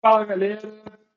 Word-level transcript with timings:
Fala 0.00 0.24
galera, 0.24 0.62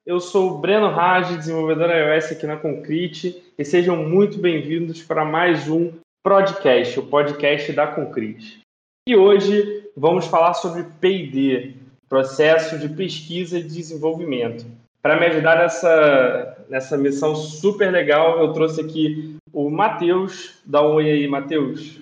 eu 0.04 0.20
sou 0.20 0.50
o 0.50 0.58
Breno 0.58 0.90
Raj, 0.90 1.38
desenvolvedor 1.38 1.92
iOS 1.92 2.32
aqui 2.32 2.48
na 2.48 2.58
Concrete, 2.58 3.54
e 3.56 3.64
sejam 3.64 3.96
muito 3.96 4.40
bem-vindos 4.40 5.04
para 5.04 5.24
mais 5.24 5.70
um 5.70 5.94
podcast, 6.24 7.00
o 7.00 7.06
podcast 7.06 7.72
da 7.74 7.86
Concrete. 7.86 8.62
E 9.08 9.16
hoje 9.16 9.88
vamos 9.96 10.26
falar 10.26 10.56
sobre 10.56 10.84
P&D, 11.00 11.76
processo 12.10 12.80
de 12.80 12.90
pesquisa 12.90 13.60
e 13.60 13.64
desenvolvimento. 13.64 14.66
Para 15.00 15.20
me 15.20 15.28
ajudar 15.28 15.60
nessa, 15.60 16.66
nessa 16.68 16.98
missão 16.98 17.36
super 17.36 17.92
legal, 17.92 18.40
eu 18.40 18.52
trouxe 18.52 18.82
aqui 18.82 19.38
o 19.54 19.70
Matheus. 19.70 20.60
Dá 20.66 20.82
um 20.82 20.96
oi 20.96 21.12
aí, 21.12 21.28
Matheus. 21.28 22.00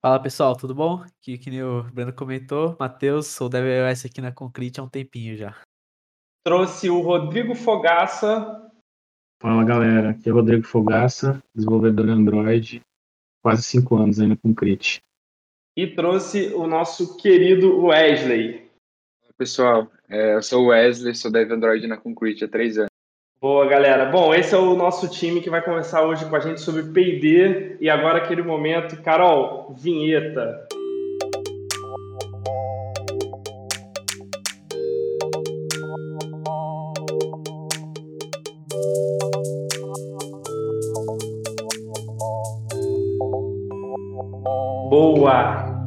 Fala 0.00 0.22
pessoal, 0.22 0.54
tudo 0.54 0.76
bom? 0.76 1.04
Que, 1.20 1.36
que 1.36 1.50
nem 1.50 1.64
o 1.64 1.82
Breno 1.92 2.12
comentou, 2.12 2.76
Matheus, 2.78 3.26
sou 3.26 3.48
Dev 3.48 3.66
iOS 3.66 4.04
aqui 4.04 4.20
na 4.20 4.30
Concrete 4.30 4.78
há 4.78 4.84
um 4.84 4.88
tempinho 4.88 5.36
já. 5.36 5.56
Trouxe 6.42 6.88
o 6.88 7.00
Rodrigo 7.00 7.54
Fogaça. 7.54 8.70
Fala 9.42 9.62
galera, 9.62 10.10
aqui 10.10 10.28
é 10.28 10.32
o 10.32 10.36
Rodrigo 10.36 10.64
Fogaça, 10.64 11.42
desenvolvedor 11.54 12.08
Android, 12.08 12.80
quase 13.42 13.62
cinco 13.62 13.96
anos 13.96 14.18
aí 14.18 14.26
na 14.26 14.36
Concrete. 14.36 15.02
E 15.76 15.86
trouxe 15.86 16.52
o 16.54 16.66
nosso 16.66 17.18
querido 17.18 17.84
Wesley. 17.84 18.70
Pessoal, 19.36 19.90
é, 20.08 20.34
eu 20.34 20.42
sou 20.42 20.64
o 20.64 20.66
Wesley, 20.68 21.14
sou 21.14 21.30
Dev 21.30 21.52
Android 21.52 21.86
na 21.86 21.96
Concrete 21.96 22.44
há 22.44 22.48
três 22.48 22.78
anos. 22.78 22.90
Boa, 23.40 23.66
galera. 23.66 24.06
Bom, 24.06 24.34
esse 24.34 24.54
é 24.54 24.58
o 24.58 24.74
nosso 24.74 25.08
time 25.08 25.40
que 25.40 25.48
vai 25.48 25.62
conversar 25.62 26.06
hoje 26.06 26.28
com 26.28 26.36
a 26.36 26.40
gente 26.40 26.60
sobre 26.60 26.82
P&D 26.82 27.78
e 27.80 27.88
agora 27.88 28.18
aquele 28.18 28.42
momento, 28.42 29.00
Carol, 29.02 29.74
vinheta. 29.74 30.68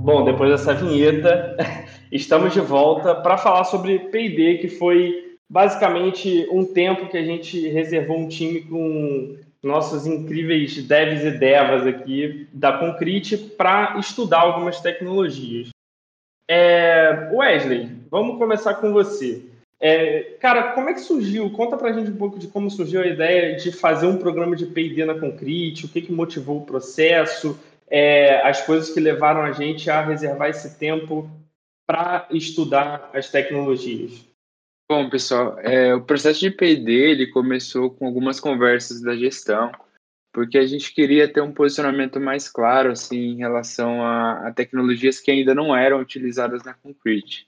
Bom, 0.04 0.26
depois 0.26 0.52
dessa 0.52 0.73
vinheta, 0.73 1.56
estamos 2.12 2.52
de 2.52 2.59
volta 2.59 3.16
para 3.16 3.38
falar 3.38 3.64
sobre 3.64 3.98
P&D, 4.00 4.58
que 4.58 4.68
foi 4.68 5.38
basicamente 5.50 6.46
um 6.52 6.66
tempo 6.66 7.08
que 7.08 7.18
a 7.18 7.23
gente 7.23 7.70
reservou 7.70 8.20
um 8.20 8.28
time 8.28 8.59
com 8.64 9.38
nossos 9.64 10.06
incríveis 10.06 10.76
devs 10.84 11.24
e 11.24 11.31
devas 11.31 11.88
aqui 11.88 12.50
da 12.52 12.74
Concrete 12.74 13.38
para 13.38 13.98
estudar 13.98 14.42
algumas 14.42 14.81
tecnologias. 14.81 15.70
É, 16.50 17.30
Wesley, 17.31 17.90
vamos 18.12 18.38
começar 18.38 18.74
com 18.74 18.92
você. 18.92 19.42
É, 19.80 20.36
cara, 20.42 20.74
como 20.74 20.90
é 20.90 20.94
que 20.94 21.00
surgiu? 21.00 21.50
Conta 21.52 21.78
pra 21.78 21.94
gente 21.94 22.12
um 22.12 22.18
pouco 22.18 22.38
de 22.38 22.48
como 22.50 22.70
surgiu 22.70 23.00
a 23.00 23.08
ideia 23.08 23.56
de 23.56 23.72
fazer 23.72 24.08
um 24.08 24.18
programa 24.18 24.54
de 24.54 24.66
P&D 24.66 25.06
na 25.06 25.18
Concrete, 25.18 25.86
o 25.86 25.90
que, 25.90 26.02
que 26.02 26.12
motivou 26.12 26.58
o 26.58 26.66
processo, 26.66 27.58
é, 27.95 28.41
as 28.41 28.66
coisas 28.66 28.91
que 28.91 28.99
levaram 28.99 29.44
a 29.44 29.52
gente 29.52 29.88
a 29.88 30.02
reservar 30.02 30.49
esse 30.49 30.80
tempo 30.80 31.30
para 31.86 32.27
estudar 32.31 33.11
as 33.13 33.30
tecnologias. 33.30 34.27
Bom, 34.89 35.08
pessoal, 35.11 35.59
é, 35.59 35.94
o 35.94 36.02
processo 36.02 36.39
de 36.39 36.50
P&D 36.50 36.91
ele 36.91 37.27
começou 37.27 37.91
com 37.91 38.08
algumas 38.08 38.39
conversas 38.39 39.00
da 39.00 39.16
gestão, 39.16 39.72
porque 40.33 40.58
a 40.58 40.66
gente 40.66 40.91
queria 40.91 41.31
ter 41.31 41.41
um 41.41 41.53
posicionamento 41.53 42.19
mais 42.19 42.50
claro 42.50 42.91
assim 42.91 43.19
em 43.19 43.38
relação 43.38 44.03
a, 44.03 44.47
a 44.47 44.52
tecnologias 44.52 45.19
que 45.19 45.30
ainda 45.30 45.53
não 45.53 45.75
eram 45.75 46.00
utilizadas 46.00 46.63
na 46.63 46.73
Concrete. 46.73 47.47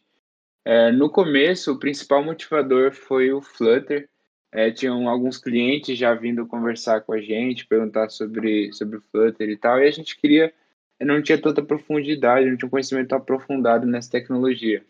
É, 0.63 0.91
no 0.91 1.09
começo, 1.09 1.71
o 1.71 1.79
principal 1.79 2.23
motivador 2.23 2.91
foi 2.91 3.31
o 3.31 3.41
Flutter. 3.41 4.07
É, 4.55 4.71
tinham 4.71 5.09
alguns 5.09 5.37
clientes 5.37 5.97
já 5.97 6.13
vindo 6.13 6.47
conversar 6.47 7.01
com 7.01 7.11
a 7.11 7.19
gente, 7.19 7.67
perguntar 7.67 8.09
sobre, 8.09 8.71
sobre 8.71 9.01
Flutter 9.01 9.49
e 9.49 9.57
tal, 9.57 9.81
e 9.81 9.85
a 9.85 9.91
gente 9.91 10.15
queria, 10.15 10.53
não 11.01 11.21
tinha 11.21 11.37
tanta 11.37 11.61
profundidade, 11.61 12.49
não 12.49 12.55
tinha 12.55 12.67
um 12.67 12.69
conhecimento 12.69 13.13
aprofundado 13.13 13.85
nessa 13.85 14.09
tecnologia. 14.09 14.81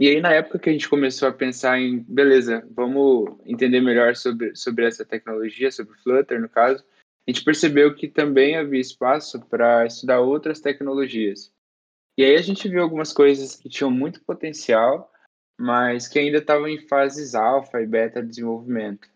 E 0.00 0.08
aí, 0.08 0.22
na 0.22 0.32
época 0.32 0.58
que 0.58 0.70
a 0.70 0.72
gente 0.72 0.88
começou 0.88 1.28
a 1.28 1.32
pensar 1.32 1.78
em, 1.78 1.98
beleza, 1.98 2.66
vamos 2.70 3.36
entender 3.44 3.82
melhor 3.82 4.16
sobre, 4.16 4.56
sobre 4.56 4.86
essa 4.86 5.04
tecnologia, 5.04 5.70
sobre 5.70 5.94
Flutter, 5.98 6.40
no 6.40 6.48
caso, 6.48 6.82
a 7.26 7.30
gente 7.30 7.44
percebeu 7.44 7.94
que 7.94 8.08
também 8.08 8.56
havia 8.56 8.80
espaço 8.80 9.38
para 9.50 9.84
estudar 9.84 10.20
outras 10.20 10.60
tecnologias. 10.60 11.52
E 12.16 12.24
aí 12.24 12.36
a 12.36 12.42
gente 12.42 12.66
viu 12.70 12.80
algumas 12.80 13.12
coisas 13.12 13.54
que 13.54 13.68
tinham 13.68 13.90
muito 13.90 14.22
potencial, 14.22 15.12
mas 15.58 16.06
que 16.06 16.18
ainda 16.18 16.38
estavam 16.38 16.68
em 16.68 16.78
fases 16.78 17.34
alfa 17.34 17.82
e 17.82 17.86
beta 17.86 18.22
de 18.22 18.28
desenvolvimento. 18.28 19.08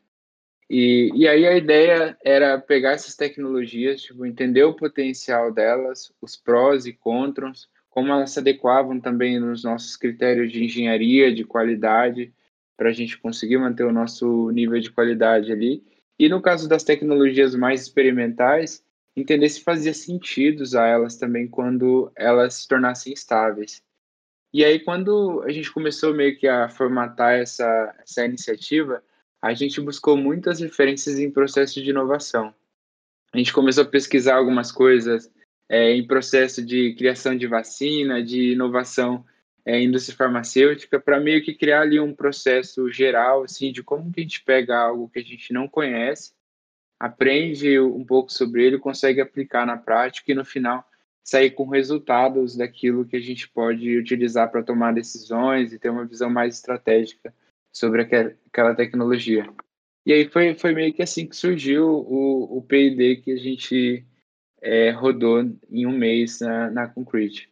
E, 0.68 1.10
e 1.14 1.28
aí 1.28 1.46
a 1.46 1.56
ideia 1.56 2.16
era 2.24 2.58
pegar 2.58 2.92
essas 2.92 3.14
tecnologias, 3.14 4.02
tipo, 4.02 4.26
entender 4.26 4.64
o 4.64 4.74
potencial 4.74 5.52
delas, 5.52 6.12
os 6.20 6.34
prós 6.34 6.86
e 6.86 6.92
contras, 6.92 7.68
como 7.90 8.10
elas 8.10 8.30
se 8.30 8.38
adequavam 8.38 8.98
também 8.98 9.38
nos 9.38 9.62
nossos 9.62 9.96
critérios 9.96 10.50
de 10.50 10.64
engenharia, 10.64 11.32
de 11.32 11.44
qualidade, 11.44 12.32
para 12.76 12.88
a 12.88 12.92
gente 12.92 13.18
conseguir 13.18 13.58
manter 13.58 13.84
o 13.84 13.92
nosso 13.92 14.50
nível 14.50 14.80
de 14.80 14.90
qualidade 14.90 15.52
ali. 15.52 15.84
E 16.18 16.28
no 16.28 16.40
caso 16.40 16.68
das 16.68 16.82
tecnologias 16.82 17.54
mais 17.54 17.82
experimentais, 17.82 18.82
entender 19.14 19.48
se 19.50 19.60
fazia 19.60 19.92
sentido 19.92 20.62
usar 20.62 20.86
elas 20.86 21.16
também 21.16 21.46
quando 21.46 22.10
elas 22.16 22.54
se 22.54 22.68
tornassem 22.68 23.12
estáveis. 23.12 23.82
E 24.52 24.64
aí, 24.64 24.78
quando 24.78 25.42
a 25.42 25.50
gente 25.50 25.72
começou 25.72 26.12
meio 26.12 26.36
que 26.38 26.46
a 26.46 26.68
formatar 26.68 27.34
essa, 27.34 27.94
essa 28.00 28.24
iniciativa, 28.24 29.02
a 29.40 29.54
gente 29.54 29.80
buscou 29.80 30.16
muitas 30.16 30.60
referências 30.60 31.18
em 31.18 31.30
processos 31.30 31.82
de 31.82 31.90
inovação. 31.90 32.54
A 33.32 33.38
gente 33.38 33.52
começou 33.52 33.84
a 33.84 33.86
pesquisar 33.88 34.36
algumas 34.36 34.70
coisas 34.70 35.32
é, 35.68 35.92
em 35.92 36.06
processo 36.06 36.64
de 36.64 36.94
criação 36.94 37.34
de 37.34 37.46
vacina, 37.46 38.22
de 38.22 38.52
inovação 38.52 39.24
é, 39.64 39.80
indústria 39.80 40.16
farmacêutica, 40.16 41.00
para 41.00 41.20
meio 41.20 41.42
que 41.42 41.54
criar 41.54 41.82
ali 41.82 41.98
um 41.98 42.14
processo 42.14 42.90
geral, 42.90 43.44
assim, 43.44 43.72
de 43.72 43.82
como 43.82 44.12
que 44.12 44.20
a 44.20 44.22
gente 44.22 44.42
pega 44.42 44.76
algo 44.76 45.08
que 45.08 45.20
a 45.20 45.24
gente 45.24 45.52
não 45.52 45.68
conhece, 45.68 46.34
aprende 46.98 47.80
um 47.80 48.04
pouco 48.04 48.32
sobre 48.32 48.64
ele, 48.64 48.78
consegue 48.78 49.20
aplicar 49.20 49.64
na 49.64 49.76
prática 49.76 50.30
e 50.30 50.34
no 50.34 50.44
final 50.44 50.86
sair 51.24 51.50
com 51.50 51.68
resultados 51.68 52.56
daquilo 52.56 53.04
que 53.04 53.16
a 53.16 53.20
gente 53.20 53.48
pode 53.48 53.96
utilizar 53.96 54.50
para 54.50 54.62
tomar 54.62 54.92
decisões 54.92 55.72
e 55.72 55.78
ter 55.78 55.90
uma 55.90 56.04
visão 56.04 56.28
mais 56.28 56.56
estratégica 56.56 57.32
sobre 57.72 58.02
aquela 58.02 58.74
tecnologia. 58.74 59.48
E 60.04 60.12
aí 60.12 60.28
foi, 60.28 60.54
foi 60.54 60.72
meio 60.72 60.92
que 60.92 61.02
assim 61.02 61.26
que 61.26 61.36
surgiu 61.36 61.88
o, 61.88 62.58
o 62.58 62.62
P&D 62.62 63.16
que 63.16 63.32
a 63.32 63.36
gente 63.36 64.04
é, 64.60 64.90
rodou 64.90 65.44
em 65.70 65.86
um 65.86 65.92
mês 65.92 66.40
na, 66.40 66.70
na 66.70 66.88
Concrete. 66.88 67.48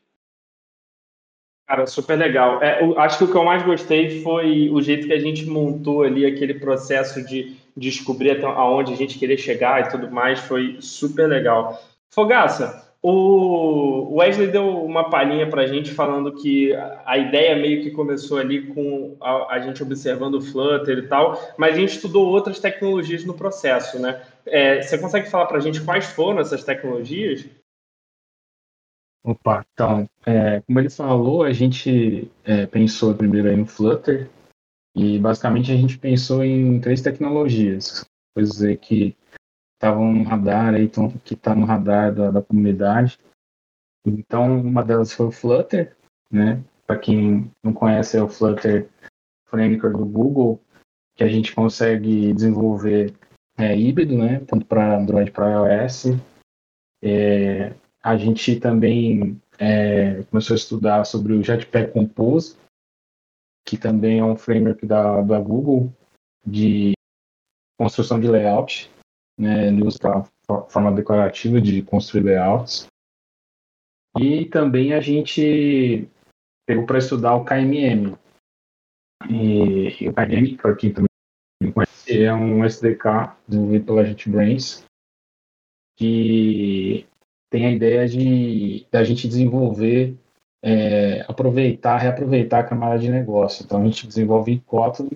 Cara, 1.69 1.87
super 1.87 2.19
legal. 2.19 2.61
É, 2.61 2.83
eu, 2.83 2.99
acho 2.99 3.19
que 3.19 3.25
o 3.25 3.31
que 3.31 3.37
eu 3.37 3.45
mais 3.45 3.63
gostei 3.63 4.23
foi 4.23 4.69
o 4.71 4.83
jeito 4.83 5.07
que 5.07 5.13
a 5.13 5.21
gente 5.21 5.47
montou 5.47 6.03
ali 6.03 6.27
aquele 6.27 6.55
processo 6.55 7.25
de 7.25 7.57
descobrir 7.77 8.33
até 8.33 8.45
aonde 8.45 8.93
a 8.93 8.97
gente 8.97 9.17
queria 9.17 9.39
chegar 9.39 9.87
e 9.87 9.89
tudo 9.89 10.11
mais. 10.11 10.41
Foi 10.41 10.79
super 10.81 11.29
legal. 11.29 11.81
Fogaça, 12.11 12.90
o 13.03 14.17
Wesley 14.17 14.49
deu 14.49 14.85
uma 14.85 15.09
palhinha 15.09 15.49
para 15.49 15.63
a 15.63 15.67
gente 15.67 15.93
falando 15.93 16.35
que 16.35 16.75
a 17.07 17.17
ideia 17.17 17.57
meio 17.57 17.83
que 17.83 17.91
começou 17.91 18.37
ali 18.39 18.67
com 18.75 19.17
a, 19.21 19.55
a, 19.55 19.61
gente 19.61 19.83
observando 19.83 20.35
o 20.35 20.43
Flutter 20.43 20.99
e 20.99 21.09
tal, 21.09 21.41
mas 21.57 21.75
a 21.75 21.79
gente 21.79 21.95
estudou 21.95 22.29
outras 22.29 22.61
tecnologias 22.61 23.25
no 23.25 23.33
processo, 23.33 23.99
né? 23.99 24.23
É, 24.45 24.83
você 24.83 24.99
consegue 24.99 25.31
falar 25.31 25.47
para 25.47 25.57
a 25.57 25.61
gente 25.61 25.83
quais 25.83 26.07
foram 26.13 26.41
essas 26.41 26.63
tecnologias? 26.63 27.47
Opa, 29.25 29.65
então, 29.73 30.07
é, 30.27 30.61
como 30.61 30.79
ele 30.79 30.91
falou, 30.91 31.43
a 31.43 31.53
gente 31.53 32.31
é, 32.45 32.67
pensou 32.67 33.15
primeiro 33.15 33.49
aí 33.49 33.57
no 33.57 33.67
Flutter 33.67 34.29
e 34.95 35.19
basicamente 35.19 35.73
a 35.73 35.77
gente 35.77 35.99
pensou 35.99 36.45
em 36.45 36.81
três 36.81 37.01
tecnologias, 37.01 38.05
coisas 38.35 38.79
que 38.79 39.17
estavam 39.81 40.13
no 40.13 40.25
radar 40.25 40.75
aí, 40.75 40.87
tão, 40.87 41.09
que 41.09 41.33
está 41.33 41.55
no 41.55 41.65
radar 41.65 42.15
da, 42.15 42.31
da, 42.31 42.43
comunidade. 42.43 43.19
Então, 44.07 44.61
uma 44.61 44.85
delas 44.85 45.11
foi 45.11 45.27
o 45.27 45.33
Flutter, 45.33 45.97
né? 46.31 46.63
Para 46.87 46.99
quem 46.99 47.51
não 47.65 47.73
conhece, 47.73 48.19
é 48.19 48.23
o 48.23 48.29
Flutter 48.29 48.91
Framework 49.49 49.97
do 49.97 50.05
Google, 50.05 50.61
que 51.17 51.25
a 51.25 51.29
gente 51.29 51.55
consegue 51.55 52.33
desenvolver 52.35 53.15
é, 53.57 53.75
híbrido, 53.75 54.19
né? 54.19 54.41
Tanto 54.41 54.67
para 54.67 54.99
Android 54.99 55.31
para 55.31 55.83
iOS. 55.83 56.05
É, 57.03 57.73
a 58.03 58.19
gente 58.19 58.61
também 58.61 59.41
é, 59.59 60.23
começou 60.25 60.55
a 60.55 60.59
estudar 60.59 61.05
sobre 61.07 61.33
o 61.33 61.43
Jetpack 61.43 61.93
Compose, 61.93 62.55
que 63.67 63.79
também 63.79 64.19
é 64.19 64.25
um 64.25 64.37
framework 64.37 64.85
da, 64.85 65.23
da 65.23 65.41
Google 65.41 65.91
de 66.45 66.93
construção 67.79 68.21
de 68.21 68.29
layout 68.29 68.91
né, 69.41 69.69
ele 69.69 69.83
usa 69.83 69.99
para 69.99 70.63
forma 70.69 70.93
decorativa 70.93 71.61
de 71.61 71.83
construir 71.83 72.25
layouts. 72.25 72.87
E 74.19 74.45
também 74.47 74.93
a 74.93 75.01
gente 75.01 76.07
pegou 76.67 76.85
para 76.85 76.99
estudar 76.99 77.35
o 77.35 77.45
KMM, 77.45 78.17
E, 79.29 80.05
e 80.05 80.09
o 80.09 80.13
Dynamic, 80.13 80.57
para 80.57 80.77
quem 80.77 80.93
também 80.93 81.73
conhece, 81.73 82.23
é 82.23 82.33
um 82.35 82.65
SDK 82.65 83.35
desenvolvido 83.49 83.87
pela 83.87 84.05
JetBrains 84.05 84.85
que 85.97 87.07
tem 87.51 87.67
a 87.67 87.71
ideia 87.71 88.09
de, 88.09 88.87
de 88.91 88.97
a 88.97 89.05
gente 89.05 89.29
desenvolver, 89.29 90.17
é, 90.63 91.23
aproveitar, 91.29 91.99
reaproveitar 91.99 92.61
a 92.61 92.65
camada 92.65 92.99
de 92.99 93.11
negócio. 93.11 93.65
Então 93.65 93.81
a 93.81 93.85
gente 93.85 94.07
desenvolve 94.07 94.61
Kotlin 94.61 95.11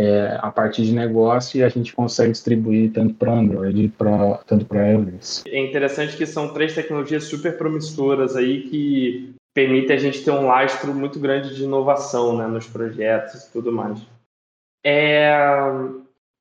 é, 0.00 0.38
a 0.40 0.50
partir 0.50 0.86
de 0.86 0.94
negócio 0.94 1.58
e 1.58 1.62
a 1.62 1.68
gente 1.68 1.92
consegue 1.92 2.32
distribuir 2.32 2.90
tanto 2.90 3.12
para 3.14 3.34
Android 3.34 3.88
pra, 3.98 4.38
tanto 4.46 4.64
para 4.64 4.92
iOS. 4.92 5.44
É 5.46 5.60
interessante 5.60 6.16
que 6.16 6.24
são 6.24 6.54
três 6.54 6.74
tecnologias 6.74 7.24
super 7.24 7.58
promissoras 7.58 8.34
aí 8.34 8.62
que 8.62 9.34
permitem 9.52 9.94
a 9.94 9.98
gente 9.98 10.24
ter 10.24 10.30
um 10.30 10.46
lastro 10.46 10.94
muito 10.94 11.20
grande 11.20 11.54
de 11.54 11.64
inovação 11.64 12.34
né, 12.34 12.46
nos 12.46 12.66
projetos 12.66 13.44
e 13.44 13.52
tudo 13.52 13.70
mais. 13.70 14.00
É... 14.82 15.28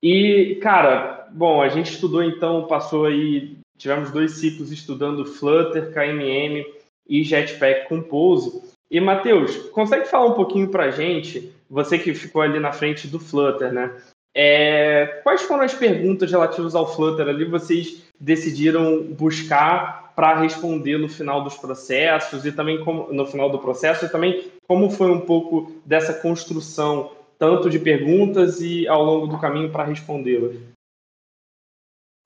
E, 0.02 0.58
cara, 0.62 1.28
bom, 1.30 1.62
a 1.62 1.68
gente 1.68 1.92
estudou 1.92 2.24
então, 2.24 2.66
passou 2.66 3.08
aí, 3.08 3.58
tivemos 3.78 4.10
dois 4.10 4.32
ciclos 4.38 4.72
estudando 4.72 5.26
Flutter, 5.26 5.92
KMM 5.92 6.66
e 7.10 7.24
Jetpack 7.26 7.90
Compose. 7.90 8.69
E, 8.92 9.00
Matheus, 9.00 9.56
consegue 9.70 10.06
falar 10.06 10.26
um 10.26 10.34
pouquinho 10.34 10.70
para 10.70 10.86
a 10.86 10.92
gente 10.92 11.54
você 11.70 12.00
que 12.00 12.14
ficou 12.14 12.42
ali 12.42 12.60
na 12.60 12.72
frente 12.72 13.08
do 13.08 13.20
Flutter, 13.20 13.72
né? 13.72 13.94
É, 14.36 15.22
quais 15.24 15.42
foram 15.42 15.64
as 15.64 15.74
perguntas 15.74 16.32
relativas 16.32 16.76
ao 16.76 16.92
Flutter 16.96 17.28
ali 17.28 17.46
vocês 17.46 18.04
decidiram 18.20 19.04
buscar 19.04 20.14
para 20.16 20.40
responder 20.40 20.98
no 20.98 21.10
final 21.10 21.44
dos 21.44 21.56
processos 21.56 22.46
e 22.46 22.52
também 22.52 22.84
como, 22.84 23.12
no 23.12 23.26
final 23.26 23.50
do 23.50 23.60
processo 23.60 24.06
e 24.06 24.10
também 24.10 24.52
como 24.68 24.90
foi 24.90 25.10
um 25.10 25.22
pouco 25.22 25.72
dessa 25.86 26.14
construção 26.14 27.12
tanto 27.40 27.70
de 27.70 27.80
perguntas 27.80 28.60
e 28.60 28.88
ao 28.88 29.04
longo 29.04 29.28
do 29.28 29.40
caminho 29.40 29.72
para 29.72 29.86
respondê-las? 29.86 30.56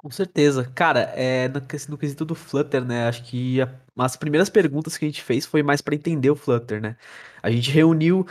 Com 0.03 0.11
certeza. 0.11 0.69
Cara, 0.75 1.13
é, 1.15 1.47
no, 1.47 1.61
no 1.87 1.97
quesito 1.97 2.25
do 2.25 2.35
Flutter, 2.35 2.83
né? 2.83 3.07
Acho 3.07 3.23
que 3.23 3.61
a, 3.61 3.73
as 3.99 4.17
primeiras 4.17 4.49
perguntas 4.49 4.97
que 4.97 5.05
a 5.05 5.07
gente 5.07 5.23
fez 5.23 5.45
foi 5.45 5.63
mais 5.63 5.79
para 5.79 5.95
entender 5.95 6.29
o 6.29 6.35
Flutter, 6.35 6.81
né? 6.81 6.97
A 7.41 7.49
gente 7.49 7.71
reuniu 7.71 8.27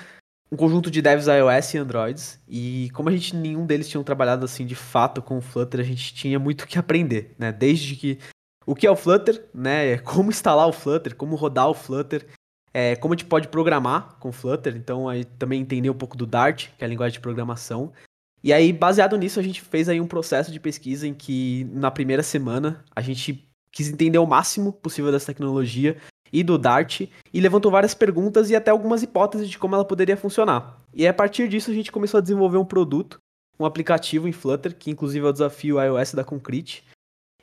um 0.50 0.56
conjunto 0.56 0.90
de 0.90 1.00
devs 1.00 1.28
iOS 1.28 1.72
e 1.72 1.78
Androids, 1.78 2.40
e 2.46 2.90
como 2.92 3.08
a 3.08 3.12
gente 3.12 3.34
nenhum 3.34 3.64
deles 3.64 3.88
tinham 3.88 4.04
trabalhado 4.04 4.44
assim 4.44 4.66
de 4.66 4.74
fato 4.74 5.22
com 5.22 5.38
o 5.38 5.40
Flutter, 5.40 5.80
a 5.80 5.82
gente 5.82 6.12
tinha 6.12 6.38
muito 6.38 6.66
que 6.66 6.78
aprender, 6.78 7.34
né? 7.38 7.50
Desde 7.50 7.96
que 7.96 8.18
o 8.66 8.74
que 8.74 8.86
é 8.86 8.90
o 8.90 8.96
Flutter, 8.96 9.42
né? 9.54 9.96
Como 9.96 10.28
instalar 10.28 10.68
o 10.68 10.74
Flutter, 10.74 11.16
como 11.16 11.36
rodar 11.36 11.70
o 11.70 11.74
Flutter, 11.74 12.26
é, 12.74 12.96
como 12.96 13.14
a 13.14 13.16
gente 13.16 13.24
pode 13.24 13.48
programar 13.48 14.16
com 14.20 14.30
Flutter, 14.30 14.76
então 14.76 15.08
aí 15.08 15.24
também 15.24 15.62
entender 15.62 15.88
um 15.88 15.94
pouco 15.94 16.18
do 16.18 16.26
Dart, 16.26 16.68
que 16.76 16.84
é 16.84 16.86
a 16.86 16.88
linguagem 16.88 17.14
de 17.14 17.20
programação. 17.20 17.94
E 18.42 18.52
aí, 18.52 18.72
baseado 18.72 19.16
nisso, 19.16 19.38
a 19.38 19.42
gente 19.42 19.60
fez 19.60 19.88
aí 19.88 20.00
um 20.00 20.06
processo 20.06 20.50
de 20.50 20.58
pesquisa 20.58 21.06
em 21.06 21.14
que 21.14 21.64
na 21.72 21.90
primeira 21.90 22.22
semana 22.22 22.84
a 22.94 23.00
gente 23.00 23.48
quis 23.70 23.88
entender 23.88 24.18
o 24.18 24.26
máximo 24.26 24.72
possível 24.72 25.12
dessa 25.12 25.26
tecnologia 25.26 25.96
e 26.32 26.42
do 26.42 26.58
Dart 26.58 27.02
e 27.32 27.40
levantou 27.40 27.70
várias 27.70 27.94
perguntas 27.94 28.50
e 28.50 28.56
até 28.56 28.70
algumas 28.70 29.02
hipóteses 29.02 29.48
de 29.48 29.58
como 29.58 29.74
ela 29.74 29.84
poderia 29.84 30.16
funcionar. 30.16 30.80
E 30.92 31.06
a 31.06 31.14
partir 31.14 31.48
disso 31.48 31.70
a 31.70 31.74
gente 31.74 31.92
começou 31.92 32.18
a 32.18 32.20
desenvolver 32.22 32.58
um 32.58 32.64
produto, 32.64 33.18
um 33.60 33.64
aplicativo 33.64 34.26
em 34.26 34.32
Flutter, 34.32 34.76
que 34.76 34.90
inclusive 34.90 35.24
é 35.24 35.28
o 35.28 35.32
desafio 35.32 35.80
iOS 35.80 36.14
da 36.14 36.24
Concrete. 36.24 36.84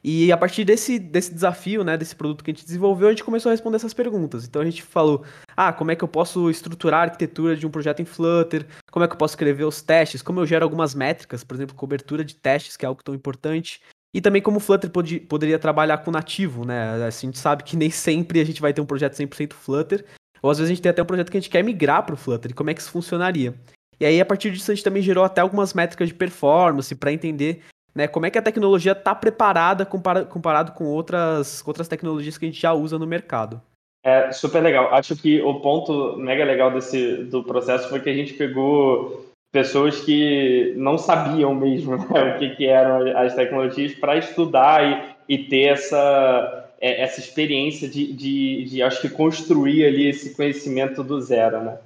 E 0.03 0.31
a 0.31 0.37
partir 0.37 0.63
desse, 0.63 0.97
desse 0.97 1.33
desafio, 1.33 1.83
né, 1.83 1.97
desse 1.97 2.15
produto 2.15 2.43
que 2.43 2.51
a 2.51 2.53
gente 2.53 2.65
desenvolveu, 2.65 3.07
a 3.07 3.11
gente 3.11 3.23
começou 3.23 3.49
a 3.49 3.53
responder 3.53 3.77
essas 3.77 3.93
perguntas. 3.93 4.45
Então 4.45 4.61
a 4.61 4.65
gente 4.65 4.81
falou: 4.81 5.23
ah, 5.55 5.73
como 5.73 5.91
é 5.91 5.95
que 5.95 6.03
eu 6.03 6.07
posso 6.07 6.49
estruturar 6.49 7.01
a 7.01 7.03
arquitetura 7.03 7.55
de 7.55 7.67
um 7.67 7.69
projeto 7.69 8.01
em 8.01 8.05
Flutter? 8.05 8.65
Como 8.91 9.03
é 9.03 9.07
que 9.07 9.13
eu 9.13 9.17
posso 9.17 9.33
escrever 9.33 9.65
os 9.65 9.81
testes? 9.81 10.21
Como 10.21 10.39
eu 10.39 10.45
gero 10.45 10.63
algumas 10.63 10.95
métricas, 10.95 11.43
por 11.43 11.55
exemplo, 11.55 11.75
cobertura 11.75 12.23
de 12.23 12.35
testes, 12.35 12.77
que 12.77 12.85
é 12.85 12.87
algo 12.87 13.03
tão 13.03 13.13
importante. 13.13 13.81
E 14.13 14.21
também 14.21 14.41
como 14.41 14.57
o 14.57 14.59
Flutter 14.59 14.89
pod 14.89 15.19
poderia 15.21 15.59
trabalhar 15.59 15.99
com 15.99 16.09
nativo, 16.11 16.65
né? 16.65 17.05
Assim, 17.05 17.27
a 17.27 17.29
gente 17.29 17.39
sabe 17.39 17.63
que 17.63 17.77
nem 17.77 17.91
sempre 17.91 18.39
a 18.39 18.43
gente 18.43 18.61
vai 18.61 18.73
ter 18.73 18.81
um 18.81 18.85
projeto 18.85 19.13
100% 19.13 19.53
Flutter, 19.53 20.03
ou 20.41 20.49
às 20.49 20.57
vezes 20.57 20.71
a 20.71 20.73
gente 20.73 20.81
tem 20.81 20.89
até 20.89 21.03
um 21.03 21.05
projeto 21.05 21.29
que 21.29 21.37
a 21.37 21.39
gente 21.39 21.49
quer 21.49 21.63
migrar 21.63 22.03
para 22.03 22.15
o 22.15 22.17
Flutter, 22.17 22.51
e 22.51 22.53
como 22.53 22.69
é 22.69 22.73
que 22.73 22.81
isso 22.81 22.89
funcionaria. 22.89 23.53
E 23.99 24.05
aí, 24.05 24.19
a 24.19 24.25
partir 24.25 24.51
disso, 24.51 24.71
a 24.71 24.73
gente 24.73 24.83
também 24.83 25.03
gerou 25.03 25.23
até 25.23 25.41
algumas 25.41 25.73
métricas 25.73 26.07
de 26.07 26.13
performance 26.15 26.95
para 26.95 27.11
entender 27.11 27.61
né, 27.99 28.07
como 28.07 28.25
é 28.25 28.29
que 28.29 28.37
a 28.37 28.41
tecnologia 28.41 28.93
está 28.93 29.13
preparada 29.13 29.85
compara 29.85 30.23
comparado 30.23 30.71
com 30.71 30.85
outras, 30.85 31.61
outras 31.67 31.87
tecnologias 31.87 32.37
que 32.37 32.45
a 32.45 32.47
gente 32.47 32.61
já 32.61 32.73
usa 32.73 32.97
no 32.97 33.05
mercado. 33.05 33.61
É 34.01 34.31
super 34.31 34.63
legal. 34.63 34.93
Acho 34.93 35.15
que 35.17 35.41
o 35.41 35.59
ponto 35.59 36.15
mega 36.17 36.45
legal 36.45 36.71
desse 36.71 37.25
do 37.25 37.43
processo 37.43 37.89
foi 37.89 37.99
que 37.99 38.09
a 38.09 38.13
gente 38.13 38.33
pegou 38.33 39.25
pessoas 39.51 39.99
que 39.99 40.73
não 40.77 40.97
sabiam 40.97 41.53
mesmo 41.53 41.97
né, 42.07 42.35
o 42.35 42.39
que, 42.39 42.55
que, 42.55 42.65
eram 42.65 43.17
as 43.17 43.35
tecnologias 43.35 43.93
para 43.93 44.17
estudar 44.17 45.15
e, 45.27 45.35
e, 45.35 45.43
ter 45.49 45.73
essa, 45.73 46.71
é, 46.79 47.01
essa 47.01 47.19
experiência 47.19 47.89
de, 47.89 48.13
de, 48.13 48.63
de, 48.63 48.81
acho 48.81 49.01
que, 49.01 49.09
construir 49.09 49.85
ali 49.85 50.07
esse 50.07 50.33
conhecimento 50.33 51.03
do 51.03 51.19
zero, 51.19 51.61
né? 51.61 51.77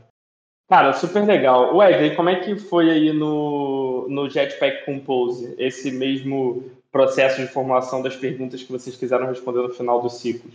Cara, 0.70 0.94
super 0.94 1.26
legal. 1.26 1.76
Wesley, 1.76 2.16
como 2.16 2.30
é 2.30 2.40
que 2.40 2.56
foi 2.56 2.90
aí 2.90 3.14
no, 3.14 4.08
no 4.10 4.30
Jetpack 4.30 4.86
Compose, 4.86 5.54
esse 5.58 5.92
mesmo 5.92 6.72
processo 6.92 7.42
de 7.42 7.48
formulação 7.48 8.02
das 8.02 8.16
perguntas 8.16 8.64
que 8.64 8.72
vocês 8.72 8.96
quiseram 8.96 9.28
responder 9.28 9.62
no 9.62 9.74
final 9.74 10.02
do 10.02 10.10
ciclo? 10.10 10.50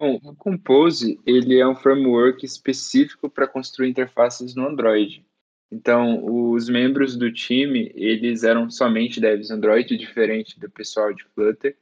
Bom, 0.00 0.18
o 0.22 0.34
Compose, 0.34 1.20
ele 1.26 1.58
é 1.58 1.66
um 1.66 1.76
framework 1.76 2.44
específico 2.44 3.28
para 3.28 3.46
construir 3.46 3.90
interfaces 3.90 4.54
no 4.54 4.66
Android. 4.66 5.24
Então, 5.70 6.24
os 6.24 6.68
membros 6.68 7.16
do 7.16 7.32
time, 7.32 7.90
eles 7.94 8.44
eram 8.44 8.70
somente 8.70 9.20
devs 9.20 9.50
Android, 9.50 9.96
diferente 9.96 10.58
do 10.58 10.70
pessoal 10.70 11.12
de 11.12 11.24
Flutter, 11.34 11.76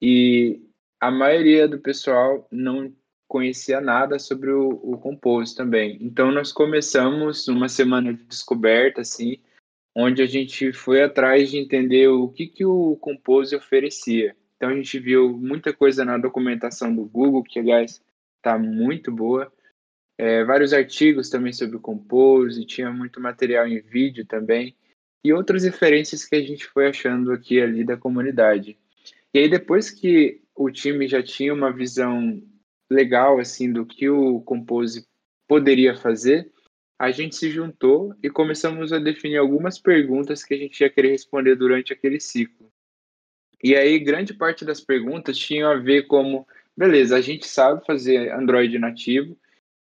e 0.00 0.62
a 1.00 1.10
maioria 1.10 1.68
do 1.68 1.78
pessoal 1.78 2.46
não 2.50 2.92
conhecia 3.28 3.80
nada 3.80 4.18
sobre 4.18 4.50
o, 4.50 4.70
o 4.82 4.98
Compose 4.98 5.54
também. 5.54 5.98
Então, 6.00 6.32
nós 6.32 6.50
começamos 6.50 7.46
uma 7.46 7.68
semana 7.68 8.12
de 8.12 8.24
descoberta, 8.24 9.02
assim, 9.02 9.38
onde 9.94 10.22
a 10.22 10.26
gente 10.26 10.72
foi 10.72 11.02
atrás 11.02 11.50
de 11.50 11.58
entender 11.58 12.08
o 12.08 12.28
que, 12.28 12.46
que 12.46 12.64
o 12.64 12.96
Compose 12.96 13.54
oferecia. 13.54 14.34
Então, 14.56 14.70
a 14.70 14.74
gente 14.74 14.98
viu 14.98 15.36
muita 15.38 15.72
coisa 15.72 16.04
na 16.04 16.18
documentação 16.18 16.94
do 16.94 17.04
Google, 17.04 17.44
que, 17.44 17.58
aliás, 17.58 18.02
está 18.38 18.58
muito 18.58 19.12
boa 19.12 19.52
é, 20.18 20.42
vários 20.42 20.72
artigos 20.72 21.30
também 21.30 21.52
sobre 21.52 21.76
o 21.76 21.80
Compose, 21.80 22.66
tinha 22.66 22.90
muito 22.90 23.20
material 23.20 23.68
em 23.68 23.80
vídeo 23.80 24.26
também, 24.26 24.74
e 25.22 25.32
outras 25.32 25.62
referências 25.62 26.24
que 26.24 26.34
a 26.34 26.42
gente 26.42 26.66
foi 26.66 26.88
achando 26.88 27.32
aqui 27.32 27.60
ali 27.60 27.84
da 27.84 27.96
comunidade. 27.96 28.76
E 29.32 29.38
aí, 29.38 29.48
depois 29.48 29.90
que 29.90 30.42
o 30.54 30.70
time 30.70 31.06
já 31.06 31.22
tinha 31.22 31.54
uma 31.54 31.72
visão 31.72 32.42
legal 32.90 33.38
assim 33.38 33.72
do 33.72 33.84
que 33.84 34.08
o 34.08 34.40
Compose 34.40 35.06
poderia 35.46 35.94
fazer, 35.94 36.50
a 36.98 37.10
gente 37.10 37.36
se 37.36 37.50
juntou 37.50 38.14
e 38.22 38.28
começamos 38.28 38.92
a 38.92 38.98
definir 38.98 39.36
algumas 39.36 39.78
perguntas 39.78 40.42
que 40.42 40.54
a 40.54 40.56
gente 40.56 40.80
ia 40.80 40.90
querer 40.90 41.10
responder 41.10 41.54
durante 41.54 41.92
aquele 41.92 42.18
ciclo. 42.18 42.70
E 43.62 43.74
aí, 43.76 43.98
grande 43.98 44.34
parte 44.34 44.64
das 44.64 44.80
perguntas 44.80 45.38
tinham 45.38 45.70
a 45.70 45.76
ver 45.76 46.06
como, 46.06 46.46
beleza, 46.76 47.16
a 47.16 47.20
gente 47.20 47.46
sabe 47.46 47.84
fazer 47.84 48.32
Android 48.32 48.78
nativo, 48.78 49.36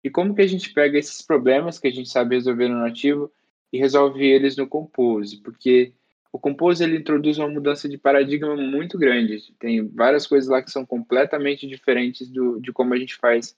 e 0.04 0.10
como 0.10 0.36
que 0.36 0.42
a 0.42 0.48
gente 0.48 0.74
pega 0.74 1.00
esses 1.00 1.22
problemas 1.22 1.80
que 1.80 1.88
a 1.88 1.92
gente 1.92 2.10
sabe 2.10 2.36
resolver 2.36 2.68
no 2.68 2.80
nativo 2.80 3.32
e 3.74 3.78
resolve 3.78 4.26
eles 4.26 4.56
no 4.56 4.68
Compose? 4.68 5.42
Porque 5.42 5.94
o 6.36 6.40
Compose 6.40 6.84
ele 6.84 6.98
introduz 6.98 7.38
uma 7.38 7.48
mudança 7.48 7.88
de 7.88 7.98
paradigma 7.98 8.58
muito 8.58 8.98
grande. 8.98 9.54
Tem 9.58 9.88
várias 9.88 10.28
coisas 10.28 10.50
lá 10.50 10.62
que 10.62 10.70
são 10.70 10.86
completamente 10.86 11.66
diferentes 11.66 12.28
do, 12.28 12.60
de 12.60 12.74
como 12.74 12.94
a 12.94 12.98
gente 12.98 13.16
faz 13.16 13.56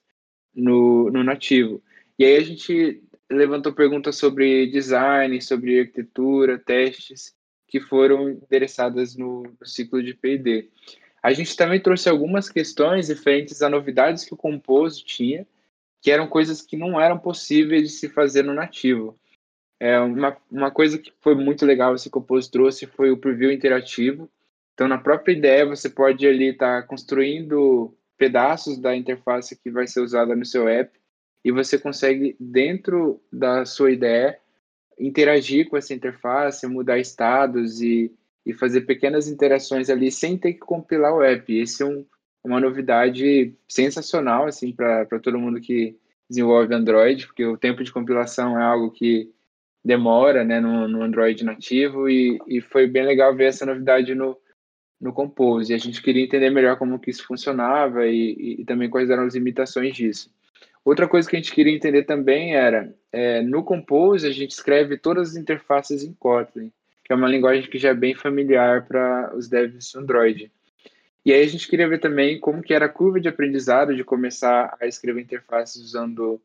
no, 0.54 1.10
no 1.10 1.24
nativo. 1.24 1.82
E 2.16 2.24
aí 2.24 2.36
a 2.36 2.44
gente 2.44 3.02
levantou 3.28 3.72
perguntas 3.72 4.14
sobre 4.14 4.68
design, 4.68 5.42
sobre 5.42 5.80
arquitetura, 5.80 6.56
testes 6.56 7.34
que 7.66 7.80
foram 7.80 8.30
endereçadas 8.30 9.16
no, 9.16 9.42
no 9.42 9.66
ciclo 9.66 10.00
de 10.00 10.14
P&D. 10.14 10.68
A 11.20 11.32
gente 11.32 11.56
também 11.56 11.80
trouxe 11.80 12.08
algumas 12.08 12.48
questões 12.48 13.08
referentes 13.08 13.60
a 13.60 13.68
novidades 13.68 14.24
que 14.24 14.34
o 14.34 14.36
Compose 14.36 15.04
tinha 15.04 15.44
que 16.00 16.12
eram 16.12 16.28
coisas 16.28 16.62
que 16.62 16.76
não 16.76 17.00
eram 17.00 17.18
possíveis 17.18 17.82
de 17.82 17.88
se 17.88 18.08
fazer 18.08 18.44
no 18.44 18.54
nativo. 18.54 19.18
É, 19.80 19.98
uma, 20.00 20.36
uma 20.50 20.70
coisa 20.70 20.98
que 20.98 21.12
foi 21.20 21.34
muito 21.34 21.64
legal 21.64 21.94
esse 21.94 22.10
Compose 22.10 22.50
trouxe 22.50 22.86
foi 22.86 23.10
o 23.10 23.16
preview 23.16 23.52
interativo. 23.52 24.28
Então, 24.74 24.88
na 24.88 24.98
própria 24.98 25.32
ideia, 25.32 25.66
você 25.66 25.88
pode 25.88 26.26
ali 26.26 26.50
estar 26.50 26.82
tá 26.82 26.86
construindo 26.86 27.94
pedaços 28.16 28.78
da 28.78 28.96
interface 28.96 29.56
que 29.56 29.70
vai 29.70 29.86
ser 29.86 30.00
usada 30.00 30.34
no 30.34 30.44
seu 30.44 30.68
app 30.68 30.90
e 31.44 31.52
você 31.52 31.78
consegue, 31.78 32.36
dentro 32.38 33.22
da 33.32 33.64
sua 33.64 33.92
ideia, 33.92 34.38
interagir 34.98 35.68
com 35.68 35.76
essa 35.76 35.94
interface, 35.94 36.66
mudar 36.66 36.98
estados 36.98 37.80
e, 37.80 38.12
e 38.44 38.52
fazer 38.52 38.82
pequenas 38.82 39.28
interações 39.28 39.88
ali 39.88 40.10
sem 40.10 40.36
ter 40.36 40.54
que 40.54 40.60
compilar 40.60 41.14
o 41.14 41.22
app. 41.22 41.56
Esse 41.56 41.84
é 41.84 41.86
um, 41.86 42.04
uma 42.42 42.60
novidade 42.60 43.54
sensacional 43.68 44.46
assim 44.46 44.72
para 44.72 45.06
todo 45.22 45.38
mundo 45.38 45.60
que 45.60 45.96
desenvolve 46.28 46.74
Android, 46.74 47.26
porque 47.26 47.46
o 47.46 47.56
tempo 47.56 47.82
de 47.84 47.92
compilação 47.92 48.58
é 48.58 48.62
algo 48.62 48.90
que 48.90 49.32
demora 49.88 50.44
né, 50.44 50.60
no, 50.60 50.86
no 50.86 51.02
Android 51.02 51.42
nativo 51.42 52.10
e, 52.10 52.38
e 52.46 52.60
foi 52.60 52.86
bem 52.86 53.06
legal 53.06 53.34
ver 53.34 53.46
essa 53.46 53.64
novidade 53.64 54.14
no, 54.14 54.36
no 55.00 55.14
Compose. 55.14 55.72
E 55.72 55.74
a 55.74 55.78
gente 55.78 56.02
queria 56.02 56.22
entender 56.22 56.50
melhor 56.50 56.76
como 56.76 56.98
que 56.98 57.10
isso 57.10 57.26
funcionava 57.26 58.06
e, 58.06 58.58
e, 58.60 58.64
também 58.66 58.90
quais 58.90 59.08
eram 59.08 59.24
as 59.24 59.34
limitações 59.34 59.96
disso. 59.96 60.30
Outra 60.84 61.08
coisa 61.08 61.26
que 61.26 61.36
a 61.36 61.38
gente 61.38 61.54
queria 61.54 61.74
entender 61.74 62.02
também 62.02 62.54
era, 62.54 62.94
é, 63.10 63.40
no 63.40 63.64
Compose 63.64 64.26
a 64.26 64.30
gente 64.30 64.50
escreve 64.50 64.98
todas 64.98 65.30
as 65.30 65.36
interfaces 65.36 66.04
em 66.04 66.12
Kotlin, 66.12 66.70
que 67.02 67.10
é 67.10 67.16
uma 67.16 67.28
linguagem 67.28 67.70
que 67.70 67.78
já 67.78 67.88
é 67.88 67.94
bem 67.94 68.14
familiar 68.14 68.86
para 68.86 69.34
os 69.34 69.48
devs 69.48 69.94
Android. 69.94 70.52
E 71.24 71.32
aí 71.32 71.42
a 71.42 71.48
gente 71.48 71.66
queria 71.66 71.88
ver 71.88 71.98
também 71.98 72.38
como 72.38 72.62
que 72.62 72.74
era 72.74 72.84
a 72.84 72.90
curva 72.90 73.18
de 73.18 73.28
aprendizado 73.28 73.96
de 73.96 74.04
começar 74.04 74.76
a 74.78 74.86
escrever 74.86 75.22
interfaces 75.22 75.82
usando 75.82 76.38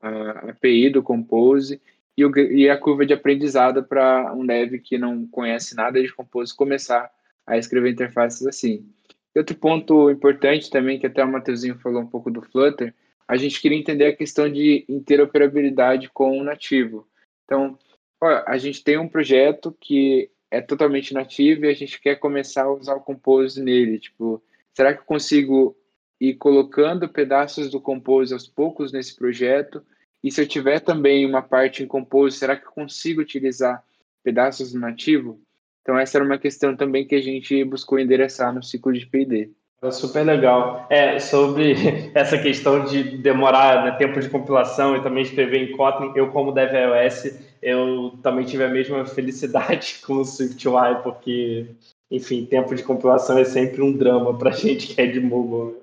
a 0.00 0.50
API 0.50 0.88
do 0.88 1.02
Compose 1.02 1.78
e, 2.16 2.24
o, 2.24 2.36
e 2.38 2.68
a 2.70 2.78
curva 2.78 3.04
de 3.04 3.12
aprendizado 3.12 3.84
para 3.84 4.32
um 4.34 4.46
dev 4.46 4.80
que 4.80 4.96
não 4.96 5.26
conhece 5.26 5.76
nada 5.76 6.00
de 6.00 6.12
Compose 6.12 6.54
começar 6.54 7.10
a 7.46 7.58
escrever 7.58 7.90
interfaces 7.90 8.46
assim. 8.46 8.88
Outro 9.34 9.56
ponto 9.56 10.10
importante 10.10 10.70
também, 10.70 10.98
que 10.98 11.06
até 11.06 11.22
o 11.22 11.30
Matheusinho 11.30 11.78
falou 11.78 12.00
um 12.00 12.06
pouco 12.06 12.30
do 12.30 12.40
Flutter, 12.40 12.94
a 13.28 13.36
gente 13.36 13.60
queria 13.60 13.76
entender 13.76 14.06
a 14.06 14.16
questão 14.16 14.50
de 14.50 14.84
interoperabilidade 14.88 16.08
com 16.08 16.38
o 16.38 16.44
nativo. 16.44 17.06
Então, 17.44 17.78
ó, 18.20 18.42
a 18.46 18.56
gente 18.56 18.82
tem 18.82 18.96
um 18.96 19.08
projeto 19.08 19.76
que 19.78 20.30
é 20.50 20.60
totalmente 20.60 21.12
nativo 21.12 21.64
e 21.64 21.68
a 21.68 21.74
gente 21.74 22.00
quer 22.00 22.16
começar 22.16 22.62
a 22.62 22.72
usar 22.72 22.94
o 22.94 23.00
Compose 23.00 23.62
nele. 23.62 23.98
Tipo, 23.98 24.42
será 24.72 24.94
que 24.94 25.00
eu 25.00 25.04
consigo 25.04 25.76
ir 26.18 26.34
colocando 26.34 27.08
pedaços 27.08 27.70
do 27.70 27.80
Compose 27.80 28.32
aos 28.32 28.48
poucos 28.48 28.90
nesse 28.90 29.14
projeto 29.14 29.84
e 30.26 30.30
se 30.32 30.42
eu 30.42 30.48
tiver 30.48 30.80
também 30.80 31.24
uma 31.24 31.40
parte 31.40 31.84
em 31.84 31.86
Compose, 31.86 32.36
será 32.36 32.56
que 32.56 32.66
eu 32.66 32.72
consigo 32.72 33.20
utilizar 33.20 33.80
pedaços 34.24 34.72
do 34.72 34.80
nativo? 34.80 35.40
Então 35.80 35.96
essa 35.96 36.18
era 36.18 36.24
uma 36.24 36.36
questão 36.36 36.74
também 36.74 37.06
que 37.06 37.14
a 37.14 37.22
gente 37.22 37.62
buscou 37.62 37.96
endereçar 37.96 38.52
no 38.52 38.60
ciclo 38.60 38.92
de 38.92 39.06
P&D. 39.06 39.52
Super 39.92 40.26
legal. 40.26 40.84
É, 40.90 41.20
sobre 41.20 41.76
essa 42.12 42.36
questão 42.38 42.84
de 42.86 43.18
demorar 43.18 43.84
né, 43.84 43.92
tempo 43.92 44.18
de 44.18 44.28
compilação 44.28 44.96
e 44.96 45.02
também 45.04 45.22
escrever 45.22 45.62
em 45.62 45.76
Kotlin, 45.76 46.10
eu 46.16 46.32
como 46.32 46.50
dev 46.50 46.72
iOS, 46.74 47.38
eu 47.62 48.18
também 48.20 48.44
tive 48.44 48.64
a 48.64 48.68
mesma 48.68 49.06
felicidade 49.06 50.00
com 50.04 50.14
o 50.14 50.24
SwiftUI, 50.24 51.04
porque, 51.04 51.66
enfim, 52.10 52.44
tempo 52.44 52.74
de 52.74 52.82
compilação 52.82 53.38
é 53.38 53.44
sempre 53.44 53.80
um 53.80 53.96
drama 53.96 54.36
para 54.36 54.50
gente 54.58 54.92
que 54.92 55.00
é 55.00 55.06
de 55.06 55.20
mobile. 55.20 55.76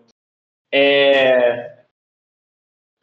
É, 0.69 1.82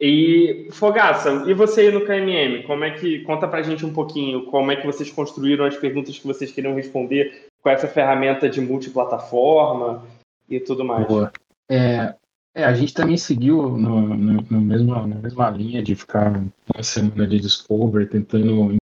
e 0.01 0.67
Fogaça, 0.71 1.43
e 1.47 1.53
você 1.53 1.81
aí 1.81 1.91
no 1.91 2.03
KMM? 2.03 2.63
Como 2.63 2.83
é 2.83 2.89
que 2.89 3.19
conta 3.19 3.47
pra 3.47 3.61
gente 3.61 3.85
um 3.85 3.93
pouquinho 3.93 4.47
como 4.47 4.71
é 4.71 4.75
que 4.75 4.87
vocês 4.87 5.11
construíram 5.11 5.63
as 5.63 5.77
perguntas 5.77 6.17
que 6.17 6.25
vocês 6.25 6.51
queriam 6.51 6.73
responder 6.73 7.45
com 7.61 7.69
essa 7.69 7.87
ferramenta 7.87 8.49
de 8.49 8.59
multiplataforma 8.59 10.03
e 10.49 10.59
tudo 10.59 10.83
mais? 10.83 11.05
Boa. 11.07 11.31
É, 11.69 12.15
é 12.55 12.63
a 12.63 12.73
gente 12.73 12.95
também 12.95 13.15
seguiu 13.15 13.77
no, 13.77 14.01
no, 14.01 14.41
no 14.49 14.61
mesmo, 14.61 14.95
na 15.05 15.15
mesma 15.17 15.51
linha 15.51 15.83
de 15.83 15.93
ficar 15.93 16.31
uma 16.73 16.81
semana 16.81 17.27
de 17.27 17.39
Discover 17.39 18.09
tentando 18.09 18.75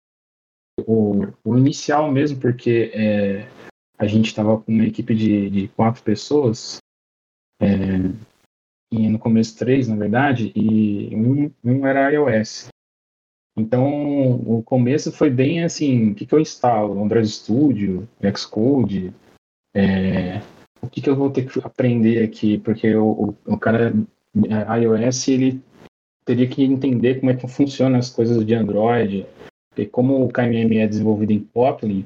o, 0.86 1.26
o 1.44 1.58
inicial 1.58 2.12
mesmo, 2.12 2.38
porque 2.40 2.92
é, 2.94 3.48
a 3.98 4.06
gente 4.06 4.26
estava 4.26 4.56
com 4.56 4.70
uma 4.70 4.86
equipe 4.86 5.16
de, 5.16 5.50
de 5.50 5.68
quatro 5.68 6.00
pessoas. 6.04 6.78
É, 7.60 7.66
e 8.90 9.08
no 9.08 9.18
começo 9.18 9.56
três, 9.56 9.88
na 9.88 9.96
verdade, 9.96 10.52
e 10.54 11.14
um, 11.14 11.50
um 11.64 11.86
era 11.86 12.10
iOS. 12.10 12.68
Então, 13.56 14.34
o 14.46 14.62
começo 14.62 15.10
foi 15.10 15.30
bem 15.30 15.64
assim, 15.64 16.12
o 16.12 16.14
que, 16.14 16.24
que 16.24 16.34
eu 16.34 16.40
instalo? 16.40 17.02
Android 17.02 17.28
Studio, 17.28 18.08
Xcode, 18.36 19.12
é, 19.74 20.40
o 20.80 20.88
que, 20.88 21.00
que 21.00 21.10
eu 21.10 21.16
vou 21.16 21.30
ter 21.30 21.46
que 21.46 21.58
aprender 21.64 22.22
aqui? 22.22 22.58
Porque 22.58 22.94
o, 22.94 23.34
o, 23.46 23.54
o 23.54 23.58
cara, 23.58 23.92
é, 24.48 24.80
iOS, 24.80 25.28
ele 25.28 25.60
teria 26.24 26.46
que 26.46 26.62
entender 26.62 27.18
como 27.18 27.30
é 27.30 27.34
que 27.34 27.48
funcionam 27.48 27.98
as 27.98 28.10
coisas 28.10 28.44
de 28.44 28.54
Android, 28.54 29.26
e 29.76 29.86
como 29.86 30.24
o 30.24 30.28
KMM 30.28 30.78
é 30.78 30.86
desenvolvido 30.86 31.32
em 31.32 31.40
Kotlin, 31.40 32.04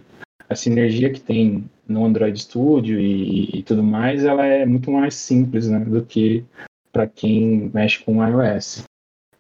a 0.49 0.55
sinergia 0.55 1.11
que 1.11 1.21
tem 1.21 1.65
no 1.89 2.05
Android 2.05 2.39
Studio 2.39 3.01
e, 3.01 3.59
e, 3.59 3.63
tudo 3.63 3.83
mais, 3.83 4.25
ela 4.25 4.47
é 4.47 4.65
muito 4.65 4.91
mais 4.91 5.15
simples 5.15 5.69
né, 5.69 5.81
do 5.81 6.05
que 6.05 6.45
para 6.93 7.07
quem 7.07 7.71
mexe 7.73 8.05
com 8.05 8.25
iOS. 8.25 8.85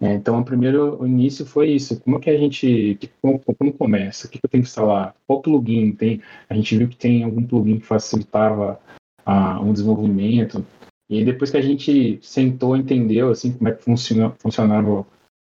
É, 0.00 0.14
então, 0.14 0.40
o 0.40 0.44
primeiro 0.44 1.00
o 1.00 1.06
início 1.06 1.46
foi 1.46 1.70
isso. 1.70 2.00
Como 2.00 2.18
que 2.18 2.28
a 2.28 2.36
gente, 2.36 2.98
como, 3.20 3.38
como 3.38 3.72
começa? 3.72 4.26
O 4.26 4.30
que, 4.30 4.38
que 4.38 4.46
eu 4.46 4.50
tenho 4.50 4.64
que 4.64 4.68
instalar? 4.68 5.14
Qual 5.26 5.40
plugin 5.40 5.92
tem? 5.92 6.20
A 6.50 6.54
gente 6.54 6.76
viu 6.76 6.88
que 6.88 6.96
tem 6.96 7.22
algum 7.22 7.44
plugin 7.46 7.78
que 7.78 7.86
facilitava 7.86 8.80
ah, 9.24 9.60
um 9.60 9.72
desenvolvimento. 9.72 10.66
E 11.08 11.24
depois 11.24 11.50
que 11.50 11.56
a 11.56 11.62
gente 11.62 12.18
sentou, 12.20 12.76
entendeu 12.76 13.30
assim 13.30 13.52
como 13.52 13.68
é 13.68 13.72
que 13.72 13.84
funciona, 13.84 14.34
funcionava 14.38 15.06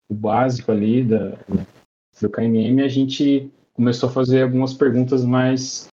o, 0.10 0.14
básico 0.14 0.72
ali 0.72 1.04
da, 1.04 1.38
do 2.22 2.30
KMM, 2.30 2.82
a 2.82 2.88
gente 2.88 3.52
começou 3.74 4.08
a 4.08 4.12
fazer 4.12 4.44
algumas 4.44 4.74
perguntas 4.74 5.26
mais 5.26 5.88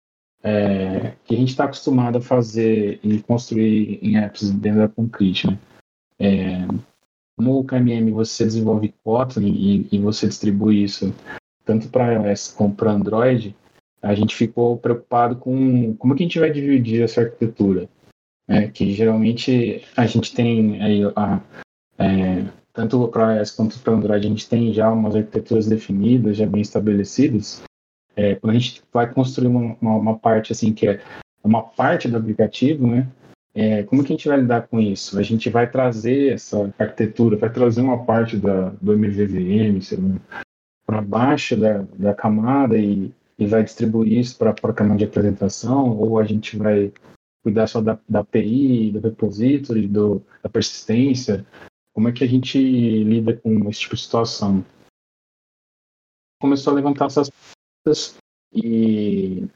é, 0.43 1.13
que 1.23 1.35
a 1.35 1.37
gente 1.37 1.49
está 1.49 1.65
acostumado 1.65 2.17
a 2.17 2.21
fazer 2.21 2.99
e 3.03 3.21
construir 3.21 3.99
em 4.01 4.17
apps 4.17 4.51
dentro 4.51 4.79
da 4.79 4.89
Concrete, 4.89 5.47
né? 5.47 5.57
É, 6.19 6.65
no 7.37 7.63
KMM 7.63 8.11
você 8.11 8.43
desenvolve 8.43 8.93
Kotlin 9.03 9.53
e, 9.53 9.87
e 9.91 9.99
você 9.99 10.27
distribui 10.27 10.83
isso 10.83 11.13
tanto 11.63 11.87
para 11.89 12.13
iOS 12.13 12.53
como 12.57 12.73
para 12.73 12.91
Android, 12.91 13.55
a 14.01 14.15
gente 14.15 14.35
ficou 14.35 14.77
preocupado 14.77 15.35
com 15.35 15.93
como 15.95 16.15
que 16.15 16.23
a 16.23 16.25
gente 16.25 16.39
vai 16.39 16.51
dividir 16.51 17.03
essa 17.03 17.21
arquitetura. 17.21 17.87
É, 18.47 18.67
que 18.67 18.91
geralmente 18.93 19.85
a 19.95 20.07
gente 20.07 20.33
tem 20.33 20.81
aí, 20.81 21.01
a, 21.15 21.39
é, 21.99 22.43
tanto 22.73 23.07
para 23.09 23.35
iOS 23.35 23.51
quanto 23.51 23.79
para 23.79 23.93
Android, 23.93 24.25
a 24.25 24.29
gente 24.29 24.49
tem 24.49 24.73
já 24.73 24.91
umas 24.91 25.15
arquiteturas 25.15 25.67
definidas, 25.67 26.37
já 26.37 26.47
bem 26.47 26.61
estabelecidas. 26.61 27.61
É, 28.15 28.33
quando 28.35 28.55
a 28.55 28.59
gente 28.59 28.81
vai 28.91 29.13
construir 29.13 29.47
uma, 29.47 29.77
uma, 29.79 29.95
uma, 29.95 30.17
parte 30.17 30.51
assim 30.51 30.73
que 30.73 30.87
é 30.87 30.99
uma 31.43 31.61
parte 31.61 32.07
do 32.07 32.17
aplicativo, 32.17 32.87
né, 32.87 33.07
é, 33.53 33.83
como 33.83 34.03
que 34.03 34.13
a 34.13 34.15
gente 34.15 34.27
vai 34.27 34.39
lidar 34.39 34.67
com 34.67 34.79
isso? 34.79 35.17
A 35.17 35.23
gente 35.23 35.49
vai 35.49 35.69
trazer 35.69 36.33
essa 36.33 36.73
arquitetura, 36.77 37.37
vai 37.37 37.51
trazer 37.51 37.81
uma 37.81 38.05
parte 38.05 38.37
da, 38.37 38.69
do 38.81 38.93
MVVM 38.93 39.79
para 40.85 41.01
baixo 41.01 41.57
da, 41.57 41.81
da 41.97 42.13
camada 42.13 42.77
e, 42.77 43.13
e 43.37 43.47
vai 43.47 43.63
distribuir 43.63 44.19
isso 44.19 44.37
para 44.37 44.51
a 44.51 44.73
camada 44.73 44.99
de 44.99 45.05
apresentação, 45.05 45.97
ou 45.97 46.19
a 46.19 46.23
gente 46.23 46.57
vai 46.57 46.91
cuidar 47.43 47.67
só 47.67 47.81
da, 47.81 47.99
da 48.07 48.19
API, 48.19 48.91
do 48.91 48.99
repository, 48.99 49.87
do, 49.87 50.21
da 50.43 50.49
persistência? 50.49 51.45
Como 51.93 52.07
é 52.07 52.11
que 52.11 52.23
a 52.23 52.27
gente 52.27 52.59
lida 52.59 53.35
com 53.35 53.69
esse 53.69 53.81
tipo 53.81 53.95
de 53.95 54.01
situação? 54.01 54.63
Começou 56.41 56.71
a 56.71 56.75
levantar 56.75 57.07
essas 57.07 57.29
perguntas 57.83 58.17
e 58.53 59.47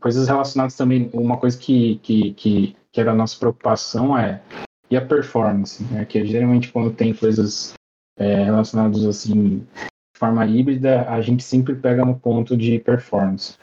coisas 0.00 0.26
relacionadas 0.26 0.76
também, 0.76 1.10
uma 1.12 1.38
coisa 1.38 1.58
que, 1.58 1.98
que, 1.98 2.32
que 2.34 2.76
que 2.92 3.00
era 3.00 3.12
a 3.12 3.14
nossa 3.14 3.38
preocupação 3.38 4.16
é 4.16 4.42
e 4.90 4.96
a 4.96 5.04
performance, 5.04 5.82
né? 5.84 6.04
que 6.04 6.24
geralmente 6.24 6.72
quando 6.72 6.94
tem 6.94 7.14
coisas 7.14 7.74
é, 8.18 8.44
relacionadas 8.44 9.04
assim 9.04 9.58
de 9.58 10.18
forma 10.18 10.46
híbrida, 10.46 11.08
a 11.08 11.20
gente 11.20 11.42
sempre 11.42 11.74
pega 11.74 12.04
no 12.04 12.18
ponto 12.18 12.56
de 12.56 12.78
performance. 12.78 13.56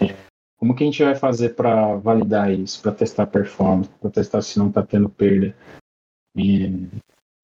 É, 0.00 0.14
como 0.58 0.74
que 0.74 0.84
a 0.84 0.86
gente 0.86 1.02
vai 1.02 1.14
fazer 1.14 1.54
para 1.54 1.96
validar 1.96 2.52
isso, 2.52 2.80
para 2.80 2.92
testar 2.92 3.26
performance, 3.26 3.90
para 4.00 4.10
testar 4.10 4.42
se 4.42 4.58
não 4.58 4.68
está 4.68 4.82
tendo 4.82 5.08
perda? 5.08 5.54
E, 6.36 6.88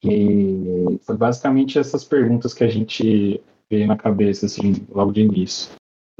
e 0.04 0.98
foi 1.02 1.16
basicamente 1.16 1.78
essas 1.78 2.04
perguntas 2.04 2.54
que 2.54 2.64
a 2.64 2.68
gente 2.68 3.42
veio 3.70 3.86
na 3.86 3.96
cabeça 3.96 4.46
assim 4.46 4.86
logo 4.90 5.12
de 5.12 5.22
início. 5.22 5.70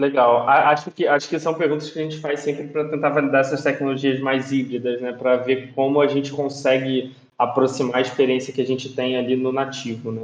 Legal. 0.00 0.49
Acho 0.49 0.90
que, 0.90 1.07
acho 1.07 1.28
que 1.28 1.38
são 1.38 1.52
perguntas 1.52 1.90
que 1.90 1.99
a 1.99 2.02
gente 2.02 2.16
faz 2.21 2.40
sempre 2.40 2.69
para 2.69 2.88
tentar 2.88 3.11
validar 3.11 3.42
essas 3.42 3.62
tecnologias 3.62 4.19
mais 4.19 4.50
híbridas, 4.50 4.99
né? 4.99 5.12
Para 5.12 5.37
ver 5.37 5.75
como 5.75 6.00
a 6.00 6.07
gente 6.07 6.33
consegue 6.33 7.12
aproximar 7.38 7.97
a 7.97 8.00
experiência 8.00 8.52
que 8.52 8.62
a 8.62 8.66
gente 8.66 8.97
tem 8.97 9.19
ali 9.19 9.37
no 9.37 9.52
nativo, 9.52 10.11
né? 10.11 10.23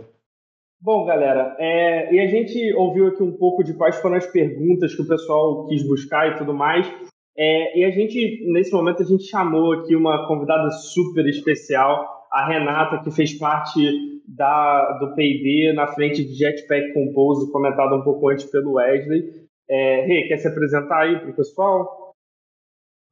Bom, 0.81 1.05
galera, 1.05 1.55
é, 1.59 2.15
e 2.15 2.21
a 2.21 2.27
gente 2.27 2.73
ouviu 2.73 3.09
aqui 3.09 3.23
um 3.23 3.33
pouco 3.33 3.63
de 3.63 3.75
quais 3.75 3.97
foram 4.01 4.17
as 4.17 4.27
perguntas 4.27 4.95
que 4.95 5.03
o 5.03 5.09
pessoal 5.09 5.67
quis 5.67 5.87
buscar 5.87 6.33
e 6.33 6.39
tudo 6.39 6.55
mais. 6.55 6.91
É, 7.37 7.79
e 7.79 7.85
a 7.85 7.91
gente, 7.91 8.51
nesse 8.51 8.73
momento, 8.73 9.03
a 9.03 9.07
gente 9.07 9.25
chamou 9.25 9.75
aqui 9.75 9.95
uma 9.95 10.27
convidada 10.27 10.71
super 10.71 11.27
especial, 11.27 12.27
a 12.33 12.49
Renata, 12.49 13.03
que 13.05 13.11
fez 13.11 13.35
parte 13.35 14.23
da, 14.27 14.93
do 15.01 15.15
P&D 15.15 15.75
na 15.75 15.87
frente 15.89 16.25
de 16.25 16.33
Jetpack 16.33 16.95
Compose, 16.95 17.53
comentado 17.53 17.95
um 17.95 18.03
pouco 18.03 18.31
antes 18.31 18.47
pelo 18.47 18.75
Wesley. 18.75 19.46
É, 19.69 20.07
Rê, 20.07 20.29
quer 20.29 20.39
se 20.39 20.49
apresentar 20.49 21.03
aí 21.03 21.19
para 21.19 21.31
o 21.31 21.37
pessoal? 21.37 22.15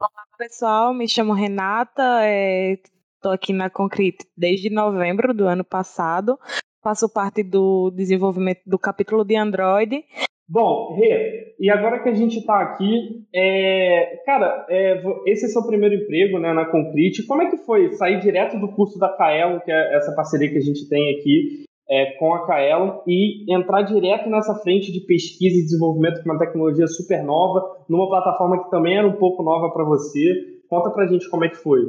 Olá, 0.01 0.25
pessoal. 0.39 0.95
Me 0.95 1.09
chamo 1.09 1.33
Renata. 1.33 2.21
Estou 2.27 3.33
é, 3.33 3.35
aqui 3.35 3.53
na 3.53 3.69
Concrete 3.71 4.27
desde 4.37 4.71
novembro 4.71 5.35
do 5.35 5.47
ano 5.47 5.65
passado. 5.65 6.39
Faço 6.83 7.09
parte 7.09 7.43
do 7.43 7.91
desenvolvimento 7.91 8.61
do 8.67 8.79
capítulo 8.79 9.25
de 9.25 9.37
Android 9.37 10.05
Bom, 10.47 10.95
Rê, 10.95 11.55
e 11.59 11.71
agora 11.71 12.03
que 12.03 12.09
a 12.11 12.15
gente 12.15 12.39
está 12.39 12.61
aqui, 12.61 13.25
é, 13.35 14.23
cara, 14.27 14.67
é, 14.69 15.03
esse 15.27 15.47
é 15.47 15.49
seu 15.49 15.67
primeiro 15.67 15.95
emprego 15.95 16.39
né, 16.39 16.53
na 16.53 16.67
Concrete. 16.67 17.27
Como 17.27 17.43
é 17.43 17.51
que 17.51 17.57
foi 17.65 17.93
sair 17.93 18.21
direto 18.21 18.59
do 18.61 18.71
curso 18.75 18.99
da 18.99 19.09
Kaelo, 19.09 19.63
que 19.63 19.73
é 19.73 19.97
essa 19.97 20.15
parceria 20.15 20.51
que 20.51 20.59
a 20.59 20.63
gente 20.63 20.87
tem 20.89 21.19
aqui 21.19 21.65
é, 21.89 22.13
com 22.19 22.33
a 22.35 22.47
Kaelo, 22.47 23.03
e 23.07 23.53
entrar 23.55 23.83
direto 23.83 24.29
nessa 24.29 24.55
frente 24.57 24.93
de 24.93 25.01
pesquisa 25.01 25.57
e 25.57 25.65
desenvolvimento 25.65 26.23
com 26.23 26.31
uma 26.31 26.39
tecnologia 26.39 26.87
super 26.87 27.23
nova, 27.23 27.85
numa 27.89 28.09
plataforma 28.09 28.63
que 28.63 28.71
também 28.71 28.97
era 28.97 29.07
um 29.07 29.17
pouco 29.17 29.43
nova 29.43 29.73
para 29.73 29.85
você? 29.85 30.55
Conta 30.69 30.91
pra 30.91 31.07
gente 31.07 31.29
como 31.29 31.45
é 31.45 31.49
que 31.49 31.57
foi. 31.57 31.81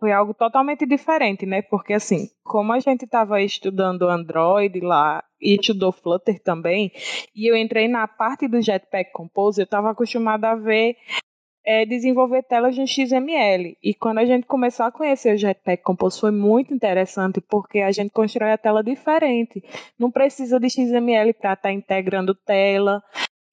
Foi 0.00 0.10
algo 0.10 0.34
totalmente 0.34 0.84
diferente, 0.84 1.46
né? 1.46 1.62
Porque 1.62 1.92
assim, 1.92 2.28
como 2.42 2.72
a 2.72 2.80
gente 2.80 3.04
estava 3.04 3.40
estudando 3.40 4.08
Android 4.08 4.80
lá 4.80 5.22
e 5.40 5.54
estudou 5.54 5.92
Flutter 5.92 6.42
também, 6.42 6.90
e 7.34 7.48
eu 7.48 7.56
entrei 7.56 7.86
na 7.86 8.08
parte 8.08 8.48
do 8.48 8.60
Jetpack 8.60 9.12
Compose, 9.12 9.60
eu 9.60 9.64
estava 9.64 9.90
acostumada 9.90 10.50
a 10.50 10.56
ver 10.56 10.96
é, 11.68 11.84
desenvolver 11.84 12.42
telas 12.44 12.78
no 12.78 12.86
XML. 12.86 13.76
E 13.82 13.92
quando 13.92 14.18
a 14.18 14.24
gente 14.24 14.46
começou 14.46 14.86
a 14.86 14.90
conhecer 14.90 15.34
o 15.34 15.36
Jetpack 15.36 15.82
Compose 15.82 16.18
foi 16.18 16.30
muito 16.30 16.72
interessante, 16.72 17.42
porque 17.42 17.80
a 17.80 17.92
gente 17.92 18.10
constrói 18.10 18.52
a 18.52 18.56
tela 18.56 18.82
diferente. 18.82 19.62
Não 19.98 20.10
precisa 20.10 20.58
de 20.58 20.70
XML 20.70 21.34
para 21.34 21.52
estar 21.52 21.56
tá 21.56 21.70
integrando 21.70 22.34
tela. 22.34 23.02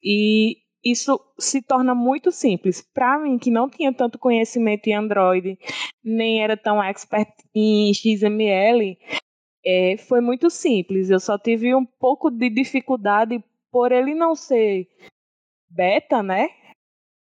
E 0.02 0.60
isso 0.82 1.20
se 1.38 1.62
torna 1.62 1.94
muito 1.94 2.32
simples. 2.32 2.82
Para 2.82 3.20
mim, 3.20 3.38
que 3.38 3.52
não 3.52 3.70
tinha 3.70 3.92
tanto 3.92 4.18
conhecimento 4.18 4.88
em 4.88 4.94
Android, 4.94 5.60
nem 6.02 6.42
era 6.42 6.56
tão 6.56 6.82
expert 6.82 7.28
em 7.54 7.94
XML, 7.94 8.98
é, 9.66 9.98
foi 9.98 10.22
muito 10.22 10.50
simples. 10.50 11.10
Eu 11.10 11.20
só 11.20 11.38
tive 11.38 11.76
um 11.76 11.84
pouco 11.84 12.32
de 12.32 12.50
dificuldade 12.50 13.44
por 13.70 13.92
ele 13.92 14.16
não 14.16 14.36
ser 14.36 14.88
beta, 15.70 16.24
né? 16.24 16.48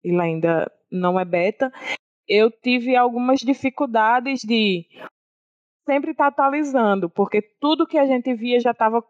Ele 0.02 0.20
ainda 0.20 0.70
não 0.90 1.18
é 1.18 1.24
beta. 1.24 1.72
Eu 2.28 2.50
tive 2.50 2.96
algumas 2.96 3.40
dificuldades 3.40 4.40
de 4.40 4.86
sempre 5.84 6.12
estar 6.12 6.30
tá 6.30 6.42
atualizando, 6.44 7.10
porque 7.10 7.42
tudo 7.60 7.86
que 7.86 7.98
a 7.98 8.06
gente 8.06 8.32
via 8.34 8.60
já 8.60 8.70
estava 8.70 9.04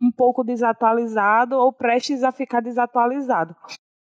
um 0.00 0.12
pouco 0.12 0.44
desatualizado 0.44 1.56
ou 1.56 1.72
prestes 1.72 2.22
a 2.22 2.30
ficar 2.30 2.60
desatualizado. 2.60 3.56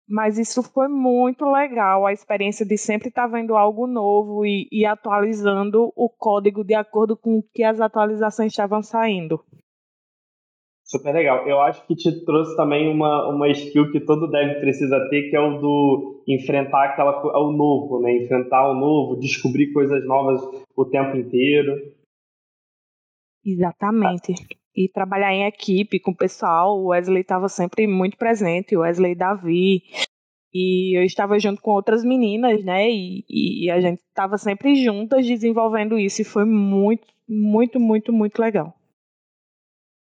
Mas 0.10 0.38
isso 0.38 0.64
foi 0.64 0.88
muito 0.88 1.46
legal, 1.46 2.06
a 2.06 2.14
experiência 2.14 2.66
de 2.66 2.78
sempre 2.78 3.10
estar 3.10 3.28
vendo 3.28 3.58
algo 3.58 3.86
novo 3.86 4.46
e, 4.46 4.68
e 4.72 4.86
atualizando 4.86 5.92
o 5.96 6.10
código 6.10 6.64
de 6.64 6.74
acordo 6.74 7.18
com 7.18 7.44
que 7.54 7.62
as 7.62 7.82
atualizações 7.82 8.54
estavam 8.54 8.82
saindo. 8.82 9.44
Super 10.90 11.14
legal. 11.14 11.46
Eu 11.46 11.60
acho 11.60 11.86
que 11.86 11.96
te 11.96 12.24
trouxe 12.24 12.56
também 12.56 12.90
uma, 12.90 13.28
uma 13.28 13.50
skill 13.50 13.92
que 13.92 14.00
todo 14.00 14.32
dev 14.32 14.62
precisa 14.62 14.98
ter, 15.10 15.30
que 15.30 15.36
é 15.36 15.40
o 15.40 15.60
do 15.60 16.24
enfrentar 16.26 16.86
aquela, 16.86 17.22
o 17.38 17.52
novo, 17.52 18.00
né? 18.00 18.24
Enfrentar 18.24 18.72
o 18.72 18.74
novo, 18.74 19.20
descobrir 19.20 19.74
coisas 19.74 20.06
novas 20.08 20.42
o 20.76 20.86
tempo 20.86 21.18
inteiro. 21.18 21.94
Exatamente. 23.46 24.34
E 24.74 24.88
trabalhar 24.88 25.34
em 25.34 25.46
equipe 25.46 26.00
com 26.00 26.12
o 26.12 26.16
pessoal, 26.16 26.80
o 26.80 26.88
Wesley 26.88 27.22
estava 27.22 27.50
sempre 27.50 27.86
muito 27.86 28.16
presente, 28.16 28.78
o 28.78 28.82
Wesley 28.82 29.14
Davi. 29.14 29.84
E 30.54 30.98
eu 30.98 31.04
estava 31.04 31.38
junto 31.38 31.62
com 31.62 31.72
outras 31.72 32.06
meninas, 32.06 32.64
né? 32.64 32.90
E, 32.90 33.26
e 33.30 33.70
a 33.70 33.82
gente 33.82 34.00
estava 34.00 34.38
sempre 34.38 34.76
juntas 34.76 35.26
desenvolvendo 35.26 36.00
isso. 36.00 36.22
E 36.22 36.26
foi 36.26 36.46
muito, 36.46 37.06
muito, 37.28 37.78
muito, 37.78 38.14
muito 38.14 38.40
legal. 38.42 38.74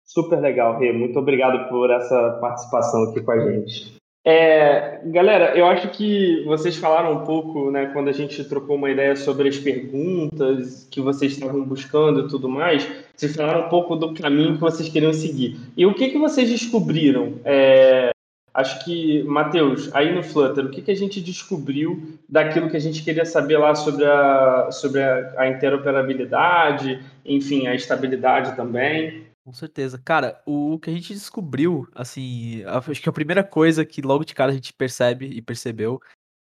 Super 0.05 0.39
legal, 0.39 0.77
Rê. 0.79 0.91
Muito 0.93 1.17
obrigado 1.17 1.67
por 1.67 1.89
essa 1.89 2.37
participação 2.39 3.03
aqui 3.03 3.21
com 3.21 3.31
a 3.31 3.39
gente. 3.39 3.95
É, 4.27 5.01
galera, 5.05 5.55
eu 5.55 5.67
acho 5.67 5.89
que 5.89 6.43
vocês 6.45 6.75
falaram 6.75 7.13
um 7.13 7.23
pouco, 7.23 7.69
né, 7.69 7.91
quando 7.93 8.07
a 8.07 8.11
gente 8.11 8.43
trocou 8.43 8.75
uma 8.75 8.89
ideia 8.89 9.15
sobre 9.15 9.47
as 9.47 9.57
perguntas 9.59 10.87
que 10.89 10.99
vocês 10.99 11.33
estavam 11.33 11.63
buscando 11.63 12.21
e 12.21 12.27
tudo 12.27 12.49
mais, 12.49 12.87
vocês 13.15 13.35
falaram 13.35 13.67
um 13.67 13.69
pouco 13.69 13.95
do 13.95 14.15
caminho 14.15 14.55
que 14.55 14.61
vocês 14.61 14.89
queriam 14.89 15.13
seguir. 15.13 15.59
E 15.77 15.85
o 15.85 15.93
que, 15.93 16.09
que 16.09 16.17
vocês 16.17 16.49
descobriram? 16.49 17.33
É, 17.45 18.09
acho 18.51 18.83
que, 18.83 19.21
Matheus, 19.25 19.93
aí 19.93 20.11
no 20.11 20.23
Flutter, 20.23 20.65
o 20.65 20.71
que, 20.71 20.81
que 20.81 20.91
a 20.91 20.95
gente 20.95 21.21
descobriu 21.21 22.17
daquilo 22.27 22.69
que 22.69 22.77
a 22.77 22.81
gente 22.81 23.03
queria 23.03 23.25
saber 23.25 23.59
lá 23.59 23.75
sobre 23.75 24.05
a, 24.05 24.69
sobre 24.71 25.03
a, 25.03 25.33
a 25.37 25.47
interoperabilidade, 25.49 26.99
enfim, 27.23 27.67
a 27.67 27.75
estabilidade 27.75 28.55
também? 28.55 29.25
Com 29.45 29.53
certeza. 29.53 29.99
Cara, 30.03 30.41
o 30.43 30.79
que 30.79 30.89
a 30.89 30.93
gente 30.93 31.13
descobriu, 31.13 31.87
assim, 31.93 32.63
acho 32.65 32.99
que 32.99 33.07
a 33.07 33.11
primeira 33.13 33.43
coisa 33.43 33.85
que 33.85 34.01
logo 34.01 34.25
de 34.25 34.33
cara 34.33 34.51
a 34.51 34.55
gente 34.55 34.73
percebe 34.73 35.27
e 35.27 35.39
percebeu 35.39 36.01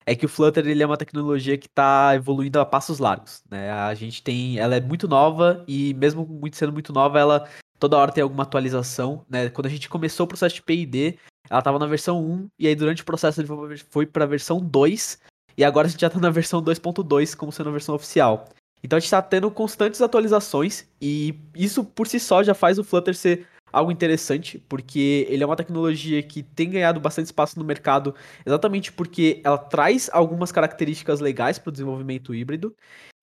é 0.06 0.14
que 0.16 0.26
o 0.26 0.28
Flutter 0.28 0.66
ele 0.66 0.82
é 0.82 0.86
uma 0.86 0.96
tecnologia 0.96 1.58
que 1.58 1.66
está 1.66 2.14
evoluindo 2.14 2.60
a 2.60 2.66
passos 2.66 2.98
largos, 2.98 3.42
né? 3.50 3.70
A 3.70 3.94
gente 3.94 4.22
tem, 4.22 4.58
ela 4.58 4.76
é 4.76 4.80
muito 4.80 5.08
nova 5.08 5.64
e 5.68 5.94
mesmo 5.94 6.26
muito 6.26 6.56
sendo 6.56 6.72
muito 6.72 6.92
nova, 6.92 7.18
ela 7.20 7.48
toda 7.78 7.98
hora 7.98 8.12
tem 8.12 8.22
alguma 8.22 8.44
atualização, 8.44 9.26
né? 9.28 9.50
Quando 9.50 9.66
a 9.66 9.70
gente 9.70 9.88
começou 9.88 10.24
o 10.26 10.28
processo 10.28 10.54
de 10.56 10.62
P&D, 10.62 11.18
ela 11.50 11.60
estava 11.60 11.78
na 11.78 11.86
versão 11.86 12.24
1 12.24 12.48
e 12.58 12.68
aí 12.68 12.74
durante 12.74 13.02
o 13.02 13.06
processo 13.06 13.40
ele 13.42 13.48
foi 13.90 14.06
para 14.06 14.24
a 14.24 14.28
versão 14.28 14.60
2 14.60 15.18
e 15.58 15.64
agora 15.64 15.86
a 15.88 15.90
gente 15.90 16.00
já 16.00 16.06
está 16.08 16.20
na 16.20 16.30
versão 16.30 16.62
2.2 16.62 17.34
como 17.36 17.52
sendo 17.52 17.68
a 17.68 17.72
versão 17.72 17.94
oficial. 17.94 18.48
Então 18.82 18.96
a 18.96 19.00
gente 19.00 19.06
está 19.06 19.22
tendo 19.22 19.50
constantes 19.50 20.00
atualizações 20.00 20.86
e 21.00 21.34
isso 21.54 21.84
por 21.84 22.06
si 22.06 22.20
só 22.20 22.42
já 22.42 22.54
faz 22.54 22.78
o 22.78 22.84
Flutter 22.84 23.14
ser 23.14 23.46
algo 23.72 23.90
interessante, 23.90 24.58
porque 24.68 25.26
ele 25.28 25.42
é 25.42 25.46
uma 25.46 25.56
tecnologia 25.56 26.22
que 26.22 26.42
tem 26.42 26.70
ganhado 26.70 27.00
bastante 27.00 27.26
espaço 27.26 27.58
no 27.58 27.64
mercado, 27.64 28.14
exatamente 28.44 28.92
porque 28.92 29.40
ela 29.44 29.58
traz 29.58 30.08
algumas 30.12 30.50
características 30.50 31.20
legais 31.20 31.58
para 31.58 31.68
o 31.68 31.72
desenvolvimento 31.72 32.34
híbrido. 32.34 32.74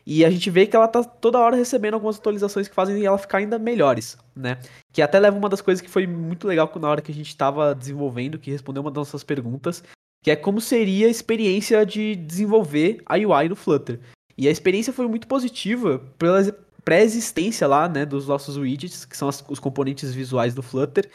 E 0.05 0.25
a 0.25 0.29
gente 0.29 0.49
vê 0.49 0.67
que 0.67 0.75
ela 0.75 0.87
tá 0.87 1.01
toda 1.03 1.39
hora 1.39 1.55
recebendo 1.55 1.93
algumas 1.93 2.17
atualizações 2.17 2.67
que 2.67 2.75
fazem 2.75 3.05
ela 3.05 3.17
ficar 3.17 3.37
ainda 3.37 3.57
melhores, 3.57 4.17
né? 4.35 4.59
Que 4.91 5.01
até 5.01 5.17
leva 5.17 5.37
uma 5.37 5.47
das 5.47 5.61
coisas 5.61 5.81
que 5.81 5.89
foi 5.89 6.05
muito 6.05 6.45
legal 6.45 6.69
na 6.75 6.89
hora 6.89 7.01
que 7.01 7.11
a 7.11 7.15
gente 7.15 7.29
estava 7.29 7.73
desenvolvendo, 7.73 8.37
que 8.37 8.51
respondeu 8.51 8.81
uma 8.81 8.91
das 8.91 9.07
nossas 9.07 9.23
perguntas, 9.23 9.81
que 10.21 10.29
é 10.29 10.35
como 10.35 10.59
seria 10.59 11.07
a 11.07 11.09
experiência 11.09 11.85
de 11.85 12.15
desenvolver 12.15 13.01
a 13.05 13.15
UI 13.15 13.47
no 13.47 13.55
Flutter. 13.55 13.99
E 14.37 14.47
a 14.47 14.51
experiência 14.51 14.91
foi 14.93 15.07
muito 15.07 15.27
positiva 15.27 15.99
pela 16.17 16.41
pré-existência 16.83 17.67
lá, 17.67 17.87
né, 17.87 18.05
dos 18.05 18.27
nossos 18.27 18.57
widgets, 18.57 19.05
que 19.05 19.15
são 19.15 19.29
as, 19.29 19.43
os 19.47 19.59
componentes 19.59 20.13
visuais 20.13 20.53
do 20.53 20.61
Flutter. 20.61 21.09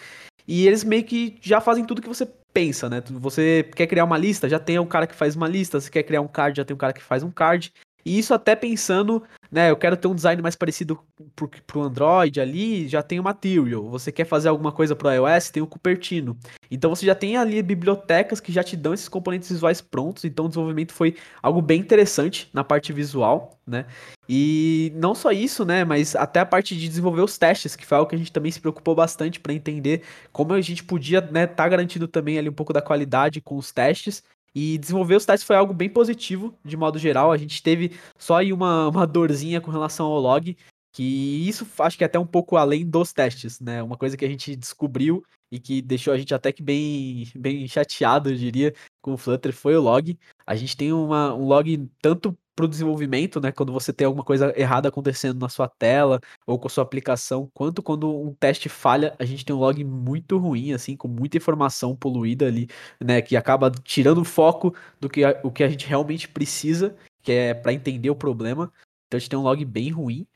E 0.47 0.67
eles 0.67 0.83
meio 0.83 1.05
que 1.05 1.37
já 1.43 1.61
fazem 1.61 1.85
tudo 1.85 2.01
que 2.01 2.09
você 2.09 2.27
pensa, 2.55 2.89
né? 2.89 3.03
Você 3.11 3.69
quer 3.77 3.87
criar 3.87 4.05
uma 4.05 4.17
lista, 4.17 4.49
já 4.49 4.59
tem 4.59 4.79
um 4.79 4.87
cara 4.87 5.07
que 5.07 5.15
faz 5.15 5.37
uma 5.37 5.47
lista. 5.47 5.79
Você 5.79 5.91
quer 5.91 6.03
criar 6.03 6.23
um 6.23 6.29
card, 6.29 6.57
já 6.57 6.65
tem 6.65 6.75
um 6.75 6.79
cara 6.79 6.95
que 6.95 7.03
faz 7.03 7.23
um 7.23 7.31
card. 7.31 7.73
E 8.05 8.19
isso 8.19 8.33
até 8.33 8.57
pensando, 8.57 9.23
né? 9.51 9.71
Eu 9.71 9.77
quero 9.77 9.97
ter 9.97 10.09
um 10.09 10.15
design 10.15 10.41
mais 10.43 10.55
parecido 10.55 10.99
pro, 11.35 11.49
pro 11.67 11.83
Android 11.83 12.41
ali, 12.41 12.87
já 12.89 13.03
tem 13.03 13.19
o 13.19 13.23
Material. 13.23 13.89
Você 13.91 14.13
quer 14.13 14.25
fazer 14.25 14.49
alguma 14.49 14.71
coisa 14.71 14.95
pro 14.95 15.11
iOS, 15.11 15.51
tem 15.51 15.63
o 15.63 15.67
Cupertino. 15.67 16.37
Então 16.71 16.95
você 16.95 17.07
já 17.07 17.15
tem 17.15 17.37
ali 17.37 17.63
bibliotecas 17.63 18.41
que 18.41 18.53
já 18.53 18.63
te 18.63 18.77
dão 18.77 18.93
esses 18.93 19.09
componentes 19.09 19.51
visuais 19.51 19.81
prontos. 19.81 20.25
Então 20.25 20.45
o 20.45 20.49
desenvolvimento 20.49 20.93
foi 20.93 21.17
algo 21.43 21.63
bem 21.63 21.81
interessante 21.81 22.49
na 22.53 22.63
parte 22.63 22.93
visual, 22.93 23.59
né? 23.67 23.87
E 24.29 24.93
não 24.95 25.15
só 25.15 25.33
isso, 25.33 25.65
né? 25.65 25.85
Mas 25.85 26.15
até 26.15 26.41
a 26.41 26.47
parte 26.47 26.77
de 26.77 26.87
desenvolver 26.87 27.23
os 27.23 27.39
testes, 27.39 27.75
que 27.75 27.87
foi 27.87 27.97
algo 27.97 28.11
que 28.11 28.15
a 28.15 28.19
gente 28.19 28.33
também 28.33 28.53
se 28.53 28.61
preocupou 28.61 28.95
bastante 28.95 29.41
para 29.41 29.55
entender 29.55 30.03
como 30.31 30.53
a 30.53 30.61
gente 30.61 30.85
podia, 30.85 31.21
né, 31.21 31.47
tá 31.47 31.67
garantindo 31.67 32.07
também 32.07 32.39
ali 32.39 32.49
um 32.49 32.53
pouco 32.53 32.73
da 32.73 32.83
qualidade 32.83 33.41
com 33.41 33.57
os 33.57 33.73
testes 33.73 34.23
e 34.55 34.79
desenvolver 34.79 35.17
os 35.17 35.27
testes 35.27 35.47
foi 35.47 35.57
algo 35.57 35.75
bem 35.75 35.89
positivo, 35.89 36.55
de 36.65 36.77
modo 36.77 36.99
geral. 36.99 37.33
A 37.33 37.37
gente 37.37 37.63
teve 37.63 37.93
só 38.19 38.37
aí 38.37 38.53
uma, 38.53 38.89
uma 38.89 39.07
dorzinha 39.07 39.61
com 39.61 39.71
relação 39.71 40.07
ao 40.07 40.21
log, 40.21 40.57
que 40.93 41.49
isso 41.49 41.67
acho 41.79 41.97
que 41.97 42.05
é 42.05 42.07
até 42.07 42.19
um 42.19 42.27
pouco 42.27 42.57
além 42.57 42.85
dos 42.89 43.13
testes, 43.13 43.61
né? 43.61 43.83
Uma 43.83 43.97
coisa 43.97 44.17
que 44.17 44.25
a 44.25 44.29
gente 44.29 44.57
descobriu 44.57 45.23
e 45.51 45.59
que 45.59 45.81
deixou 45.81 46.13
a 46.13 46.19
gente 46.19 46.35
até 46.35 46.53
que 46.53 46.63
bem, 46.63 47.31
bem 47.35 47.67
chateado, 47.69 48.31
eu 48.31 48.37
diria, 48.37 48.75
com 49.01 49.15
o 49.15 49.19
Flutter 49.19 49.53
foi 49.53 49.77
o 49.77 49.81
log. 49.81 50.19
A 50.47 50.55
gente 50.55 50.77
tem 50.77 50.93
uma, 50.93 51.35
um 51.35 51.47
log 51.47 51.89
tanto 52.03 52.37
para 52.59 52.65
o 52.65 52.69
desenvolvimento, 52.69 53.41
né? 53.41 53.53
Quando 53.53 53.73
você 53.73 53.93
tem 53.93 54.05
alguma 54.05 54.25
coisa 54.25 54.53
errada 54.57 54.89
acontecendo 54.89 55.39
na 55.41 55.49
sua 55.49 55.69
tela 55.69 56.21
ou 56.45 56.59
com 56.59 56.67
a 56.67 56.71
sua 56.71 56.83
aplicação, 56.83 57.49
quanto 57.55 57.81
quando 57.85 58.21
um 58.21 58.35
teste 58.35 58.69
falha, 58.69 59.15
a 59.17 59.25
gente 59.25 59.45
tem 59.45 59.55
um 59.55 59.61
log 59.61 59.85
muito 59.85 60.37
ruim, 60.39 60.73
assim, 60.73 60.97
com 60.97 61.07
muita 61.07 61.37
informação 61.37 61.95
poluída 61.95 62.47
ali, 62.49 62.69
né? 63.01 63.23
Que 63.23 63.37
acaba 63.37 63.71
tirando 63.71 64.23
o 64.23 64.25
foco 64.25 64.75
do 65.01 65.09
que 65.09 65.23
a, 65.23 65.39
o 65.45 65.53
que 65.53 65.63
a 65.63 65.69
gente 65.69 65.87
realmente 65.87 66.29
precisa, 66.29 66.97
que 67.23 67.31
é 67.31 67.55
para 67.55 67.73
entender 67.73 68.11
o 68.11 68.17
problema. 68.17 68.73
Então 69.07 69.19
a 69.19 69.21
gente 69.21 69.31
tem 69.31 69.39
um 69.39 69.43
log 69.43 69.65
bem 69.65 69.91
ruim. 69.91 70.27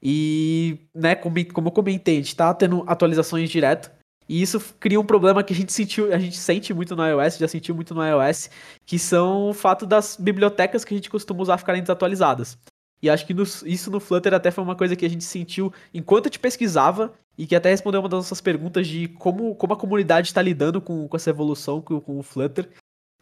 E, 0.00 0.86
né, 0.94 1.16
como, 1.16 1.44
como 1.52 1.68
eu 1.68 1.72
comentei, 1.72 2.14
a 2.14 2.20
gente 2.20 2.36
tá 2.36 2.54
tendo 2.54 2.84
atualizações 2.86 3.50
direto. 3.50 3.90
E 4.32 4.40
isso 4.40 4.58
cria 4.80 4.98
um 4.98 5.04
problema 5.04 5.42
que 5.42 5.52
a 5.52 5.56
gente 5.56 5.74
sentiu, 5.74 6.10
a 6.10 6.18
gente 6.18 6.38
sente 6.38 6.72
muito 6.72 6.96
no 6.96 7.06
iOS, 7.06 7.36
já 7.36 7.46
sentiu 7.46 7.74
muito 7.74 7.94
no 7.94 8.02
iOS, 8.02 8.48
que 8.86 8.98
são 8.98 9.50
o 9.50 9.52
fato 9.52 9.84
das 9.84 10.16
bibliotecas 10.18 10.86
que 10.86 10.94
a 10.94 10.96
gente 10.96 11.10
costuma 11.10 11.42
usar 11.42 11.58
ficarem 11.58 11.82
desatualizadas. 11.82 12.56
E 13.02 13.10
acho 13.10 13.26
que 13.26 13.34
no, 13.34 13.42
isso 13.42 13.90
no 13.90 14.00
Flutter 14.00 14.32
até 14.32 14.50
foi 14.50 14.64
uma 14.64 14.74
coisa 14.74 14.96
que 14.96 15.04
a 15.04 15.10
gente 15.10 15.22
sentiu 15.22 15.70
enquanto 15.92 16.24
a 16.24 16.28
gente 16.28 16.38
pesquisava 16.38 17.12
e 17.36 17.46
que 17.46 17.54
até 17.54 17.68
respondeu 17.68 18.00
uma 18.00 18.08
das 18.08 18.20
nossas 18.20 18.40
perguntas 18.40 18.88
de 18.88 19.06
como, 19.06 19.54
como 19.54 19.74
a 19.74 19.76
comunidade 19.76 20.28
está 20.28 20.40
lidando 20.40 20.80
com, 20.80 21.06
com 21.06 21.16
essa 21.18 21.28
evolução 21.28 21.82
com, 21.82 22.00
com 22.00 22.18
o 22.18 22.22
Flutter. 22.22 22.70